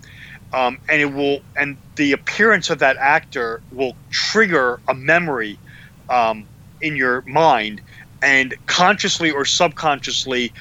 um, 0.54 0.80
and 0.90 1.02
it 1.02 1.14
will, 1.14 1.40
and 1.58 1.80
the 1.98 2.14
appearance 2.14 2.70
of 2.72 2.80
that 2.80 2.98
actor 3.02 3.64
will 3.72 3.96
trigger 4.12 4.82
a 4.90 4.96
memory 4.96 5.62
um, 6.10 6.50
in 6.82 6.98
your 6.98 7.24
mind, 7.28 7.82
and 8.24 8.56
consciously 8.68 9.32
or 9.32 9.46
subconsciously 9.46 10.54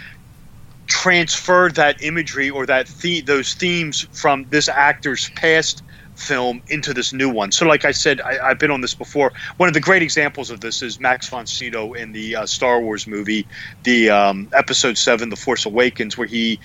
transfer 0.89 1.71
that 1.73 1.97
imagery 2.03 2.51
or 2.51 2.67
that 2.67 2.89
the- 3.03 3.23
those 3.23 3.55
themes 3.55 4.07
from 4.13 4.47
this 4.51 4.69
actor's 4.69 5.31
past 5.37 5.83
film 6.21 6.63
into 6.69 6.93
this 6.93 7.13
new 7.13 7.29
one. 7.29 7.53
So, 7.53 7.67
like 7.67 7.85
I 7.85 7.93
said, 7.93 8.21
I, 8.21 8.49
have 8.49 8.59
been 8.59 8.71
on 8.71 8.81
this 8.81 8.95
before. 8.95 9.33
One 9.57 9.69
of 9.69 9.75
the 9.75 9.81
great 9.81 10.03
examples 10.03 10.51
of 10.51 10.61
this 10.61 10.83
is 10.83 11.01
Max 11.01 11.29
von 11.29 11.47
Sydow 11.47 11.95
in 11.95 12.13
the 12.13 12.37
uh, 12.37 12.47
Star 12.47 12.81
Wars 12.81 13.07
movie, 13.07 13.47
the 13.85 14.11
um, 14.11 14.49
Episode 14.53 14.99
Seven, 14.99 15.31
The 15.31 15.37
Force 15.37 15.67
Awakens, 15.67 16.19
where 16.19 16.27
he 16.27 16.61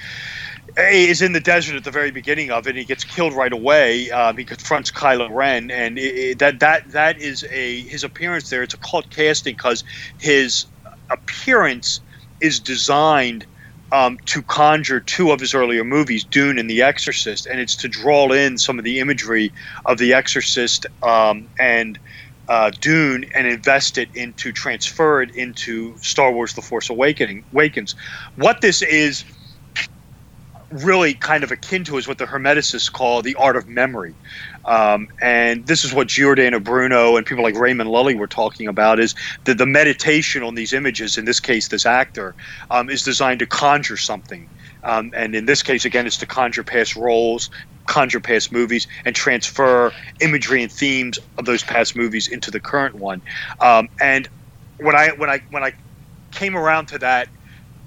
is 0.78 1.22
in 1.22 1.32
the 1.32 1.40
desert 1.40 1.76
at 1.76 1.84
the 1.84 1.92
very 1.92 2.12
beginning 2.12 2.52
of 2.52 2.68
it. 2.68 2.72
And 2.72 2.80
he 2.80 2.86
gets 2.86 3.04
killed 3.04 3.34
right 3.34 3.54
away. 3.54 4.12
Um, 4.12 4.36
he 4.38 4.44
confronts 4.44 4.92
Kylo 4.92 5.30
Ren, 5.32 5.72
and 5.72 5.98
it, 5.98 6.16
it, 6.16 6.40
that 6.40 6.60
that 6.60 6.92
that 6.92 7.20
is 7.20 7.46
a 7.50 7.82
his 7.82 8.04
appearance 8.04 8.50
there. 8.50 8.64
It's 8.64 8.74
occult 8.74 9.10
casting 9.10 9.56
because 9.56 9.84
his 10.20 10.66
appearance 11.10 12.02
is 12.42 12.60
designed 12.60 13.46
um, 13.92 14.18
to 14.28 14.44
conjure 14.44 15.00
two 15.00 15.32
of 15.32 15.40
his 15.40 15.54
earlier 15.54 15.84
movies, 15.84 16.26
Dune 16.26 16.60
and 16.60 16.70
The 16.70 16.82
Exorcist, 16.84 17.46
and 17.46 17.60
it's 17.60 17.78
to 17.78 17.88
draw 17.90 18.32
in 18.32 18.58
some 18.58 18.80
of 18.80 18.86
the 18.86 19.00
imagery 19.00 19.54
of 19.86 19.98
The 19.98 20.14
Exorcist 20.14 20.86
um, 21.04 21.50
and 21.60 22.00
uh, 22.48 22.72
Dune 22.82 23.26
and 23.36 23.48
invest 23.48 23.98
it 23.98 24.10
into 24.14 24.52
transfer 24.54 25.22
it 25.22 25.32
into 25.36 25.98
Star 26.02 26.32
Wars: 26.32 26.54
The 26.54 26.62
Force 26.62 26.90
Awakening 26.90 27.46
Awakens. 27.54 27.96
What 28.36 28.62
this 28.62 28.82
is 28.82 29.26
really 30.72 31.14
kind 31.16 31.44
of 31.44 31.52
akin 31.52 31.84
to 31.86 31.98
is 31.98 32.08
what 32.08 32.18
the 32.18 32.26
Hermeticists 32.26 32.92
call 32.92 33.22
the 33.22 33.36
art 33.36 33.56
of 33.56 33.68
memory. 33.68 34.16
Um, 34.66 35.08
and 35.22 35.66
this 35.68 35.84
is 35.84 35.94
what 35.94 36.08
Giordano 36.08 36.60
Bruno 36.60 37.18
and 37.18 37.26
people 37.26 37.44
like 37.44 37.56
Raymond 37.56 37.90
Lully 37.90 38.16
were 38.16 38.28
talking 38.28 38.68
about 38.68 39.00
is 39.00 39.14
that 39.46 39.58
the 39.58 39.66
meditation 39.66 40.44
on 40.44 40.56
these 40.56 40.74
images, 40.74 41.18
in 41.18 41.26
this 41.26 41.40
case, 41.40 41.68
this 41.68 41.86
actor, 41.86 42.36
um, 42.72 42.90
is 42.90 43.04
designed 43.04 43.40
to 43.40 43.46
conjure 43.46 43.98
something. 43.98 44.50
Um, 44.84 45.12
and 45.16 45.36
in 45.36 45.46
this 45.46 45.62
case, 45.64 45.86
again, 45.86 46.08
it's 46.08 46.18
to 46.18 46.26
conjure 46.26 46.64
past 46.64 46.96
roles, 46.96 47.50
conjure 47.88 48.20
past 48.20 48.52
movies, 48.52 48.88
and 49.06 49.16
transfer 49.16 49.92
imagery 50.20 50.64
and 50.64 50.72
themes 50.72 51.20
of 51.38 51.46
those 51.46 51.64
past 51.64 51.96
movies 51.96 52.28
into 52.28 52.52
the 52.52 52.60
current 52.60 52.96
one. 52.96 53.22
Um, 53.60 53.88
and 54.02 54.28
when 54.80 54.96
I 54.96 55.10
when 55.18 55.30
I 55.30 55.42
when 55.50 55.64
I 55.64 55.74
came 56.32 56.56
around 56.56 56.88
to 56.88 57.00
that 57.00 57.30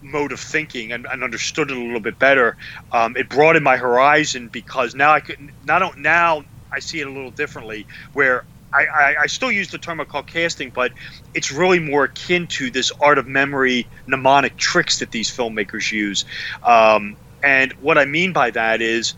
mode 0.03 0.33
of 0.33 0.41
thinking 0.41 0.93
and, 0.93 1.07
and 1.11 1.23
understood 1.23 1.71
it 1.71 1.77
a 1.77 1.81
little 1.81 2.01
bit 2.01 2.19
better, 2.19 2.57
um, 2.93 3.17
it 3.17 3.29
broadened 3.29 3.65
my 3.65 3.77
horizon 3.77 4.49
because 4.49 4.95
now 4.95 5.13
I 5.13 5.21
could 5.21 5.53
not 5.65 5.99
now 5.99 6.45
I 6.73 6.81
see 6.81 7.01
it 7.01 7.07
a 7.07 7.11
little 7.11 7.31
differently 7.31 7.87
where. 8.13 8.45
I, 8.71 8.85
I, 8.85 9.15
I 9.23 9.27
still 9.29 9.51
use 9.51 9.71
the 9.71 9.79
term 9.79 9.99
occult 9.99 10.27
casting, 10.27 10.69
but 10.69 10.93
it's 11.33 11.51
really 11.51 11.79
more 11.79 12.05
akin 12.05 12.47
to 12.49 12.71
this 12.71 12.93
art 13.01 13.17
of 13.17 13.27
memory 13.27 13.87
mnemonic 14.07 14.59
tricks 14.59 14.99
that 14.99 15.11
these 15.11 15.35
filmmakers 15.35 15.91
use. 15.91 16.27
Um, 16.63 17.17
and 17.43 17.73
what 17.81 17.97
I 17.97 18.05
mean 18.05 18.35
by 18.35 18.51
that 18.51 18.83
is 18.83 19.15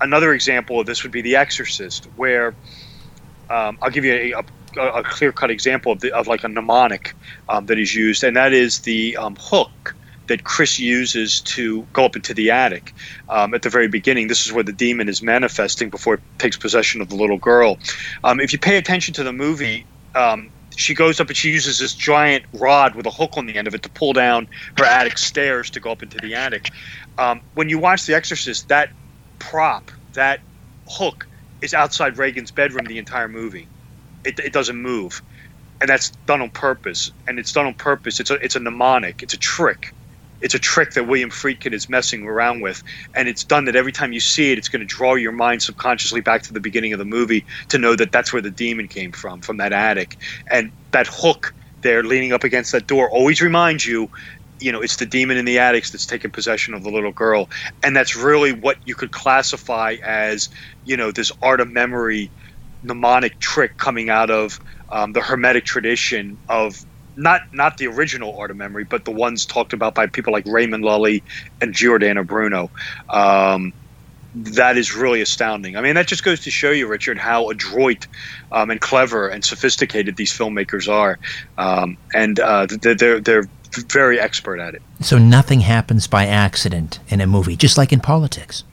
another 0.00 0.32
example 0.32 0.78
of 0.78 0.86
this 0.86 1.02
would 1.02 1.10
be 1.10 1.20
The 1.20 1.34
Exorcist, 1.34 2.06
where 2.14 2.54
um, 3.50 3.76
I'll 3.82 3.90
give 3.90 4.04
you 4.04 4.36
a, 4.36 4.80
a, 4.80 5.00
a 5.00 5.02
clear 5.02 5.32
cut 5.32 5.50
example 5.50 5.90
of, 5.90 6.00
the, 6.00 6.12
of 6.14 6.28
like 6.28 6.44
a 6.44 6.48
mnemonic 6.48 7.14
um, 7.48 7.66
that 7.66 7.80
is 7.80 7.92
used, 7.94 8.22
and 8.22 8.36
that 8.36 8.52
is 8.52 8.80
the 8.80 9.16
um, 9.16 9.36
hook 9.38 9.91
that 10.28 10.44
Chris 10.44 10.78
uses 10.78 11.40
to 11.40 11.86
go 11.92 12.04
up 12.04 12.16
into 12.16 12.34
the 12.34 12.50
attic 12.50 12.94
um, 13.28 13.54
at 13.54 13.62
the 13.62 13.70
very 13.70 13.88
beginning. 13.88 14.28
This 14.28 14.46
is 14.46 14.52
where 14.52 14.64
the 14.64 14.72
demon 14.72 15.08
is 15.08 15.22
manifesting 15.22 15.90
before 15.90 16.14
it 16.14 16.20
takes 16.38 16.56
possession 16.56 17.00
of 17.00 17.08
the 17.08 17.16
little 17.16 17.38
girl. 17.38 17.78
Um, 18.24 18.40
if 18.40 18.52
you 18.52 18.58
pay 18.58 18.76
attention 18.76 19.14
to 19.14 19.24
the 19.24 19.32
movie, 19.32 19.86
um, 20.14 20.50
she 20.76 20.94
goes 20.94 21.20
up 21.20 21.28
and 21.28 21.36
she 21.36 21.50
uses 21.50 21.78
this 21.78 21.94
giant 21.94 22.44
rod 22.54 22.94
with 22.94 23.06
a 23.06 23.10
hook 23.10 23.36
on 23.36 23.46
the 23.46 23.56
end 23.56 23.66
of 23.68 23.74
it 23.74 23.82
to 23.82 23.90
pull 23.90 24.12
down 24.12 24.48
her 24.78 24.84
attic 24.84 25.18
stairs 25.18 25.70
to 25.70 25.80
go 25.80 25.90
up 25.90 26.02
into 26.02 26.18
the 26.18 26.34
attic. 26.34 26.70
Um, 27.18 27.42
when 27.54 27.68
you 27.68 27.78
watch 27.78 28.06
The 28.06 28.14
Exorcist, 28.14 28.68
that 28.68 28.90
prop, 29.38 29.90
that 30.14 30.40
hook, 30.88 31.26
is 31.60 31.74
outside 31.74 32.18
Regan's 32.18 32.50
bedroom 32.50 32.86
the 32.86 32.98
entire 32.98 33.28
movie. 33.28 33.68
It, 34.24 34.38
it 34.38 34.52
doesn't 34.52 34.80
move 34.80 35.22
and 35.80 35.88
that's 35.88 36.10
done 36.26 36.40
on 36.40 36.50
purpose. 36.50 37.10
And 37.26 37.38
it's 37.40 37.52
done 37.52 37.66
on 37.66 37.74
purpose. 37.74 38.20
It's 38.20 38.30
a 38.30 38.34
it's 38.34 38.54
a 38.54 38.60
mnemonic. 38.60 39.22
It's 39.22 39.34
a 39.34 39.38
trick 39.38 39.92
it's 40.42 40.54
a 40.54 40.58
trick 40.58 40.92
that 40.92 41.06
William 41.06 41.30
Friedkin 41.30 41.72
is 41.72 41.88
messing 41.88 42.24
around 42.24 42.60
with, 42.60 42.82
and 43.14 43.28
it's 43.28 43.44
done 43.44 43.64
that 43.66 43.76
every 43.76 43.92
time 43.92 44.12
you 44.12 44.20
see 44.20 44.52
it, 44.52 44.58
it's 44.58 44.68
going 44.68 44.80
to 44.80 44.86
draw 44.86 45.14
your 45.14 45.32
mind 45.32 45.62
subconsciously 45.62 46.20
back 46.20 46.42
to 46.42 46.52
the 46.52 46.60
beginning 46.60 46.92
of 46.92 46.98
the 46.98 47.04
movie 47.04 47.46
to 47.68 47.78
know 47.78 47.96
that 47.96 48.12
that's 48.12 48.32
where 48.32 48.42
the 48.42 48.50
demon 48.50 48.88
came 48.88 49.12
from, 49.12 49.40
from 49.40 49.58
that 49.58 49.72
attic, 49.72 50.18
and 50.50 50.72
that 50.92 51.06
hook 51.10 51.54
there 51.82 52.02
leaning 52.04 52.32
up 52.32 52.44
against 52.44 52.72
that 52.72 52.86
door 52.86 53.10
always 53.10 53.40
reminds 53.40 53.84
you 53.84 54.08
you 54.60 54.70
know 54.70 54.80
it's 54.80 54.96
the 54.96 55.06
demon 55.06 55.36
in 55.36 55.44
the 55.44 55.58
attics 55.58 55.90
that's 55.90 56.06
taken 56.06 56.30
possession 56.30 56.74
of 56.74 56.84
the 56.84 56.90
little 56.90 57.12
girl. 57.12 57.50
And 57.82 57.96
that's 57.96 58.16
really 58.16 58.52
what 58.52 58.78
you 58.84 58.94
could 58.94 59.10
classify 59.10 59.96
as 60.04 60.48
you 60.84 60.96
know 60.96 61.10
this 61.10 61.32
art 61.42 61.60
of 61.60 61.68
memory 61.70 62.32
mnemonic 62.82 63.38
trick 63.40 63.76
coming 63.78 64.10
out 64.10 64.30
of 64.30 64.58
um, 64.90 65.12
the 65.12 65.20
hermetic 65.20 65.64
tradition 65.64 66.38
of 66.48 66.84
not 67.16 67.52
not 67.52 67.78
the 67.78 67.86
original 67.86 68.38
art 68.38 68.50
of 68.50 68.56
memory, 68.56 68.84
but 68.84 69.04
the 69.04 69.10
ones 69.10 69.46
talked 69.46 69.72
about 69.72 69.94
by 69.94 70.06
people 70.06 70.32
like 70.32 70.46
Raymond 70.46 70.84
Lully 70.84 71.22
and 71.60 71.72
Giordano 71.72 72.24
Bruno. 72.24 72.70
Um, 73.08 73.72
that 74.34 74.78
is 74.78 74.94
really 74.94 75.20
astounding. 75.20 75.76
I 75.76 75.82
mean, 75.82 75.94
that 75.94 76.06
just 76.06 76.24
goes 76.24 76.40
to 76.40 76.50
show 76.50 76.70
you, 76.70 76.86
Richard, 76.86 77.18
how 77.18 77.50
adroit 77.50 78.06
um, 78.50 78.70
and 78.70 78.80
clever 78.80 79.28
and 79.28 79.44
sophisticated 79.44 80.16
these 80.16 80.32
filmmakers 80.32 80.90
are, 80.90 81.18
um, 81.58 81.98
and 82.14 82.40
uh, 82.40 82.66
they're 82.80 83.20
they're 83.20 83.48
very 83.88 84.20
expert 84.20 84.58
at 84.58 84.74
it. 84.74 84.82
So 85.00 85.18
nothing 85.18 85.60
happens 85.60 86.06
by 86.06 86.26
accident 86.26 87.00
in 87.08 87.20
a 87.20 87.26
movie, 87.26 87.56
just 87.56 87.76
like 87.76 87.92
in 87.92 88.00
politics. 88.00 88.64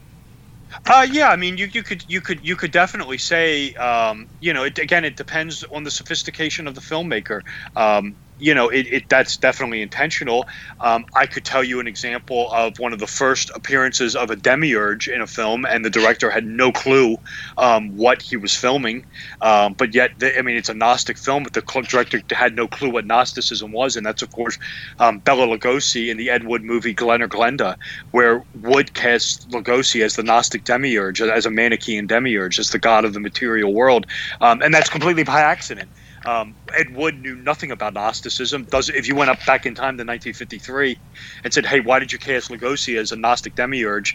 Uh, 0.86 1.06
yeah, 1.10 1.28
I 1.28 1.36
mean, 1.36 1.58
you, 1.58 1.66
you 1.66 1.82
could 1.82 2.04
you 2.08 2.20
could 2.20 2.40
you 2.46 2.56
could 2.56 2.70
definitely 2.70 3.18
say, 3.18 3.74
um, 3.74 4.26
you 4.40 4.52
know, 4.52 4.64
it, 4.64 4.78
again, 4.78 5.04
it 5.04 5.16
depends 5.16 5.62
on 5.64 5.84
the 5.84 5.90
sophistication 5.90 6.66
of 6.66 6.74
the 6.74 6.80
filmmaker. 6.80 7.42
Um, 7.76 8.14
you 8.40 8.54
know, 8.54 8.68
it, 8.68 8.86
it, 8.90 9.04
that's 9.08 9.36
definitely 9.36 9.82
intentional. 9.82 10.46
Um, 10.80 11.04
I 11.14 11.26
could 11.26 11.44
tell 11.44 11.62
you 11.62 11.80
an 11.80 11.86
example 11.86 12.50
of 12.52 12.78
one 12.78 12.92
of 12.92 12.98
the 12.98 13.06
first 13.06 13.50
appearances 13.54 14.16
of 14.16 14.30
a 14.30 14.36
demiurge 14.36 15.08
in 15.08 15.20
a 15.20 15.26
film, 15.26 15.64
and 15.64 15.84
the 15.84 15.90
director 15.90 16.30
had 16.30 16.44
no 16.44 16.72
clue 16.72 17.16
um, 17.58 17.90
what 17.96 18.22
he 18.22 18.36
was 18.36 18.54
filming. 18.54 19.04
Um, 19.40 19.74
but 19.74 19.94
yet, 19.94 20.12
the, 20.18 20.36
I 20.38 20.42
mean, 20.42 20.56
it's 20.56 20.68
a 20.68 20.74
Gnostic 20.74 21.18
film, 21.18 21.44
but 21.44 21.52
the 21.52 21.62
director 21.88 22.20
had 22.30 22.56
no 22.56 22.66
clue 22.66 22.90
what 22.90 23.06
Gnosticism 23.06 23.72
was, 23.72 23.96
and 23.96 24.06
that's 24.06 24.22
of 24.22 24.30
course 24.30 24.58
um, 24.98 25.18
Bela 25.20 25.46
Lugosi 25.46 26.08
in 26.10 26.16
the 26.16 26.30
Ed 26.30 26.44
Wood 26.44 26.62
movie 26.64 26.94
Glen 26.94 27.22
or 27.22 27.28
Glenda, 27.28 27.76
where 28.10 28.44
Wood 28.54 28.94
casts 28.94 29.46
Lugosi 29.46 30.02
as 30.02 30.16
the 30.16 30.22
Gnostic 30.22 30.64
demiurge, 30.64 31.20
as 31.20 31.46
a 31.46 31.50
Manichaean 31.50 32.06
demiurge, 32.06 32.58
as 32.58 32.70
the 32.70 32.78
god 32.78 33.04
of 33.04 33.12
the 33.12 33.20
material 33.20 33.74
world, 33.74 34.06
um, 34.40 34.62
and 34.62 34.72
that's 34.72 34.88
completely 34.90 35.24
by 35.24 35.40
accident. 35.40 35.90
Um, 36.26 36.56
Ed 36.76 36.94
Wood 36.94 37.16
knew 37.20 37.36
nothing 37.36 37.70
about 37.72 37.94
Gnosticism. 37.94 38.66
Does 38.70 38.90
if 38.90 39.08
you 39.08 39.16
went 39.16 39.30
up 39.30 39.38
back 39.46 39.66
in 39.66 39.74
time 39.74 39.96
to 39.98 40.04
1953 40.04 40.98
and 41.44 41.52
said, 41.52 41.66
"Hey, 41.66 41.80
why 41.80 41.98
did 41.98 42.12
you 42.12 42.18
cast 42.18 42.50
Lugosi 42.50 42.98
as 42.98 43.12
a 43.12 43.16
Gnostic 43.16 43.56
demiurge?" 43.56 44.14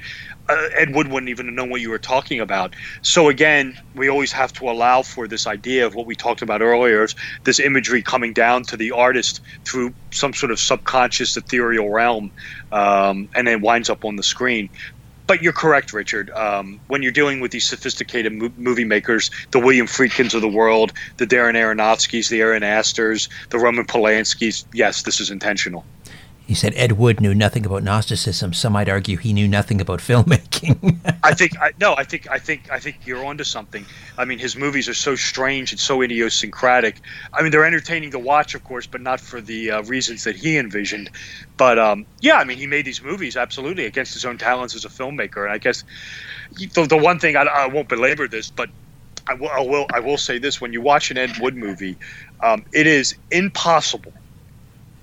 Uh, 0.49 0.67
Ed 0.77 0.95
Wood 0.95 1.09
wouldn't 1.09 1.29
even 1.29 1.55
know 1.55 1.65
what 1.65 1.81
you 1.81 1.89
were 1.89 1.99
talking 1.99 2.39
about. 2.39 2.75
So 3.03 3.29
again, 3.29 3.75
we 3.95 4.09
always 4.09 4.31
have 4.33 4.53
to 4.53 4.69
allow 4.69 5.01
for 5.03 5.27
this 5.27 5.47
idea 5.47 5.85
of 5.87 5.95
what 5.95 6.05
we 6.07 6.15
talked 6.15 6.43
about 6.43 6.61
earlier, 6.61 7.07
this 7.45 7.59
imagery 7.59 8.03
coming 8.03 8.33
down 8.33 8.63
to 8.65 8.77
the 8.77 8.91
artist 8.91 9.41
through 9.67 9.95
some 10.13 10.33
sort 10.33 10.51
of 10.51 10.59
subconscious 10.59 11.37
ethereal 11.37 11.89
realm, 11.89 12.31
um, 12.71 13.29
and 13.35 13.47
then 13.47 13.61
winds 13.61 13.89
up 13.89 14.05
on 14.05 14.15
the 14.17 14.23
screen 14.23 14.69
but 15.27 15.41
you're 15.41 15.53
correct, 15.53 15.93
Richard. 15.93 16.29
Um, 16.31 16.79
when 16.87 17.01
you're 17.01 17.11
dealing 17.11 17.39
with 17.39 17.51
these 17.51 17.65
sophisticated 17.65 18.33
mo- 18.33 18.51
movie 18.57 18.85
makers, 18.85 19.31
the 19.51 19.59
William 19.59 19.87
Friedkins 19.87 20.33
of 20.33 20.41
the 20.41 20.47
world, 20.47 20.93
the 21.17 21.25
Darren 21.25 21.55
Aronofskys, 21.55 22.29
the 22.29 22.41
Ari 22.41 22.61
Asters, 22.63 23.29
the 23.49 23.59
Roman 23.59 23.85
Polanskis, 23.85 24.65
yes, 24.73 25.03
this 25.03 25.19
is 25.19 25.31
intentional. 25.31 25.85
He 26.45 26.53
said 26.53 26.73
Ed 26.75 26.93
Wood 26.93 27.21
knew 27.21 27.33
nothing 27.33 27.65
about 27.65 27.81
Gnosticism. 27.81 28.53
Some 28.53 28.73
might 28.73 28.87
argue 28.87 29.17
he 29.17 29.33
knew 29.33 29.47
nothing 29.47 29.81
about 29.81 29.99
filmmaking. 30.07 30.99
I 31.23 31.33
think 31.33 31.59
I, 31.59 31.71
no, 31.79 31.95
I 31.95 32.03
think 32.03 32.29
I 32.29 32.37
think 32.37 32.71
I 32.71 32.79
think 32.79 32.97
you're 33.05 33.25
onto 33.25 33.43
something. 33.43 33.85
I 34.17 34.25
mean, 34.25 34.37
his 34.37 34.55
movies 34.55 34.87
are 34.87 34.93
so 34.93 35.15
strange 35.15 35.71
and 35.71 35.79
so 35.79 36.01
idiosyncratic. 36.01 37.01
I 37.33 37.41
mean, 37.41 37.51
they're 37.51 37.65
entertaining 37.65 38.11
to 38.11 38.19
watch, 38.19 38.53
of 38.53 38.63
course, 38.63 38.85
but 38.85 39.01
not 39.01 39.19
for 39.19 39.41
the 39.41 39.71
uh, 39.71 39.83
reasons 39.83 40.23
that 40.25 40.35
he 40.35 40.57
envisioned. 40.57 41.09
But 41.57 41.79
um, 41.79 42.05
yeah, 42.21 42.35
I 42.35 42.43
mean, 42.43 42.57
he 42.57 42.67
made 42.67 42.85
these 42.85 43.01
movies 43.01 43.35
absolutely 43.35 43.85
against 43.85 44.13
his 44.13 44.23
own 44.23 44.37
talents 44.37 44.75
as 44.75 44.85
a 44.85 44.89
filmmaker. 44.89 45.43
And 45.43 45.51
I 45.51 45.57
guess 45.57 45.83
the, 46.53 46.85
the 46.85 46.97
one 46.97 47.17
thing 47.17 47.35
I, 47.35 47.43
I 47.43 47.67
won't 47.67 47.89
belabor 47.89 48.27
this, 48.27 48.51
but 48.51 48.69
I 49.27 49.33
will, 49.33 49.49
I 49.49 49.61
will 49.61 49.87
I 49.91 49.99
will 49.99 50.17
say 50.17 50.37
this: 50.37 50.61
when 50.61 50.73
you 50.73 50.81
watch 50.81 51.09
an 51.09 51.17
Ed 51.17 51.39
Wood 51.39 51.55
movie, 51.55 51.97
um, 52.41 52.63
it 52.71 52.85
is 52.85 53.15
impossible 53.31 54.13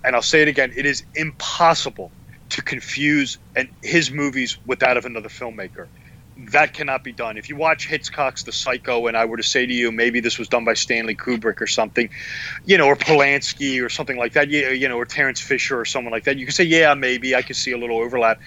and 0.04 0.16
I'll 0.16 0.22
say 0.22 0.42
it 0.42 0.48
again, 0.48 0.72
it 0.76 0.86
is 0.86 1.04
impossible 1.14 2.12
to 2.50 2.62
confuse 2.62 3.38
and 3.54 3.68
his 3.82 4.10
movies 4.10 4.58
with 4.66 4.80
that 4.80 4.96
of 4.96 5.04
another 5.04 5.28
filmmaker. 5.28 5.86
That 6.50 6.72
cannot 6.72 7.04
be 7.04 7.12
done. 7.12 7.36
If 7.36 7.50
you 7.50 7.56
watch 7.56 7.86
Hitchcock's 7.86 8.42
The 8.42 8.52
Psycho, 8.52 9.06
and 9.06 9.16
I 9.16 9.26
were 9.26 9.36
to 9.36 9.42
say 9.42 9.66
to 9.66 9.72
you, 9.72 9.92
maybe 9.92 10.20
this 10.20 10.38
was 10.38 10.48
done 10.48 10.64
by 10.64 10.72
Stanley 10.74 11.14
Kubrick 11.14 11.60
or 11.60 11.66
something, 11.66 12.08
you 12.64 12.78
know, 12.78 12.86
or 12.86 12.96
Polanski 12.96 13.84
or 13.84 13.90
something 13.90 14.16
like 14.16 14.32
that, 14.32 14.48
you 14.48 14.88
know, 14.88 14.96
or 14.96 15.04
Terrence 15.04 15.40
Fisher 15.40 15.78
or 15.78 15.84
someone 15.84 16.12
like 16.12 16.24
that, 16.24 16.38
you 16.38 16.46
can 16.46 16.54
say, 16.54 16.64
yeah, 16.64 16.94
maybe 16.94 17.34
I 17.34 17.42
could 17.42 17.56
see 17.56 17.72
a 17.72 17.78
little 17.78 17.98
overlap. 17.98 18.38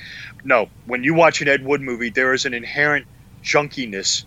No, 0.43 0.67
when 0.85 1.03
you 1.03 1.13
watch 1.13 1.41
an 1.41 1.47
Ed 1.47 1.63
Wood 1.63 1.81
movie, 1.81 2.09
there 2.09 2.33
is 2.33 2.45
an 2.45 2.55
inherent 2.55 3.05
junkiness 3.43 4.23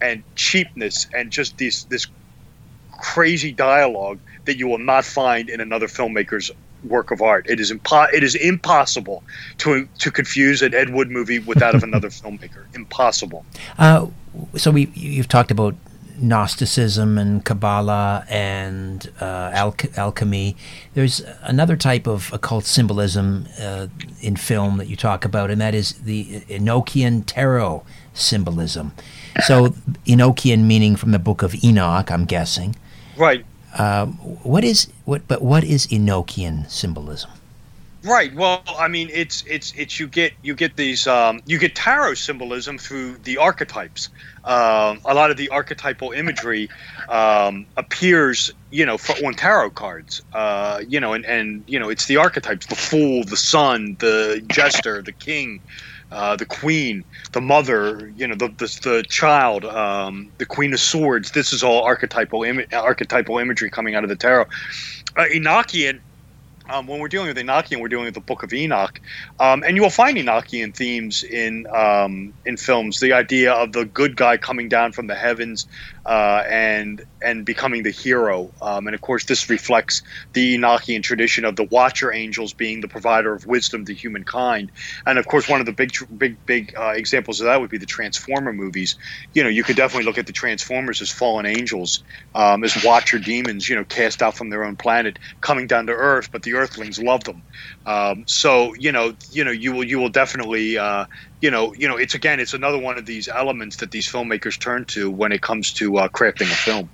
and 0.00 0.24
cheapness 0.36 1.06
and 1.12 1.30
just 1.32 1.58
this 1.58 1.84
this 1.84 2.06
crazy 2.92 3.52
dialogue 3.52 4.20
that 4.44 4.58
you 4.58 4.68
will 4.68 4.78
not 4.78 5.04
find 5.04 5.48
in 5.48 5.60
another 5.60 5.86
filmmaker's 5.86 6.50
work 6.84 7.10
of 7.10 7.22
art. 7.22 7.48
It 7.48 7.60
is 7.60 7.72
impo- 7.72 8.12
it 8.12 8.22
is 8.22 8.34
impossible 8.34 9.22
to 9.58 9.88
to 9.98 10.10
confuse 10.10 10.62
an 10.62 10.74
Ed 10.74 10.90
Wood 10.90 11.10
movie 11.10 11.38
with 11.38 11.58
that 11.58 11.74
of 11.74 11.82
another 11.82 12.08
filmmaker. 12.20 12.64
Impossible. 12.74 13.44
Uh, 13.78 14.06
so 14.56 14.70
we 14.70 14.86
you've 14.94 15.28
talked 15.28 15.50
about 15.50 15.74
Gnosticism 16.18 17.18
and 17.18 17.44
Kabbalah 17.44 18.24
and 18.28 19.10
uh, 19.20 19.50
al- 19.52 19.74
alchemy. 19.96 20.56
There's 20.94 21.20
another 21.42 21.76
type 21.76 22.06
of 22.06 22.32
occult 22.32 22.64
symbolism 22.64 23.48
uh, 23.60 23.88
in 24.20 24.36
film 24.36 24.76
that 24.78 24.88
you 24.88 24.96
talk 24.96 25.24
about, 25.24 25.50
and 25.50 25.60
that 25.60 25.74
is 25.74 25.92
the 25.94 26.40
Enochian 26.42 27.24
tarot 27.26 27.84
symbolism. 28.14 28.92
So 29.46 29.70
Enochian 30.06 30.64
meaning 30.64 30.96
from 30.96 31.10
the 31.12 31.18
book 31.18 31.42
of 31.42 31.54
Enoch, 31.64 32.10
I'm 32.10 32.24
guessing. 32.24 32.76
Right. 33.16 33.44
Um, 33.78 34.12
what 34.42 34.64
is 34.64 34.88
what? 35.04 35.26
But 35.28 35.42
what 35.42 35.64
is 35.64 35.86
Enochian 35.88 36.70
symbolism? 36.70 37.30
Right. 38.04 38.34
Well, 38.34 38.64
I 38.78 38.88
mean, 38.88 39.10
it's 39.12 39.44
it's 39.46 39.72
it's 39.76 40.00
you 40.00 40.08
get 40.08 40.32
you 40.42 40.54
get 40.54 40.76
these 40.76 41.06
um, 41.06 41.40
you 41.46 41.56
get 41.58 41.76
tarot 41.76 42.14
symbolism 42.14 42.76
through 42.76 43.18
the 43.18 43.36
archetypes. 43.36 44.08
Um, 44.44 45.00
a 45.04 45.14
lot 45.14 45.30
of 45.30 45.36
the 45.36 45.48
archetypal 45.50 46.10
imagery 46.10 46.68
um, 47.08 47.64
appears, 47.76 48.52
you 48.72 48.84
know, 48.84 48.98
on 49.24 49.34
tarot 49.34 49.70
cards. 49.70 50.20
Uh, 50.32 50.82
you 50.88 50.98
know, 50.98 51.12
and 51.12 51.24
and 51.26 51.62
you 51.68 51.78
know, 51.78 51.90
it's 51.90 52.06
the 52.06 52.16
archetypes: 52.16 52.66
the 52.66 52.74
fool, 52.74 53.22
the 53.22 53.36
sun, 53.36 53.96
the 54.00 54.42
jester, 54.48 55.00
the 55.00 55.12
king. 55.12 55.60
Uh, 56.12 56.36
the 56.36 56.44
queen, 56.44 57.04
the 57.32 57.40
mother, 57.40 58.12
you 58.14 58.26
know, 58.26 58.34
the 58.34 58.48
the, 58.48 58.78
the 58.82 59.02
child, 59.08 59.64
um, 59.64 60.30
the 60.38 60.46
queen 60.46 60.72
of 60.74 60.80
swords. 60.80 61.30
This 61.30 61.52
is 61.52 61.62
all 61.62 61.82
archetypal 61.82 62.44
Im- 62.44 62.66
archetypal 62.72 63.38
imagery 63.38 63.70
coming 63.70 63.94
out 63.94 64.04
of 64.04 64.10
the 64.10 64.16
tarot. 64.16 64.44
Uh, 65.16 65.24
Enochian 65.34 66.00
um, 66.68 66.86
when 66.86 67.00
we're 67.00 67.08
dealing 67.08 67.28
with 67.28 67.36
Enochian, 67.36 67.80
we're 67.80 67.88
dealing 67.88 68.04
with 68.06 68.14
the 68.14 68.20
Book 68.20 68.42
of 68.42 68.52
Enoch, 68.52 69.00
um, 69.40 69.64
and 69.66 69.76
you 69.76 69.82
will 69.82 69.90
find 69.90 70.16
Enochian 70.16 70.74
themes 70.74 71.22
in 71.22 71.66
um, 71.74 72.34
in 72.44 72.56
films. 72.56 73.00
The 73.00 73.12
idea 73.12 73.52
of 73.52 73.72
the 73.72 73.84
good 73.84 74.16
guy 74.16 74.36
coming 74.36 74.68
down 74.68 74.92
from 74.92 75.06
the 75.06 75.14
heavens 75.14 75.66
uh, 76.04 76.42
and 76.48 77.02
and 77.24 77.46
becoming 77.46 77.84
the 77.84 77.90
hero, 77.90 78.50
um, 78.60 78.86
and 78.86 78.94
of 78.94 79.00
course, 79.00 79.24
this 79.26 79.48
reflects 79.48 80.02
the 80.34 80.56
Enochian 80.58 81.02
tradition 81.02 81.44
of 81.44 81.54
the 81.54 81.64
Watcher 81.70 82.12
angels 82.12 82.52
being 82.52 82.80
the 82.80 82.88
provider 82.88 83.32
of 83.32 83.46
wisdom 83.46 83.84
to 83.84 83.94
humankind. 83.94 84.72
And 85.06 85.18
of 85.18 85.26
course, 85.26 85.48
one 85.48 85.60
of 85.60 85.66
the 85.66 85.72
big 85.72 85.90
big 86.16 86.44
big 86.46 86.72
uh, 86.78 86.92
examples 86.96 87.40
of 87.40 87.46
that 87.46 87.60
would 87.60 87.70
be 87.70 87.78
the 87.78 87.86
Transformer 87.86 88.52
movies. 88.52 88.96
You 89.34 89.44
know, 89.44 89.48
you 89.48 89.62
could 89.62 89.76
definitely 89.76 90.06
look 90.06 90.18
at 90.18 90.26
the 90.26 90.32
Transformers 90.32 91.00
as 91.00 91.10
fallen 91.10 91.46
angels, 91.46 92.02
um, 92.34 92.64
as 92.64 92.82
Watcher 92.84 93.18
demons. 93.18 93.68
You 93.68 93.76
know, 93.76 93.84
cast 93.84 94.22
out 94.22 94.36
from 94.36 94.50
their 94.50 94.64
own 94.64 94.76
planet, 94.76 95.18
coming 95.40 95.66
down 95.66 95.86
to 95.86 95.92
Earth, 95.92 96.30
but 96.32 96.42
the 96.42 96.54
Earthlings 96.54 97.00
love 97.00 97.22
them. 97.24 97.44
Um, 97.86 98.24
so 98.26 98.74
you 98.74 98.90
know, 98.92 99.14
you 99.30 99.44
know, 99.44 99.52
you 99.52 99.72
will 99.72 99.84
you 99.84 99.98
will 99.98 100.08
definitely, 100.08 100.78
uh, 100.78 101.06
you 101.42 101.50
know, 101.50 101.74
you 101.74 101.88
know, 101.88 101.96
it's 101.96 102.14
again, 102.14 102.40
it's 102.40 102.54
another 102.54 102.78
one 102.78 102.96
of 102.96 103.04
these 103.04 103.28
elements 103.28 103.76
that 103.78 103.90
these 103.90 104.08
filmmakers 104.08 104.58
turn 104.58 104.84
to 104.86 105.10
when 105.10 105.32
it 105.32 105.42
comes 105.42 105.72
to 105.74 105.98
uh, 105.98 106.08
crafting 106.08 106.50
a 106.50 106.54
film. 106.54 106.88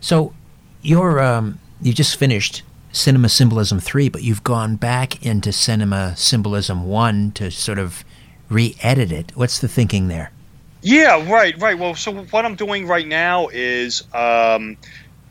So, 0.00 0.34
you're 0.82 1.20
um, 1.20 1.58
you 1.80 1.92
just 1.92 2.16
finished 2.16 2.62
Cinema 2.92 3.30
Symbolism 3.30 3.80
three, 3.80 4.10
but 4.10 4.22
you've 4.22 4.44
gone 4.44 4.76
back 4.76 5.24
into 5.24 5.52
Cinema 5.52 6.14
Symbolism 6.16 6.84
one 6.86 7.32
to 7.32 7.50
sort 7.50 7.78
of 7.78 8.04
re-edit 8.50 9.10
it. 9.10 9.32
What's 9.34 9.58
the 9.58 9.68
thinking 9.68 10.08
there? 10.08 10.30
Yeah, 10.82 11.30
right, 11.30 11.58
right. 11.58 11.78
Well, 11.78 11.94
so 11.94 12.12
what 12.24 12.44
I'm 12.44 12.56
doing 12.56 12.86
right 12.86 13.06
now 13.06 13.48
is 13.48 14.02
um, 14.12 14.76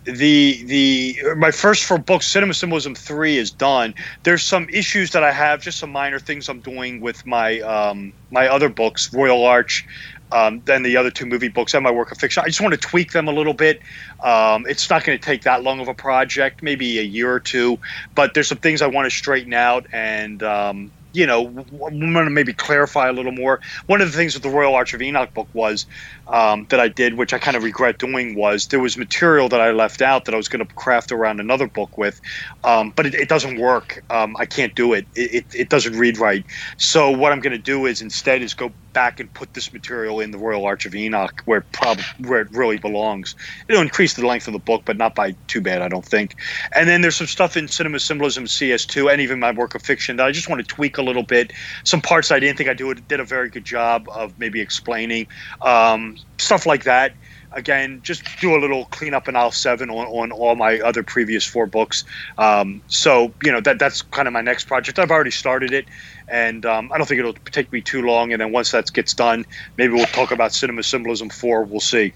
the 0.05 0.63
the 0.65 1.15
my 1.37 1.51
first 1.51 1.83
four 1.83 1.97
books 1.97 2.27
cinema 2.27 2.53
symbolism 2.53 2.95
3 2.95 3.37
is 3.37 3.51
done 3.51 3.93
there's 4.23 4.43
some 4.43 4.67
issues 4.73 5.11
that 5.11 5.23
i 5.23 5.31
have 5.31 5.61
just 5.61 5.77
some 5.77 5.91
minor 5.91 6.19
things 6.19 6.49
i'm 6.49 6.61
doing 6.61 7.01
with 7.01 7.25
my 7.25 7.59
um 7.61 8.13
my 8.31 8.47
other 8.47 8.69
books 8.69 9.13
royal 9.13 9.45
arch 9.45 9.85
um, 10.31 10.61
then 10.65 10.83
the 10.83 10.95
other 10.97 11.11
two 11.11 11.25
movie 11.25 11.49
books 11.49 11.73
and 11.73 11.83
my 11.83 11.91
work 11.91 12.11
of 12.11 12.17
fiction. 12.17 12.41
I 12.43 12.47
just 12.47 12.61
want 12.61 12.73
to 12.73 12.79
tweak 12.79 13.11
them 13.11 13.27
a 13.27 13.31
little 13.31 13.53
bit. 13.53 13.81
Um, 14.23 14.65
it's 14.67 14.89
not 14.89 15.03
going 15.03 15.17
to 15.17 15.23
take 15.23 15.43
that 15.43 15.63
long 15.63 15.79
of 15.81 15.87
a 15.87 15.93
project, 15.93 16.63
maybe 16.63 16.99
a 16.99 17.03
year 17.03 17.31
or 17.31 17.39
two, 17.39 17.79
but 18.15 18.33
there's 18.33 18.47
some 18.47 18.57
things 18.59 18.81
I 18.81 18.87
want 18.87 19.05
to 19.05 19.09
straighten 19.11 19.53
out 19.53 19.87
and 19.91 20.41
um, 20.41 20.93
you 21.13 21.25
know, 21.25 21.47
I'm 21.47 21.65
going 21.99 22.25
to 22.25 22.29
maybe 22.29 22.53
clarify 22.53 23.09
a 23.09 23.13
little 23.13 23.31
more. 23.31 23.59
One 23.87 24.01
of 24.01 24.11
the 24.11 24.17
things 24.17 24.33
with 24.33 24.43
the 24.43 24.49
Royal 24.49 24.75
Arch 24.75 24.93
of 24.93 25.01
Enoch 25.01 25.33
book 25.33 25.47
was 25.53 25.85
um, 26.27 26.65
that 26.69 26.79
I 26.79 26.87
did, 26.87 27.15
which 27.15 27.33
I 27.33 27.39
kind 27.39 27.57
of 27.57 27.63
regret 27.63 27.97
doing, 27.97 28.35
was 28.35 28.67
there 28.67 28.79
was 28.79 28.97
material 28.97 29.49
that 29.49 29.61
I 29.61 29.71
left 29.71 30.01
out 30.01 30.25
that 30.25 30.33
I 30.33 30.37
was 30.37 30.47
going 30.47 30.65
to 30.65 30.73
craft 30.73 31.11
around 31.11 31.39
another 31.39 31.67
book 31.67 31.97
with, 31.97 32.21
um, 32.63 32.93
but 32.95 33.05
it, 33.05 33.15
it, 33.15 33.29
doesn't 33.29 33.59
work. 33.59 34.03
Um, 34.09 34.35
I 34.37 34.45
can't 34.45 34.75
do 34.75 34.93
it. 34.93 35.05
It, 35.15 35.33
it. 35.33 35.45
it 35.55 35.69
doesn't 35.69 35.97
read 35.97 36.17
right. 36.17 36.45
So 36.77 37.11
what 37.11 37.31
I'm 37.31 37.39
going 37.39 37.55
to 37.55 37.63
do 37.63 37.85
is 37.85 38.01
instead 38.01 38.41
is 38.41 38.53
go 38.53 38.71
back 38.93 39.19
and 39.19 39.33
put 39.33 39.53
this 39.53 39.71
material 39.71 40.19
in 40.19 40.31
the 40.31 40.37
Royal 40.37 40.65
Arch 40.65 40.85
of 40.85 40.95
Enoch, 40.95 41.41
where 41.45 41.59
it 41.59 41.65
probably 41.71 42.03
where 42.19 42.41
it 42.41 42.51
really 42.51 42.77
belongs. 42.77 43.35
It'll 43.67 43.81
increase 43.81 44.13
the 44.13 44.25
length 44.25 44.47
of 44.47 44.53
the 44.53 44.59
book, 44.59 44.83
but 44.85 44.97
not 44.97 45.15
by 45.15 45.35
too 45.47 45.61
bad, 45.61 45.81
I 45.81 45.87
don't 45.87 46.05
think. 46.05 46.35
And 46.73 46.87
then 46.87 47.01
there's 47.01 47.15
some 47.15 47.27
stuff 47.27 47.57
in 47.57 47.67
Cinema 47.67 47.99
Symbolism 47.99 48.45
CS2 48.45 49.11
and 49.11 49.21
even 49.21 49.39
my 49.39 49.51
work 49.51 49.75
of 49.75 49.81
fiction 49.81 50.17
that 50.17 50.25
I 50.25 50.31
just 50.31 50.49
want 50.49 50.61
to 50.61 50.67
tweak 50.67 50.97
a 51.01 51.03
little 51.03 51.23
bit. 51.23 51.51
Some 51.83 52.01
parts 52.01 52.31
I 52.31 52.39
didn't 52.39 52.57
think 52.57 52.69
I 52.69 52.73
do 52.73 52.93
did 52.93 53.19
a 53.19 53.25
very 53.25 53.49
good 53.49 53.65
job 53.65 54.07
of 54.09 54.37
maybe 54.39 54.61
explaining 54.61 55.27
um, 55.61 56.15
stuff 56.37 56.65
like 56.65 56.85
that. 56.85 57.13
again, 57.53 58.01
just 58.03 58.23
do 58.39 58.55
a 58.55 58.59
little 58.59 58.85
cleanup 58.85 59.27
in 59.27 59.35
aisle 59.35 59.51
seven 59.51 59.89
on, 59.89 60.07
on 60.07 60.31
all 60.31 60.55
my 60.55 60.79
other 60.79 61.03
previous 61.03 61.45
four 61.45 61.65
books. 61.65 62.03
Um, 62.37 62.81
so 62.87 63.33
you 63.43 63.51
know 63.51 63.61
that 63.61 63.79
that's 63.79 64.01
kind 64.01 64.27
of 64.27 64.33
my 64.33 64.41
next 64.41 64.65
project. 64.65 64.99
I've 64.99 65.11
already 65.11 65.31
started 65.31 65.73
it, 65.73 65.85
and 66.27 66.65
um, 66.65 66.91
I 66.91 66.97
don't 66.97 67.07
think 67.07 67.19
it'll 67.19 67.33
take 67.33 67.71
me 67.71 67.81
too 67.81 68.01
long. 68.01 68.31
And 68.31 68.41
then 68.41 68.51
once 68.51 68.71
that 68.71 68.91
gets 68.93 69.13
done, 69.13 69.45
maybe 69.77 69.93
we'll 69.93 70.05
talk 70.05 70.31
about 70.31 70.53
Cinema 70.53 70.83
Symbolism 70.83 71.29
four. 71.29 71.63
We'll 71.63 71.79
see. 71.79 72.13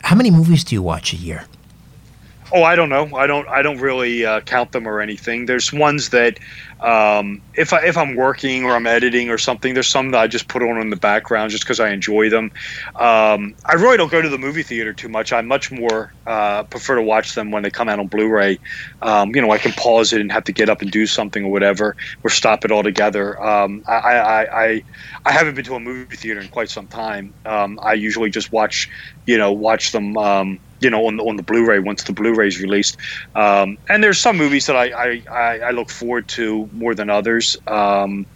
How 0.00 0.16
many 0.16 0.30
movies 0.30 0.64
do 0.64 0.74
you 0.74 0.82
watch 0.82 1.12
a 1.12 1.16
year? 1.16 1.46
Oh, 2.52 2.62
I 2.62 2.76
don't 2.76 2.90
know. 2.90 3.16
I 3.16 3.26
don't. 3.26 3.48
I 3.48 3.62
don't 3.62 3.78
really 3.78 4.24
uh, 4.24 4.40
count 4.40 4.72
them 4.72 4.86
or 4.86 5.00
anything. 5.00 5.46
There's 5.46 5.72
ones 5.72 6.10
that, 6.10 6.38
um, 6.84 7.40
if 7.54 7.72
I 7.72 7.86
if 7.86 7.96
I'm 7.96 8.14
working 8.14 8.64
or 8.64 8.72
I'm 8.72 8.86
editing 8.86 9.30
or 9.30 9.38
something, 9.38 9.72
there's 9.72 9.88
some 9.88 10.10
that 10.10 10.20
I 10.20 10.26
just 10.26 10.48
put 10.48 10.62
on 10.62 10.78
in 10.82 10.90
the 10.90 10.96
background 10.96 11.50
just 11.50 11.64
because 11.64 11.80
I 11.80 11.90
enjoy 11.90 12.28
them. 12.28 12.52
Um, 12.94 13.54
I 13.64 13.74
really 13.74 13.96
don't 13.96 14.10
go 14.10 14.20
to 14.20 14.28
the 14.28 14.36
movie 14.36 14.62
theater 14.62 14.92
too 14.92 15.08
much. 15.08 15.32
I 15.32 15.40
much 15.40 15.72
more 15.72 16.12
uh, 16.26 16.64
prefer 16.64 16.96
to 16.96 17.02
watch 17.02 17.34
them 17.34 17.50
when 17.50 17.62
they 17.62 17.70
come 17.70 17.88
out 17.88 17.98
on 17.98 18.08
Blu-ray. 18.08 18.58
Um, 19.00 19.34
you 19.34 19.40
know, 19.40 19.50
I 19.50 19.56
can 19.56 19.72
pause 19.72 20.12
it 20.12 20.20
and 20.20 20.30
have 20.30 20.44
to 20.44 20.52
get 20.52 20.68
up 20.68 20.82
and 20.82 20.90
do 20.90 21.06
something 21.06 21.46
or 21.46 21.50
whatever, 21.50 21.96
or 22.22 22.28
stop 22.28 22.66
it 22.66 22.70
altogether. 22.70 23.42
Um, 23.42 23.82
I, 23.88 23.94
I, 23.94 24.64
I 24.64 24.84
I 25.24 25.32
haven't 25.32 25.54
been 25.54 25.64
to 25.64 25.76
a 25.76 25.80
movie 25.80 26.16
theater 26.16 26.40
in 26.40 26.48
quite 26.48 26.68
some 26.68 26.86
time. 26.86 27.32
Um, 27.46 27.78
I 27.82 27.94
usually 27.94 28.28
just 28.28 28.52
watch, 28.52 28.90
you 29.24 29.38
know, 29.38 29.52
watch 29.52 29.92
them 29.92 30.18
um, 30.18 30.60
you 30.84 30.90
know, 30.90 31.06
on 31.06 31.16
the, 31.16 31.22
on 31.24 31.36
the 31.36 31.42
Blu-ray 31.42 31.78
once 31.78 32.04
the 32.04 32.12
Blu-ray 32.12 32.46
is 32.46 32.60
released. 32.60 32.98
Um, 33.34 33.78
and 33.88 34.04
there's 34.04 34.18
some 34.18 34.36
movies 34.36 34.66
that 34.66 34.76
I, 34.76 35.22
I, 35.30 35.58
I, 35.60 35.70
look 35.70 35.88
forward 35.88 36.28
to 36.28 36.68
more 36.74 36.94
than 36.94 37.10
others. 37.10 37.56
Um, 37.66 38.26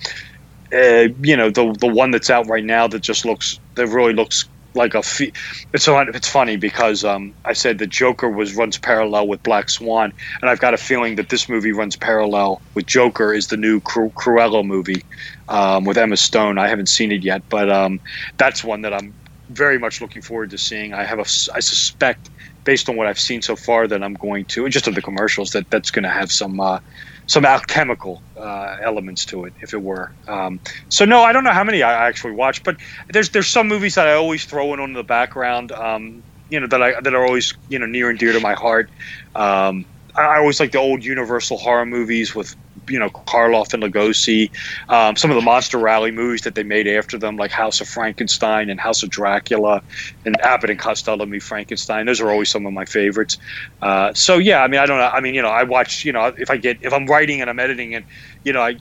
uh, 0.72 1.08
you 1.22 1.36
know, 1.36 1.50
the 1.50 1.74
the 1.80 1.86
one 1.86 2.10
that's 2.10 2.30
out 2.30 2.46
right 2.48 2.64
now 2.64 2.86
that 2.88 3.02
just 3.02 3.24
looks 3.24 3.58
that 3.76 3.86
really 3.88 4.12
looks 4.12 4.48
like 4.74 4.94
a. 4.94 5.02
Fe- 5.02 5.32
it's 5.72 5.88
it's 5.88 6.28
funny 6.28 6.56
because 6.56 7.04
um, 7.04 7.34
I 7.44 7.54
said 7.54 7.78
the 7.78 7.86
Joker 7.86 8.28
was 8.30 8.54
runs 8.54 8.78
parallel 8.78 9.28
with 9.28 9.42
Black 9.42 9.70
Swan, 9.70 10.12
and 10.42 10.50
I've 10.50 10.60
got 10.60 10.74
a 10.74 10.78
feeling 10.78 11.16
that 11.16 11.30
this 11.30 11.48
movie 11.48 11.72
runs 11.72 11.96
parallel 11.96 12.62
with 12.74 12.86
Joker 12.86 13.32
is 13.32 13.46
the 13.46 13.56
new 13.56 13.80
Cru- 13.80 14.12
Cruella 14.12 14.64
movie 14.64 15.02
um, 15.48 15.84
with 15.84 15.96
Emma 15.96 16.16
Stone. 16.16 16.58
I 16.58 16.68
haven't 16.68 16.88
seen 16.90 17.12
it 17.12 17.24
yet, 17.24 17.44
but 17.48 17.70
um, 17.70 18.00
that's 18.38 18.62
one 18.62 18.82
that 18.82 18.92
I'm 18.92 19.16
very 19.50 19.78
much 19.78 20.00
looking 20.02 20.20
forward 20.22 20.50
to 20.50 20.58
seeing. 20.58 20.92
I 20.92 21.04
have 21.04 21.18
a 21.18 21.24
I 21.54 21.60
suspect 21.60 22.30
based 22.64 22.90
on 22.90 22.96
what 22.96 23.06
I've 23.06 23.18
seen 23.18 23.40
so 23.40 23.56
far, 23.56 23.88
that 23.88 24.02
I'm 24.02 24.14
going 24.14 24.44
to, 24.50 24.64
and 24.64 24.72
just 24.72 24.86
of 24.86 24.94
the 24.94 25.00
commercials, 25.02 25.50
that 25.50 25.70
that's 25.70 25.90
going 25.90 26.02
to 26.02 26.10
have 26.10 26.30
some 26.30 26.60
uh, 26.60 26.80
some 27.28 27.44
alchemical 27.44 28.24
uh, 28.40 28.76
elements 28.82 29.24
to 29.26 29.44
it, 29.44 29.54
if 29.62 29.74
it 29.74 29.82
were. 29.82 30.10
Um, 30.28 30.60
so 30.90 31.04
no, 31.04 31.22
I 31.22 31.32
don't 31.32 31.44
know 31.44 31.52
how 31.52 31.64
many 31.64 31.82
I 31.82 32.08
actually 32.08 32.32
watch, 32.32 32.62
but 32.64 32.76
there's 33.10 33.30
there's 33.30 33.50
some 33.50 33.68
movies 33.68 33.94
that 33.96 34.08
I 34.08 34.14
always 34.14 34.44
throw 34.44 34.74
in 34.74 34.80
on 34.80 34.94
the 34.94 35.04
background. 35.04 35.72
Um, 35.72 36.24
you 36.48 36.60
know 36.60 36.68
that 36.68 36.82
I 36.82 36.94
that 37.02 37.14
are 37.14 37.26
always 37.26 37.52
you 37.68 37.78
know 37.78 37.86
near 37.86 38.10
and 38.10 38.18
dear 38.18 38.32
to 38.32 38.40
my 38.40 38.54
heart. 38.54 38.90
Um, 39.34 39.86
I 40.16 40.38
always 40.38 40.60
like 40.60 40.72
the 40.72 40.78
old 40.78 41.04
Universal 41.04 41.58
horror 41.58 41.86
movies 41.86 42.34
with 42.34 42.54
you 42.88 42.98
know 42.98 43.10
Karloff 43.10 43.74
and 43.74 43.82
Lugosi, 43.82 44.50
um, 44.88 45.16
some 45.16 45.30
of 45.30 45.34
the 45.34 45.42
Monster 45.42 45.78
Rally 45.78 46.10
movies 46.10 46.42
that 46.42 46.54
they 46.54 46.62
made 46.62 46.86
after 46.86 47.18
them, 47.18 47.36
like 47.36 47.50
House 47.50 47.80
of 47.80 47.88
Frankenstein 47.88 48.70
and 48.70 48.80
House 48.80 49.02
of 49.02 49.10
Dracula, 49.10 49.82
and 50.24 50.40
Abbott 50.40 50.70
and 50.70 50.78
Costello 50.78 51.26
meet 51.26 51.42
Frankenstein. 51.42 52.06
Those 52.06 52.20
are 52.20 52.30
always 52.30 52.50
some 52.50 52.66
of 52.66 52.72
my 52.72 52.84
favorites. 52.84 53.38
Uh, 53.82 54.12
so 54.14 54.38
yeah, 54.38 54.62
I 54.62 54.68
mean, 54.68 54.80
I 54.80 54.86
don't 54.86 54.98
know. 54.98 55.08
I 55.08 55.20
mean, 55.20 55.34
you 55.34 55.42
know, 55.42 55.48
I 55.48 55.64
watch. 55.64 56.04
You 56.04 56.12
know, 56.12 56.32
if 56.38 56.50
I 56.50 56.56
get 56.56 56.78
if 56.82 56.92
I'm 56.92 57.06
writing 57.06 57.40
and 57.40 57.50
I'm 57.50 57.58
editing 57.58 57.94
and 57.94 58.04
you 58.44 58.52
know 58.52 58.62
I 58.62 58.76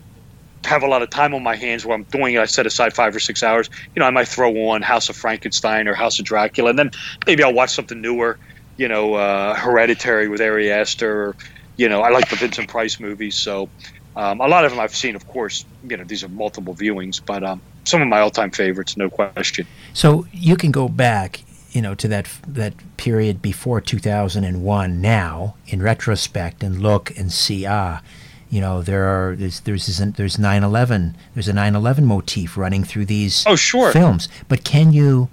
have 0.65 0.83
a 0.83 0.87
lot 0.87 1.01
of 1.01 1.09
time 1.09 1.33
on 1.33 1.43
my 1.43 1.55
hands 1.55 1.85
where 1.85 1.95
I'm 1.95 2.05
doing 2.11 2.35
it, 2.35 2.39
I 2.39 2.45
set 2.45 2.65
aside 2.65 2.93
five 2.93 3.15
or 3.15 3.19
six 3.19 3.43
hours. 3.43 3.69
You 3.95 3.99
know, 3.99 4.05
I 4.05 4.11
might 4.11 4.27
throw 4.27 4.51
on 4.69 4.81
House 4.81 5.09
of 5.09 5.15
Frankenstein 5.15 5.87
or 5.87 5.93
House 5.93 6.19
of 6.19 6.25
Dracula, 6.25 6.69
and 6.71 6.79
then 6.79 6.91
maybe 7.25 7.43
I'll 7.43 7.53
watch 7.53 7.73
something 7.73 8.01
newer. 8.01 8.39
You 8.77 8.87
know, 8.87 9.15
uh, 9.15 9.55
Hereditary 9.55 10.27
with 10.27 10.41
Ari 10.41 10.71
Aster. 10.71 11.29
Or, 11.29 11.35
you 11.77 11.89
know, 11.89 12.01
I 12.01 12.09
like 12.09 12.29
the 12.29 12.35
Vincent 12.35 12.69
Price 12.69 12.99
movies, 12.99 13.35
so 13.35 13.69
um, 14.17 14.41
a 14.41 14.47
lot 14.47 14.65
of 14.65 14.71
them 14.71 14.79
I've 14.79 14.95
seen, 14.95 15.15
of 15.15 15.27
course. 15.27 15.63
You 15.87 15.95
know, 15.95 16.03
these 16.03 16.23
are 16.23 16.27
multiple 16.27 16.73
viewings, 16.73 17.21
but 17.23 17.43
um, 17.43 17.61
some 17.83 18.01
of 18.01 18.07
my 18.07 18.19
all-time 18.19 18.49
favorites, 18.49 18.97
no 18.97 19.11
question. 19.11 19.67
So 19.93 20.25
you 20.33 20.55
can 20.55 20.71
go 20.71 20.89
back, 20.89 21.43
you 21.71 21.83
know, 21.83 21.93
to 21.93 22.07
that 22.07 22.27
that 22.47 22.73
period 22.97 23.43
before 23.43 23.79
2001 23.79 24.99
now, 24.99 25.55
in 25.67 25.83
retrospect, 25.83 26.63
and 26.63 26.81
look 26.81 27.15
and 27.15 27.31
see, 27.31 27.67
ah, 27.67 28.01
you 28.49 28.59
know, 28.59 28.81
there 28.81 29.03
are 29.05 29.35
there's 29.35 29.59
there's 29.61 29.85
there's 29.85 30.37
9/11, 30.37 31.13
there's 31.35 31.47
a 31.47 31.53
9/11 31.53 32.03
motif 32.03 32.57
running 32.57 32.83
through 32.83 33.05
these 33.05 33.45
oh 33.45 33.55
sure 33.55 33.91
films. 33.91 34.27
But 34.47 34.63
can 34.63 34.91
you 34.93 35.29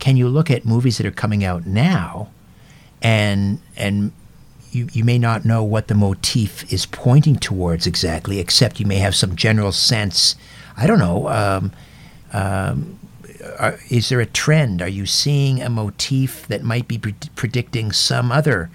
can 0.00 0.16
you 0.16 0.28
look 0.28 0.50
at 0.50 0.64
movies 0.64 0.98
that 0.98 1.06
are 1.06 1.12
coming 1.12 1.44
out 1.44 1.66
now, 1.66 2.30
and 3.00 3.60
and 3.76 4.10
you, 4.74 4.88
you 4.92 5.04
may 5.04 5.18
not 5.18 5.44
know 5.44 5.62
what 5.62 5.88
the 5.88 5.94
motif 5.94 6.72
is 6.72 6.86
pointing 6.86 7.36
towards 7.36 7.86
exactly, 7.86 8.38
except 8.38 8.80
you 8.80 8.86
may 8.86 8.96
have 8.96 9.14
some 9.14 9.36
general 9.36 9.72
sense. 9.72 10.36
I 10.76 10.86
don't 10.86 10.98
know. 10.98 11.28
Um, 11.28 11.72
um, 12.32 12.98
are, 13.58 13.78
is 13.90 14.08
there 14.08 14.20
a 14.20 14.26
trend? 14.26 14.82
Are 14.82 14.88
you 14.88 15.06
seeing 15.06 15.62
a 15.62 15.70
motif 15.70 16.46
that 16.48 16.62
might 16.62 16.88
be 16.88 16.98
pre- 16.98 17.14
predicting 17.36 17.92
some 17.92 18.32
other 18.32 18.70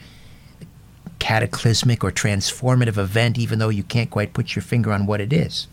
cataclysmic 1.20 2.04
or 2.04 2.12
transformative 2.12 2.97
event, 2.97 3.38
even 3.38 3.60
though 3.60 3.70
you 3.70 3.84
can't 3.84 4.10
quite 4.10 4.34
put 4.34 4.56
your 4.56 4.64
finger 4.64 4.93
on 4.93 5.06
what 5.06 5.20
it 5.20 5.34
is? 5.34 5.68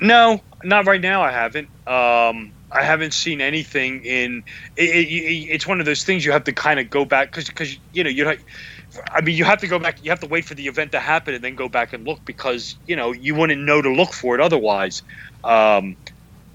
No, 0.00 0.40
not 0.62 0.86
right 0.86 1.00
now. 1.00 1.22
I 1.22 1.30
haven't. 1.30 1.68
Um, 1.86 2.52
I 2.70 2.82
haven't 2.82 3.12
seen 3.12 3.40
anything 3.40 4.04
in. 4.04 4.44
It, 4.76 4.90
it, 4.90 5.48
it's 5.50 5.66
one 5.66 5.80
of 5.80 5.86
those 5.86 6.04
things 6.04 6.24
you 6.24 6.32
have 6.32 6.44
to 6.44 6.52
kind 6.52 6.78
of 6.78 6.90
go 6.90 7.04
back 7.04 7.30
because 7.30 7.48
because 7.48 7.76
you 7.92 8.04
know 8.04 8.10
you 8.10 8.36
I 9.12 9.20
mean, 9.20 9.36
you 9.36 9.44
have 9.44 9.60
to 9.60 9.66
go 9.66 9.78
back. 9.78 10.02
You 10.02 10.10
have 10.10 10.20
to 10.20 10.26
wait 10.26 10.44
for 10.44 10.54
the 10.54 10.66
event 10.66 10.92
to 10.92 11.00
happen 11.00 11.34
and 11.34 11.42
then 11.42 11.54
go 11.54 11.68
back 11.68 11.92
and 11.92 12.06
look 12.06 12.24
because 12.24 12.76
you 12.86 12.96
know 12.96 13.12
you 13.12 13.34
wouldn't 13.34 13.62
know 13.62 13.82
to 13.82 13.90
look 13.90 14.12
for 14.12 14.34
it 14.34 14.40
otherwise. 14.40 15.02
Um, 15.44 15.96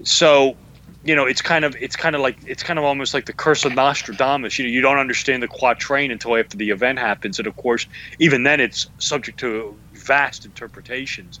so, 0.04 0.56
you 1.04 1.14
know, 1.14 1.26
it's 1.26 1.42
kind 1.42 1.64
of 1.64 1.76
it's 1.80 1.96
kind 1.96 2.14
of 2.14 2.22
like 2.22 2.38
it's 2.46 2.62
kind 2.62 2.78
of 2.78 2.84
almost 2.84 3.14
like 3.14 3.26
the 3.26 3.32
curse 3.32 3.64
of 3.64 3.74
Nostradamus. 3.74 4.58
You 4.58 4.64
know, 4.64 4.70
you 4.70 4.80
don't 4.80 4.98
understand 4.98 5.42
the 5.42 5.48
quatrain 5.48 6.10
until 6.10 6.36
after 6.36 6.56
the 6.56 6.70
event 6.70 6.98
happens, 6.98 7.38
and 7.38 7.46
of 7.46 7.56
course, 7.56 7.86
even 8.18 8.42
then, 8.42 8.60
it's 8.60 8.86
subject 8.98 9.38
to 9.40 9.76
vast 9.94 10.44
interpretations. 10.44 11.40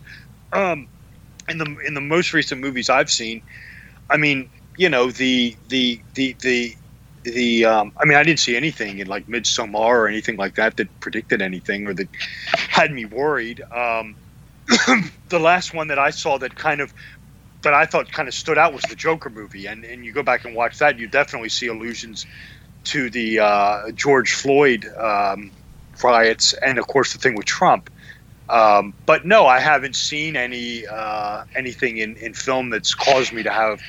Um, 0.52 0.88
in 1.48 1.58
the 1.58 1.76
in 1.86 1.94
the 1.94 2.00
most 2.00 2.32
recent 2.32 2.60
movies 2.60 2.88
I've 2.88 3.10
seen, 3.10 3.42
I 4.10 4.16
mean, 4.16 4.48
you 4.76 4.88
know, 4.88 5.10
the 5.10 5.56
the 5.68 6.00
the 6.14 6.36
the 6.40 6.76
the 7.24 7.64
um, 7.64 7.92
I 7.96 8.04
mean 8.04 8.16
I 8.16 8.22
didn't 8.22 8.40
see 8.40 8.56
anything 8.56 8.98
in 8.98 9.06
like 9.06 9.26
Midsommar 9.26 9.74
or 9.74 10.08
anything 10.08 10.36
like 10.36 10.56
that 10.56 10.76
that 10.76 11.00
predicted 11.00 11.42
anything 11.42 11.86
or 11.86 11.94
that 11.94 12.08
had 12.52 12.92
me 12.92 13.04
worried. 13.04 13.62
Um, 13.70 14.16
the 15.28 15.38
last 15.38 15.74
one 15.74 15.88
that 15.88 15.98
I 15.98 16.10
saw 16.10 16.38
that 16.38 16.54
kind 16.54 16.80
of 16.80 16.92
that 17.62 17.74
I 17.74 17.86
thought 17.86 18.10
kind 18.10 18.28
of 18.28 18.34
stood 18.34 18.58
out 18.58 18.72
was 18.72 18.82
the 18.82 18.96
Joker 18.96 19.30
movie, 19.30 19.66
and 19.66 19.84
and 19.84 20.04
you 20.04 20.12
go 20.12 20.22
back 20.22 20.44
and 20.44 20.54
watch 20.54 20.78
that, 20.78 20.98
you 20.98 21.08
definitely 21.08 21.48
see 21.48 21.68
allusions 21.68 22.26
to 22.84 23.10
the 23.10 23.38
uh, 23.38 23.90
George 23.92 24.32
Floyd 24.32 24.86
um, 24.98 25.52
riots, 26.02 26.52
and 26.54 26.78
of 26.78 26.86
course 26.86 27.12
the 27.12 27.18
thing 27.18 27.34
with 27.34 27.46
Trump. 27.46 27.90
Um, 28.48 28.92
but 29.06 29.24
no, 29.24 29.46
I 29.46 29.60
haven't 29.60 29.96
seen 29.96 30.36
any 30.36 30.86
uh, 30.86 31.44
anything 31.54 31.98
in, 31.98 32.16
in 32.16 32.34
film 32.34 32.70
that's 32.70 32.94
caused 32.94 33.32
me 33.32 33.42
to 33.44 33.50
have 33.50 33.80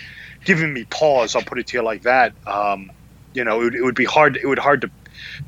given 0.45 0.71
me 0.71 0.86
pause. 0.86 1.36
I'll 1.36 1.41
put 1.41 1.59
it 1.59 1.67
to 1.67 1.77
you 1.77 1.84
like 1.84 2.03
that. 2.03 2.34
Um, 2.47 2.91
you 3.34 3.43
know, 3.43 3.61
it 3.61 3.63
would, 3.63 3.75
it 3.75 3.84
would 3.84 3.95
be 3.95 4.05
hard. 4.05 4.38
It 4.38 4.47
would 4.47 4.59
hard 4.59 4.81
to 4.81 4.89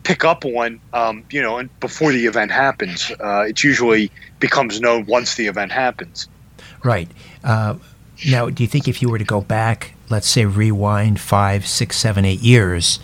pick 0.03 0.23
up 0.23 0.45
on, 0.45 0.79
um, 0.93 1.23
you 1.29 1.41
know, 1.41 1.57
and 1.57 1.79
before 1.79 2.11
the 2.11 2.25
event 2.25 2.51
happens. 2.51 3.11
Uh, 3.19 3.45
it 3.47 3.63
usually 3.63 4.11
becomes 4.39 4.79
known 4.79 5.05
once 5.05 5.35
the 5.35 5.47
event 5.47 5.71
happens. 5.71 6.27
Right. 6.83 7.09
Uh, 7.43 7.75
now, 8.27 8.49
do 8.49 8.63
you 8.63 8.67
think 8.67 8.87
if 8.87 9.01
you 9.01 9.09
were 9.09 9.17
to 9.17 9.25
go 9.25 9.41
back, 9.41 9.93
let's 10.09 10.27
say 10.27 10.45
rewind 10.45 11.19
five, 11.19 11.67
six, 11.67 11.97
seven, 11.97 12.25
eight 12.25 12.41
years, 12.41 12.99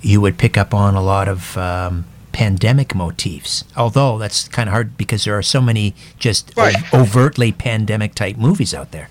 you 0.00 0.20
would 0.20 0.38
pick 0.38 0.56
up 0.56 0.74
on 0.74 0.94
a 0.94 1.02
lot 1.02 1.28
of 1.28 1.56
um, 1.56 2.04
pandemic 2.32 2.94
motifs? 2.94 3.64
Although 3.76 4.18
that's 4.18 4.48
kind 4.48 4.68
of 4.68 4.72
hard 4.72 4.96
because 4.96 5.24
there 5.24 5.36
are 5.36 5.42
so 5.42 5.60
many 5.60 5.94
just 6.18 6.52
right. 6.56 6.76
overtly 6.92 7.52
pandemic 7.52 8.14
type 8.14 8.36
movies 8.36 8.74
out 8.74 8.92
there. 8.92 9.08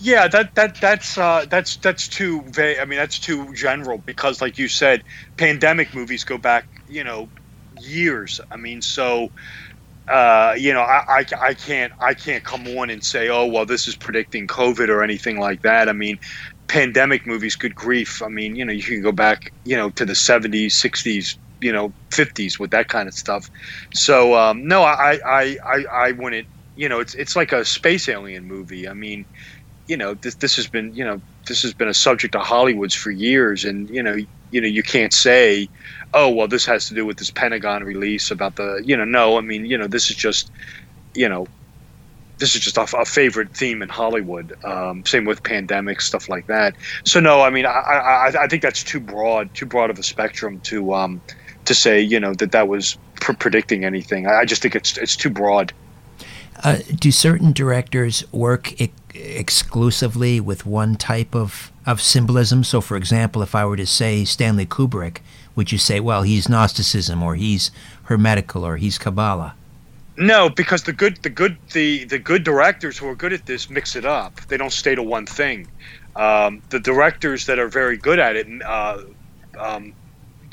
Yeah, 0.00 0.28
that 0.28 0.54
that 0.54 0.76
that's 0.80 1.18
uh, 1.18 1.46
that's 1.50 1.76
that's 1.78 2.08
too 2.08 2.44
vague. 2.54 2.78
I 2.78 2.84
mean, 2.84 2.98
that's 2.98 3.18
too 3.18 3.52
general 3.54 3.98
because, 3.98 4.40
like 4.40 4.56
you 4.56 4.68
said, 4.68 5.02
pandemic 5.36 5.92
movies 5.92 6.22
go 6.24 6.38
back, 6.38 6.66
you 6.86 7.02
know, 7.02 7.32
years. 7.80 8.40
I 8.52 8.56
mean, 8.58 8.80
so 8.80 9.30
uh, 10.08 10.54
you 10.58 10.72
know, 10.74 10.82
I, 10.82 11.02
I, 11.08 11.26
I 11.42 11.54
can't 11.54 11.92
I 12.00 12.14
can't 12.14 12.44
come 12.44 12.66
on 12.68 12.90
and 12.90 13.04
say, 13.04 13.28
oh 13.30 13.46
well, 13.46 13.66
this 13.66 13.88
is 13.88 13.96
predicting 13.96 14.46
COVID 14.48 14.88
or 14.88 15.02
anything 15.04 15.40
like 15.40 15.62
that. 15.62 15.88
I 15.88 15.92
mean, 15.94 16.18
pandemic 16.68 17.26
movies, 17.26 17.56
good 17.56 17.74
grief. 17.74 18.20
I 18.22 18.28
mean, 18.28 18.56
you 18.56 18.64
know, 18.64 18.72
you 18.72 18.82
can 18.82 19.02
go 19.02 19.12
back, 19.12 19.52
you 19.64 19.76
know, 19.76 19.90
to 19.90 20.04
the 20.04 20.14
'70s, 20.14 20.76
'60s, 20.76 21.38
you 21.60 21.72
know, 21.72 21.94
'50s 22.12 22.58
with 22.58 22.70
that 22.72 22.88
kind 22.88 23.08
of 23.08 23.14
stuff. 23.14 23.48
So 23.94 24.34
um, 24.34 24.66
no, 24.66 24.82
I, 24.82 25.18
I 25.26 25.56
I 25.66 25.84
I 25.92 26.12
wouldn't. 26.12 26.48
You 26.76 26.88
know, 26.88 27.00
it's 27.00 27.14
it's 27.14 27.34
like 27.36 27.52
a 27.52 27.64
space 27.64 28.08
alien 28.08 28.46
movie. 28.46 28.88
I 28.88 28.94
mean 28.94 29.26
you 29.88 29.96
know 29.96 30.14
this 30.14 30.36
this 30.36 30.56
has 30.56 30.66
been 30.66 30.94
you 30.94 31.04
know 31.04 31.20
this 31.46 31.62
has 31.62 31.74
been 31.74 31.88
a 31.88 31.94
subject 31.94 32.36
of 32.36 32.42
Hollywood's 32.42 32.94
for 32.94 33.10
years, 33.10 33.64
and 33.64 33.90
you 33.90 34.02
know 34.02 34.16
you 34.50 34.60
know 34.60 34.68
you 34.68 34.82
can't 34.82 35.12
say 35.12 35.68
oh 36.14 36.28
well 36.28 36.48
this 36.48 36.64
has 36.64 36.88
to 36.88 36.94
do 36.94 37.04
with 37.04 37.18
this 37.18 37.30
pentagon 37.30 37.84
release 37.84 38.30
about 38.30 38.56
the 38.56 38.82
you 38.84 38.96
know 38.96 39.04
no 39.04 39.36
i 39.36 39.40
mean 39.40 39.64
you 39.64 39.76
know 39.76 39.86
this 39.86 40.10
is 40.10 40.16
just 40.16 40.50
you 41.14 41.28
know 41.28 41.46
this 42.38 42.54
is 42.54 42.60
just 42.60 42.76
a, 42.76 42.82
a 42.96 43.04
favorite 43.04 43.52
theme 43.52 43.82
in 43.82 43.88
hollywood. 43.88 44.56
Um, 44.64 45.04
same 45.04 45.24
with 45.24 45.42
pandemics 45.42 46.02
stuff 46.02 46.28
like 46.28 46.46
that. 46.46 46.76
So 47.04 47.20
no 47.20 47.42
i 47.42 47.50
mean 47.50 47.66
i 47.66 47.70
i, 47.70 48.44
I 48.44 48.46
think 48.46 48.62
that's 48.62 48.84
too 48.84 49.00
broad 49.00 49.52
too 49.54 49.66
broad 49.66 49.90
of 49.90 49.98
a 49.98 50.02
spectrum 50.02 50.60
to 50.60 50.94
um 50.94 51.20
to 51.64 51.74
say 51.74 52.00
you 52.00 52.20
know 52.20 52.34
that 52.34 52.52
that 52.52 52.68
was 52.68 52.96
pr- 53.16 53.32
predicting 53.34 53.84
anything. 53.84 54.26
I, 54.26 54.40
I 54.40 54.44
just 54.44 54.62
think 54.62 54.76
it's 54.76 54.96
it's 54.98 55.16
too 55.16 55.30
broad. 55.30 55.72
Uh, 56.64 56.78
do 56.96 57.12
certain 57.12 57.52
directors 57.52 58.24
work 58.32 58.80
exclusively 59.18 60.40
with 60.40 60.66
one 60.66 60.96
type 60.96 61.34
of, 61.34 61.72
of 61.86 62.00
symbolism? 62.00 62.64
So, 62.64 62.80
for 62.80 62.96
example, 62.96 63.42
if 63.42 63.54
I 63.54 63.64
were 63.64 63.76
to 63.76 63.86
say 63.86 64.24
Stanley 64.24 64.66
Kubrick, 64.66 65.18
would 65.54 65.72
you 65.72 65.78
say, 65.78 66.00
well, 66.00 66.22
he's 66.22 66.48
Gnosticism 66.48 67.22
or 67.22 67.34
he's 67.34 67.70
Hermetical 68.04 68.64
or 68.64 68.76
he's 68.76 68.98
Kabbalah? 68.98 69.54
No, 70.16 70.48
because 70.48 70.82
the 70.82 70.92
good, 70.92 71.16
the 71.22 71.30
good, 71.30 71.56
the 71.72 72.04
the 72.04 72.18
good 72.18 72.42
directors 72.42 72.98
who 72.98 73.06
are 73.06 73.14
good 73.14 73.32
at 73.32 73.46
this 73.46 73.70
mix 73.70 73.94
it 73.94 74.04
up. 74.04 74.40
They 74.48 74.56
don't 74.56 74.72
stay 74.72 74.96
to 74.96 75.02
one 75.02 75.26
thing. 75.26 75.68
Um, 76.16 76.60
the 76.70 76.80
directors 76.80 77.46
that 77.46 77.60
are 77.60 77.68
very 77.68 77.96
good 77.96 78.18
at 78.18 78.34
it, 78.34 78.48
uh, 78.64 79.02
um, 79.56 79.92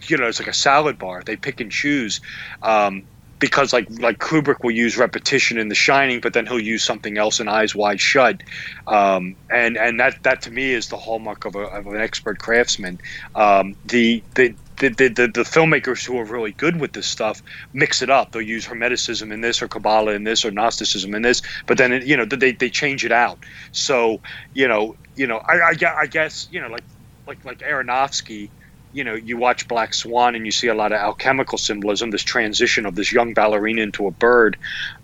you 0.04 0.18
know, 0.18 0.28
it's 0.28 0.40
like 0.40 0.48
a 0.48 0.54
salad 0.54 1.00
bar. 1.00 1.24
They 1.24 1.36
pick 1.36 1.62
and 1.62 1.72
choose. 1.72 2.22
Um, 2.62 3.04
because 3.40 3.74
like 3.74 3.88
like 4.00 4.20
Kubrick 4.20 4.64
will 4.64 4.72
use 4.72 4.98
repetition 4.98 5.58
in 5.58 5.68
The 5.68 5.76
Shining, 5.76 6.20
but 6.22 6.34
then 6.34 6.46
he'll 6.46 6.60
use 6.60 6.84
something 6.84 7.18
else 7.18 7.40
in 7.40 7.48
Eyes 7.48 7.76
Wide 7.76 8.00
Shut, 8.00 8.42
um, 8.88 9.36
and 9.50 9.78
and 9.78 10.00
that 10.00 10.16
that 10.24 10.42
to 10.44 10.52
me 10.52 10.72
is 10.72 10.88
the 10.88 10.98
hallmark 10.98 11.46
of, 11.46 11.56
a, 11.56 11.60
of 11.60 11.88
an 11.88 12.00
expert 12.00 12.40
craftsman. 12.40 13.00
Um, 13.36 13.76
the, 13.86 14.24
the 14.36 14.56
the, 14.78 14.90
the, 14.90 15.08
the, 15.08 15.28
the 15.28 15.44
filmmakers 15.44 16.06
who 16.06 16.18
are 16.20 16.26
really 16.26 16.52
good 16.52 16.82
with 16.82 16.92
this 16.94 17.08
stuff 17.08 17.42
mix 17.72 18.02
it 18.02 18.10
up. 18.10 18.32
They'll 18.32 18.42
use 18.42 18.66
Hermeticism 18.66 19.32
in 19.32 19.40
this, 19.42 19.62
or 19.62 19.70
Kabbalah 19.70 20.14
in 20.14 20.26
this, 20.26 20.44
or 20.44 20.52
Gnosticism 20.52 21.16
in 21.16 21.22
this, 21.22 21.42
but 21.66 21.78
then 21.78 21.94
it, 21.94 22.06
you 22.06 22.18
know 22.18 22.26
they, 22.26 22.52
they 22.52 22.70
change 22.70 23.06
it 23.06 23.12
out. 23.12 23.40
So 23.72 24.22
you 24.54 24.68
know 24.68 24.96
you 25.16 25.28
know 25.28 25.38
I, 25.48 25.72
I, 25.72 25.96
I 26.02 26.08
guess 26.08 26.48
you 26.52 26.62
know 26.62 26.68
like 26.68 26.84
like 27.28 27.44
like 27.46 27.60
Aronofsky 27.60 28.50
you 28.96 29.04
know, 29.04 29.14
you 29.14 29.36
watch 29.36 29.68
Black 29.68 29.94
Swan 29.94 30.36
and 30.36 30.46
you 30.46 30.52
see 30.52 30.68
a 30.68 30.74
lot 30.74 30.94
of 30.94 31.00
alchemical 31.00 31.58
symbolism, 31.58 32.12
this 32.12 32.24
transition 32.24 32.86
of 32.86 32.96
this 32.96 33.12
young 33.12 33.34
ballerina 33.34 33.82
into 33.82 34.08
a 34.08 34.12
bird, 34.12 34.58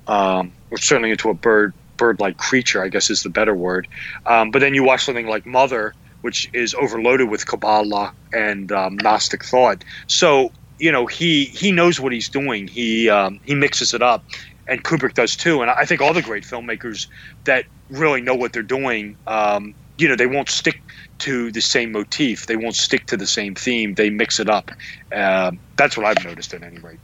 um, 0.08 0.54
or 0.72 0.78
certainly 0.78 1.12
into 1.12 1.30
a 1.30 1.34
bird 1.34 1.74
bird-like 1.98 2.38
creature, 2.38 2.82
I 2.82 2.88
guess 2.88 3.12
is 3.12 3.22
the 3.22 3.30
better 3.30 3.54
word. 3.54 3.88
Um, 4.26 4.50
but 4.50 4.60
then 4.60 4.74
you 4.74 4.84
watch 4.84 5.04
something 5.04 5.28
like 5.28 5.46
Mother, 5.46 5.94
which 6.22 6.50
is 6.54 6.74
overloaded 6.74 7.30
with 7.30 7.46
Kabbalah 7.46 8.14
and 8.34 8.72
um, 8.72 8.96
Gnostic 8.96 9.44
thought. 9.44 9.84
So 10.08 10.52
you 10.80 10.92
know, 10.92 11.06
he 11.06 11.46
he 11.46 11.72
knows 11.72 12.00
what 12.00 12.14
he's 12.14 12.30
doing. 12.30 12.68
He 12.68 13.10
um, 13.10 13.39
he 13.44 13.54
mixes 13.54 13.94
it 13.94 14.02
up, 14.02 14.24
and 14.68 14.84
Kubrick 14.84 15.14
does 15.14 15.36
too. 15.36 15.62
And 15.62 15.70
I 15.70 15.86
think 15.86 16.02
all 16.02 16.14
the 16.14 16.24
great 16.24 16.44
filmmakers 16.44 17.08
that 17.44 17.66
really 17.89 18.22
know 18.22 18.36
what 18.36 18.54
they're 18.54 18.64
doing, 18.64 19.18
um, 19.28 19.76
you 19.98 20.08
know, 20.08 20.16
they 20.16 20.26
won't 20.26 20.50
stick 20.50 20.82
to 21.22 21.52
the 21.52 21.62
same 21.62 21.92
motif. 21.92 22.48
They 22.48 22.56
won't 22.56 22.76
stick 22.76 23.06
to 23.08 23.18
the 23.18 23.28
same 23.28 23.56
theme. 23.56 23.96
They 23.96 24.10
mix 24.10 24.40
it 24.40 24.50
up. 24.50 24.72
Uh, 25.12 25.52
that's 25.78 25.98
what 25.98 26.06
I've 26.06 26.24
noticed 26.24 26.54
at 26.54 26.64
any 26.64 26.78
rate. 26.80 27.00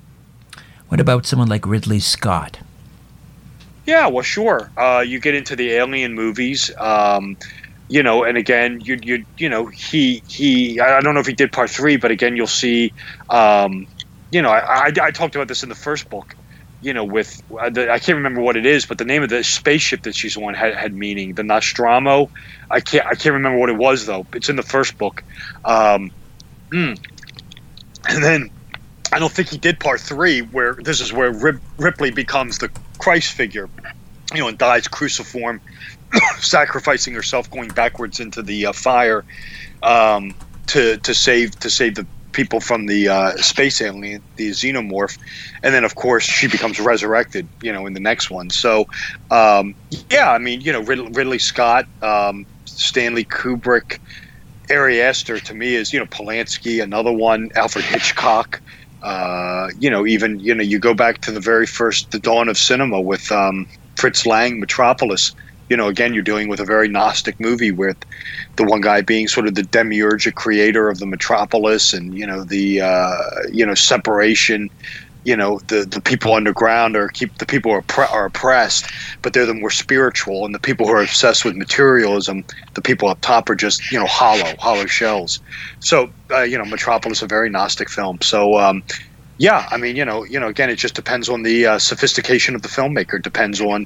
What 0.89 0.99
about 0.99 1.25
someone 1.25 1.47
like 1.47 1.65
Ridley 1.65 1.99
Scott? 1.99 2.59
Yeah, 3.85 4.07
well, 4.07 4.23
sure. 4.23 4.69
Uh, 4.77 5.03
you 5.05 5.19
get 5.19 5.33
into 5.33 5.55
the 5.55 5.71
Alien 5.71 6.13
movies, 6.13 6.71
um, 6.77 7.37
you 7.87 8.03
know, 8.03 8.23
and 8.23 8.37
again, 8.37 8.81
you 8.81 8.99
you 9.01 9.25
you 9.37 9.47
know, 9.47 9.67
he 9.67 10.21
he. 10.27 10.79
I 10.79 10.99
don't 10.99 11.13
know 11.13 11.21
if 11.21 11.27
he 11.27 11.33
did 11.33 11.51
part 11.53 11.69
three, 11.69 11.95
but 11.95 12.11
again, 12.11 12.35
you'll 12.35 12.47
see. 12.47 12.91
Um, 13.29 13.87
you 14.31 14.41
know, 14.41 14.49
I, 14.49 14.87
I, 14.87 14.91
I 15.01 15.11
talked 15.11 15.35
about 15.35 15.47
this 15.47 15.63
in 15.63 15.69
the 15.69 15.75
first 15.75 16.09
book 16.09 16.35
you 16.81 16.93
know, 16.93 17.03
with 17.03 17.41
uh, 17.51 17.65
I 17.65 17.99
can't 17.99 18.17
remember 18.17 18.41
what 18.41 18.55
it 18.55 18.65
is, 18.65 18.85
but 18.85 18.97
the 18.97 19.05
name 19.05 19.23
of 19.23 19.29
the 19.29 19.43
spaceship 19.43 20.03
that 20.03 20.15
she's 20.15 20.37
on 20.37 20.53
had, 20.53 20.75
had 20.75 20.93
meaning. 20.93 21.33
The 21.33 21.43
Nostromo. 21.43 22.29
I 22.69 22.81
can't 22.81 23.05
I 23.05 23.15
can't 23.15 23.33
remember 23.33 23.57
what 23.57 23.69
it 23.69 23.77
was 23.77 24.05
though. 24.05 24.25
It's 24.33 24.49
in 24.49 24.55
the 24.55 24.63
first 24.63 24.97
book. 24.97 25.23
Um, 25.65 26.11
mm. 26.69 26.99
And 28.07 28.23
then 28.23 28.49
I 29.11 29.19
don't 29.19 29.31
think 29.31 29.49
he 29.49 29.57
did 29.57 29.79
part 29.79 29.99
three, 29.99 30.41
where 30.41 30.75
this 30.75 31.01
is 31.01 31.11
where 31.13 31.31
Rip, 31.31 31.61
Ripley 31.77 32.11
becomes 32.11 32.57
the 32.57 32.69
Christ 32.99 33.33
figure, 33.33 33.69
you 34.33 34.39
know, 34.39 34.47
and 34.47 34.57
dies 34.57 34.87
cruciform, 34.87 35.61
sacrificing 36.39 37.13
herself, 37.13 37.49
going 37.49 37.69
backwards 37.69 38.19
into 38.19 38.41
the 38.41 38.67
uh, 38.67 38.73
fire 38.73 39.23
um, 39.81 40.35
to 40.67 40.97
to 40.97 41.13
save 41.13 41.57
to 41.59 41.69
save 41.69 41.95
the 41.95 42.05
people 42.37 42.59
from 42.61 42.85
the 42.85 43.09
uh, 43.09 43.31
space 43.37 43.81
alien, 43.81 44.23
the 44.37 44.51
xenomorph, 44.51 45.17
and 45.63 45.73
then 45.73 45.83
of 45.83 45.95
course 45.95 46.23
she 46.23 46.47
becomes 46.47 46.79
resurrected, 46.79 47.49
you 47.63 47.73
know, 47.73 47.87
in 47.87 47.93
the 47.93 47.99
next 47.99 48.29
one. 48.29 48.49
So, 48.51 48.85
um, 49.31 49.73
yeah, 50.11 50.31
I 50.31 50.37
mean, 50.37 50.61
you 50.61 50.71
know, 50.71 50.81
Rid- 50.81 51.17
Ridley 51.17 51.39
Scott, 51.39 51.85
um, 52.03 52.45
Stanley 52.65 53.25
Kubrick, 53.25 53.99
Ari 54.69 55.01
Aster 55.01 55.39
to 55.39 55.53
me 55.55 55.75
is 55.75 55.91
you 55.91 55.99
know 55.99 56.05
Polanski, 56.05 56.81
another 56.81 57.11
one, 57.11 57.49
Alfred 57.55 57.85
Hitchcock. 57.85 58.61
Uh, 59.01 59.67
you 59.77 59.89
know, 59.89 60.05
even 60.05 60.39
you 60.39 60.53
know, 60.53 60.63
you 60.63 60.79
go 60.79 60.93
back 60.93 61.21
to 61.21 61.31
the 61.31 61.39
very 61.39 61.65
first, 61.65 62.11
the 62.11 62.19
dawn 62.19 62.49
of 62.49 62.57
cinema 62.57 63.01
with 63.01 63.31
um, 63.31 63.65
Fritz 63.95 64.25
Lang, 64.25 64.59
Metropolis 64.59 65.33
you 65.69 65.77
know, 65.77 65.87
again, 65.87 66.13
you're 66.13 66.23
dealing 66.23 66.47
with 66.47 66.59
a 66.59 66.65
very 66.65 66.87
Gnostic 66.87 67.39
movie 67.39 67.71
with 67.71 67.97
the 68.55 68.63
one 68.63 68.81
guy 68.81 69.01
being 69.01 69.27
sort 69.27 69.47
of 69.47 69.55
the 69.55 69.63
demiurgic 69.63 70.35
creator 70.35 70.89
of 70.89 70.99
the 70.99 71.05
metropolis 71.05 71.93
and, 71.93 72.13
you 72.13 72.25
know, 72.25 72.43
the, 72.43 72.81
uh, 72.81 73.17
you 73.51 73.65
know, 73.65 73.73
separation. 73.73 74.69
You 75.23 75.35
know, 75.35 75.59
the, 75.67 75.83
the 75.83 75.99
people 75.99 76.33
underground 76.33 76.95
are 76.95 77.09
keep 77.09 77.37
the 77.37 77.45
people 77.45 77.69
are, 77.69 77.83
are 78.13 78.27
oppressed, 78.27 78.89
but 79.21 79.33
they're 79.33 79.45
the 79.45 79.53
more 79.53 79.69
spiritual, 79.69 80.45
and 80.45 80.55
the 80.55 80.59
people 80.59 80.87
who 80.87 80.93
are 80.93 81.01
obsessed 81.01 81.43
with 81.43 81.53
materialism, 81.53 82.45
the 82.75 82.81
people 82.81 83.09
up 83.09 83.19
top 83.19 83.49
are 83.49 83.55
just 83.55 83.91
you 83.91 83.99
know 83.99 84.05
hollow, 84.05 84.55
hollow 84.59 84.85
shells. 84.85 85.41
So 85.81 86.13
uh, 86.31 86.43
you 86.43 86.57
know, 86.57 86.63
Metropolis, 86.63 87.21
a 87.21 87.27
very 87.27 87.49
Gnostic 87.49 87.89
film. 87.89 88.19
So 88.21 88.57
um, 88.57 88.83
yeah, 89.37 89.67
I 89.69 89.77
mean, 89.77 89.95
you 89.95 90.05
know, 90.05 90.23
you 90.23 90.39
know, 90.39 90.47
again, 90.47 90.69
it 90.69 90.77
just 90.77 90.95
depends 90.95 91.29
on 91.29 91.43
the 91.43 91.65
uh, 91.65 91.79
sophistication 91.79 92.55
of 92.55 92.61
the 92.61 92.67
filmmaker. 92.67 93.21
Depends 93.21 93.61
on, 93.61 93.85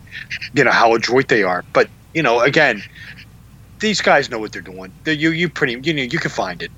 you 0.54 0.64
know, 0.64 0.72
how 0.72 0.96
adroit 0.96 1.28
they 1.28 1.44
are. 1.44 1.64
But 1.74 1.90
you 2.14 2.24
know, 2.24 2.40
again, 2.40 2.84
these 3.80 4.02
guys 4.02 4.30
know 4.30 4.40
what 4.40 4.54
they're 4.54 4.62
doing. 4.62 4.92
They're, 5.04 5.14
you, 5.14 5.32
you 5.32 5.50
pretty, 5.50 5.74
you 5.82 5.94
know, 5.94 6.04
you 6.04 6.20
can 6.20 6.32
find 6.32 6.62
it. 6.62 6.72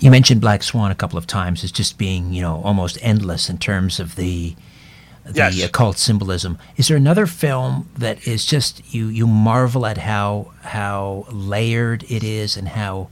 You 0.00 0.10
mentioned 0.10 0.40
Black 0.40 0.62
Swan 0.62 0.90
a 0.90 0.94
couple 0.94 1.18
of 1.18 1.26
times 1.26 1.64
as 1.64 1.72
just 1.72 1.98
being, 1.98 2.32
you 2.32 2.40
know, 2.40 2.60
almost 2.62 2.98
endless 3.02 3.48
in 3.48 3.58
terms 3.58 4.00
of 4.00 4.16
the 4.16 4.54
the 5.24 5.50
yes. 5.52 5.62
occult 5.62 5.98
symbolism. 5.98 6.56
Is 6.78 6.88
there 6.88 6.96
another 6.96 7.26
film 7.26 7.90
that 7.98 8.26
is 8.26 8.46
just 8.46 8.94
you 8.94 9.08
you 9.08 9.26
marvel 9.26 9.84
at 9.84 9.98
how 9.98 10.52
how 10.62 11.26
layered 11.30 12.04
it 12.04 12.24
is 12.24 12.56
and 12.56 12.68
how 12.68 13.08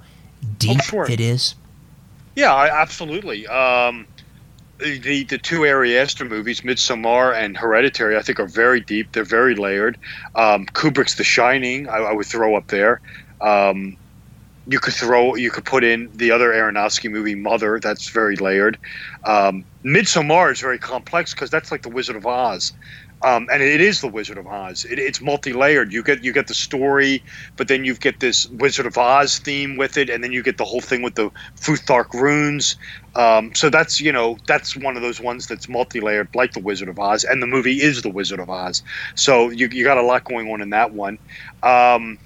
deep 0.59 0.79
oh, 0.79 0.83
sure. 0.83 1.11
it 1.11 1.21
is? 1.21 1.55
Yeah, 2.35 2.55
I, 2.55 2.81
absolutely. 2.81 3.47
Um, 3.47 4.07
the 4.79 5.25
the 5.25 5.39
two 5.39 5.67
Ari 5.67 5.97
Aster 5.99 6.25
movies, 6.25 6.61
Midsommar 6.61 7.35
and 7.35 7.57
Hereditary, 7.57 8.17
I 8.17 8.23
think 8.23 8.41
are 8.41 8.47
very 8.47 8.81
deep. 8.81 9.13
They're 9.13 9.25
very 9.25 9.55
layered. 9.55 9.99
Um, 10.35 10.67
Kubrick's 10.67 11.15
The 11.15 11.25
Shining, 11.25 11.89
I, 11.89 11.99
I, 11.99 12.13
would 12.13 12.27
throw 12.27 12.57
up 12.57 12.67
there. 12.69 13.01
Um, 13.41 13.97
you 14.67 14.81
could 14.81 14.95
throw, 14.95 15.37
you 15.37 15.51
could 15.51 15.65
put 15.65 15.85
in 15.85 16.11
the 16.15 16.33
other 16.33 16.51
Aronofsky 16.51 17.11
movie, 17.11 17.37
Mother. 17.37 17.79
That's 17.81 18.09
very 18.09 18.37
layered. 18.37 18.79
Um, 19.25 19.65
Midsommar 19.85 20.53
is 20.53 20.61
very 20.61 20.79
complex 20.79 21.33
because 21.33 21.51
that's 21.51 21.71
like 21.71 21.83
the 21.83 21.89
Wizard 21.89 22.17
of 22.17 22.27
Oz. 22.27 22.73
Um, 23.23 23.49
and 23.51 23.63
it 23.63 23.81
is 23.81 24.03
the 24.03 24.09
Wizard 24.09 24.37
of 24.37 24.47
Oz. 24.47 24.85
It, 24.85 24.99
it's 24.99 25.21
multi-layered. 25.21 25.93
You 25.93 26.03
get 26.03 26.23
you 26.23 26.33
get 26.33 26.49
the 26.49 26.55
story, 26.55 27.23
but 27.57 27.67
then 27.69 27.85
you 27.85 27.95
get 27.95 28.21
this 28.21 28.49
Wizard 28.49 28.87
of 28.87 28.99
Oz 28.99 29.39
theme 29.39 29.77
with 29.77 29.97
it, 29.97 30.11
and 30.11 30.23
then 30.23 30.33
you 30.33 30.43
get 30.43 30.59
the 30.59 30.65
whole 30.65 30.83
thing 30.83 31.03
with 31.03 31.15
the 31.15 31.31
Futhark 31.57 32.13
runes. 32.13 32.77
Um, 33.15 33.55
so 33.55 33.71
that's 33.71 34.01
you 34.01 34.13
know 34.13 34.37
that's 34.47 34.77
one 34.77 34.97
of 34.97 35.03
those 35.03 35.19
ones 35.19 35.47
that's 35.47 35.69
multi-layered, 35.69 36.29
like 36.35 36.53
the 36.53 36.61
Wizard 36.61 36.89
of 36.89 36.99
Oz, 36.99 37.25
and 37.25 37.43
the 37.43 37.47
movie 37.47 37.81
is 37.81 38.03
the 38.03 38.11
Wizard 38.11 38.39
of 38.39 38.51
Oz. 38.51 38.83
So 39.15 39.49
you 39.49 39.69
you 39.69 39.85
got 39.85 39.99
a 39.99 40.03
lot 40.03 40.25
going 40.25 40.53
on 40.53 40.61
in 40.61 40.71
that 40.71 40.93
one. 40.93 41.19
Um, 41.63 42.19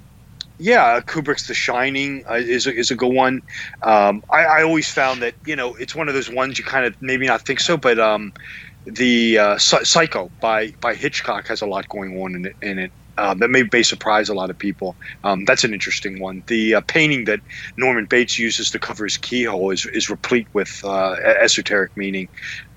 yeah, 0.61 1.01
Kubrick's 1.01 1.47
The 1.47 1.55
Shining 1.55 2.25
uh, 2.29 2.35
is 2.35 2.67
a, 2.67 2.75
is 2.75 2.91
a 2.91 2.95
good 2.95 3.13
one. 3.13 3.43
Um, 3.83 4.23
I, 4.29 4.45
I, 4.45 4.63
always 4.63 4.93
found 4.93 5.23
that 5.23 5.35
you 5.47 5.57
know 5.57 5.75
it's 5.77 5.95
one 5.95 6.09
of 6.09 6.15
those 6.15 6.31
ones 6.31 6.59
you 6.59 6.65
kind 6.65 6.85
of 6.85 7.01
maybe 7.01 7.27
not 7.27 7.43
think 7.43 7.61
so, 7.61 7.79
but 7.79 7.99
um, 7.99 8.35
the 8.85 9.39
uh, 9.39 9.59
Psycho 9.59 10.31
by 10.41 10.73
by 10.81 10.95
Hitchcock 10.95 11.47
has 11.49 11.61
a 11.61 11.67
lot 11.67 11.89
going 11.89 12.21
on 12.23 12.35
in 12.35 12.47
it. 12.47 12.57
In 12.63 12.79
it. 12.79 12.93
Uh, 13.19 13.35
that 13.35 13.51
may, 13.51 13.65
may 13.71 13.83
surprise 13.83 14.31
a 14.31 14.35
lot 14.35 14.49
of 14.49 14.57
people. 14.57 14.97
Um, 15.25 15.45
that's 15.45 15.63
an 15.63 15.75
interesting 15.75 16.21
one. 16.21 16.43
The 16.47 16.77
uh, 16.77 16.81
painting 16.81 17.27
that 17.27 17.41
Norman 17.77 18.07
Bates 18.07 18.39
uses 18.39 18.71
to 18.71 18.79
cover 18.79 19.05
his 19.05 19.19
keyhole 19.19 19.71
is, 19.71 19.85
is 19.85 20.09
replete 20.09 20.47
with 20.55 20.83
uh, 20.85 21.17
esoteric 21.39 21.95
meaning. 21.99 22.29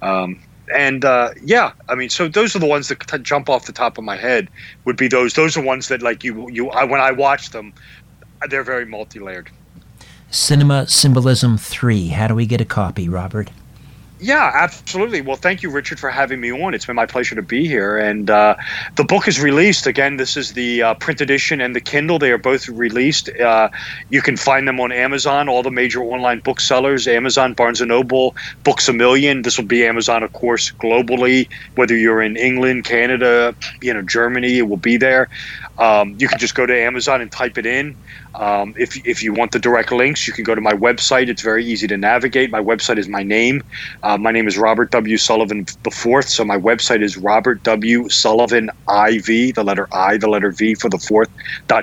Um, 0.01 0.41
and 0.73 1.05
uh, 1.05 1.29
yeah, 1.41 1.71
I 1.87 1.95
mean, 1.95 2.09
so 2.09 2.27
those 2.27 2.57
are 2.57 2.59
the 2.59 2.67
ones 2.67 2.89
that 2.89 2.99
t- 3.07 3.19
jump 3.19 3.49
off 3.49 3.67
the 3.67 3.71
top 3.71 3.97
of 3.97 4.03
my 4.03 4.17
head. 4.17 4.49
Would 4.83 4.97
be 4.97 5.07
those. 5.07 5.33
Those 5.33 5.55
are 5.55 5.63
ones 5.63 5.87
that 5.87 6.01
like 6.01 6.25
you 6.25 6.49
you 6.49 6.69
I, 6.71 6.83
when 6.83 6.99
I 6.99 7.11
watch 7.11 7.51
them, 7.51 7.73
they're 8.49 8.63
very 8.63 8.85
multi 8.85 9.19
layered. 9.19 9.49
Cinema 10.29 10.87
Symbolism 10.87 11.57
3. 11.57 12.07
How 12.07 12.27
do 12.27 12.33
we 12.33 12.47
get 12.47 12.59
a 12.59 12.65
copy, 12.65 13.07
Robert? 13.07 13.51
Yeah, 14.23 14.51
absolutely. 14.53 15.19
Well, 15.19 15.35
thank 15.35 15.63
you, 15.63 15.69
Richard, 15.69 15.99
for 15.99 16.09
having 16.09 16.39
me 16.39 16.49
on. 16.49 16.73
It's 16.73 16.85
been 16.85 16.95
my 16.95 17.05
pleasure 17.05 17.35
to 17.35 17.41
be 17.41 17.67
here. 17.67 17.97
And 17.97 18.29
uh, 18.29 18.55
the 18.95 19.03
book 19.03 19.27
is 19.27 19.41
released. 19.41 19.85
Again, 19.85 20.15
this 20.15 20.37
is 20.37 20.53
the 20.53 20.81
uh, 20.81 20.93
print 20.93 21.19
edition 21.19 21.59
and 21.59 21.75
the 21.75 21.81
Kindle. 21.81 22.19
They 22.19 22.31
are 22.31 22.37
both 22.37 22.69
released. 22.69 23.29
Uh, 23.37 23.67
you 24.11 24.21
can 24.21 24.37
find 24.37 24.65
them 24.65 24.79
on 24.79 24.93
Amazon, 24.93 25.49
all 25.49 25.61
the 25.61 25.71
major 25.71 26.01
online 26.01 26.39
booksellers 26.39 27.05
Amazon, 27.05 27.53
Barnes 27.53 27.81
and 27.81 27.89
Noble, 27.89 28.33
Books 28.63 28.87
a 28.87 28.93
Million. 28.93 29.41
This 29.41 29.57
will 29.57 29.65
be 29.65 29.85
Amazon, 29.85 30.23
of 30.23 30.31
course, 30.31 30.71
globally, 30.71 31.49
whether 31.75 31.97
you're 31.97 32.21
in 32.21 32.37
England, 32.37 32.85
Canada, 32.85 33.53
you 33.81 33.93
know, 33.93 34.01
Germany, 34.01 34.59
it 34.59 34.69
will 34.69 34.77
be 34.77 34.95
there. 34.95 35.27
Um, 35.77 36.15
you 36.17 36.29
can 36.29 36.39
just 36.39 36.55
go 36.55 36.65
to 36.65 36.73
Amazon 36.73 37.19
and 37.19 37.29
type 37.29 37.57
it 37.57 37.65
in. 37.65 37.97
Um, 38.35 38.73
if, 38.77 38.95
if 39.05 39.21
you 39.21 39.33
want 39.33 39.51
the 39.51 39.59
direct 39.59 39.91
links, 39.91 40.27
you 40.27 40.33
can 40.33 40.43
go 40.43 40.55
to 40.55 40.61
my 40.61 40.73
website. 40.73 41.29
It's 41.29 41.41
very 41.41 41.65
easy 41.65 41.87
to 41.87 41.97
navigate. 41.97 42.51
My 42.51 42.61
website 42.61 42.97
is 42.97 43.07
my 43.07 43.23
name. 43.23 43.63
Uh, 44.01 44.12
my 44.17 44.31
name 44.31 44.47
is 44.47 44.57
Robert 44.57 44.91
W. 44.91 45.17
Sullivan 45.17 45.65
the 45.83 45.91
fourth. 45.91 46.29
So 46.29 46.43
my 46.45 46.57
website 46.57 47.03
is 47.03 47.17
Robert 47.17 47.63
W. 47.63 48.09
Sullivan 48.09 48.69
IV, 48.89 49.55
the 49.55 49.63
letter 49.63 49.87
I, 49.93 50.17
the 50.17 50.29
letter 50.29 50.51
V 50.51 50.75
for 50.75 50.89
the 50.89 50.99
fourth 50.99 51.29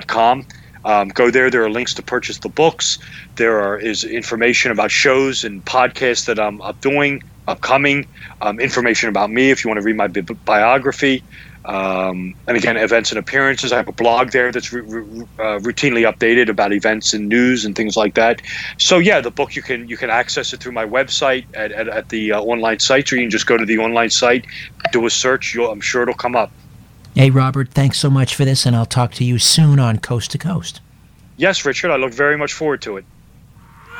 com. 0.07 0.45
Um, 0.83 1.09
go 1.09 1.29
there. 1.31 1.49
There 1.49 1.63
are 1.63 1.69
links 1.69 1.93
to 1.95 2.03
purchase 2.03 2.39
the 2.39 2.49
books. 2.49 2.97
There 3.37 3.59
are, 3.61 3.77
is 3.77 4.03
information 4.03 4.71
about 4.71 4.91
shows 4.91 5.43
and 5.43 5.63
podcasts 5.65 6.25
that 6.25 6.39
I'm, 6.39 6.61
I'm 6.61 6.75
doing, 6.81 7.21
upcoming. 7.47 8.05
Um, 8.41 8.59
information 8.59 9.09
about 9.09 9.29
me 9.31 9.51
if 9.51 9.63
you 9.63 9.69
want 9.69 9.79
to 9.79 9.85
read 9.85 9.97
my 9.97 10.07
bi- 10.07 10.23
biography. 10.45 11.23
Um, 11.63 12.33
and 12.47 12.57
again, 12.57 12.75
events 12.75 13.11
and 13.11 13.19
appearances. 13.19 13.71
I 13.71 13.77
have 13.77 13.87
a 13.87 13.91
blog 13.93 14.31
there 14.31 14.51
that's 14.51 14.73
r- 14.73 14.79
uh, 14.79 15.59
routinely 15.59 16.11
updated 16.11 16.49
about 16.49 16.73
events 16.73 17.13
and 17.13 17.29
news 17.29 17.65
and 17.65 17.75
things 17.75 17.95
like 17.95 18.15
that. 18.15 18.41
So 18.77 18.97
yeah, 18.97 19.21
the 19.21 19.29
book 19.29 19.55
you 19.55 19.61
can 19.61 19.87
you 19.87 19.95
can 19.95 20.09
access 20.09 20.53
it 20.53 20.59
through 20.59 20.71
my 20.71 20.85
website 20.85 21.45
at, 21.53 21.71
at, 21.71 21.87
at 21.87 22.09
the 22.09 22.31
uh, 22.31 22.41
online 22.41 22.79
site, 22.79 23.11
or 23.13 23.17
you 23.17 23.23
can 23.23 23.29
just 23.29 23.45
go 23.45 23.57
to 23.57 23.65
the 23.65 23.77
online 23.77 24.09
site, 24.09 24.45
do 24.91 25.05
a 25.05 25.09
search. 25.09 25.53
You'll, 25.53 25.71
I'm 25.71 25.81
sure 25.81 26.01
it'll 26.01 26.15
come 26.15 26.35
up. 26.35 26.51
Hey, 27.13 27.29
Robert, 27.29 27.69
thanks 27.69 27.99
so 27.99 28.09
much 28.09 28.35
for 28.35 28.45
this, 28.45 28.65
and 28.65 28.75
I'll 28.75 28.85
talk 28.85 29.13
to 29.15 29.25
you 29.25 29.37
soon 29.37 29.79
on 29.79 29.99
Coast 29.99 30.31
to 30.31 30.37
Coast. 30.37 30.79
Yes, 31.37 31.65
Richard, 31.65 31.91
I 31.91 31.97
look 31.97 32.13
very 32.13 32.37
much 32.37 32.53
forward 32.53 32.81
to 32.83 32.97
it. 32.97 33.05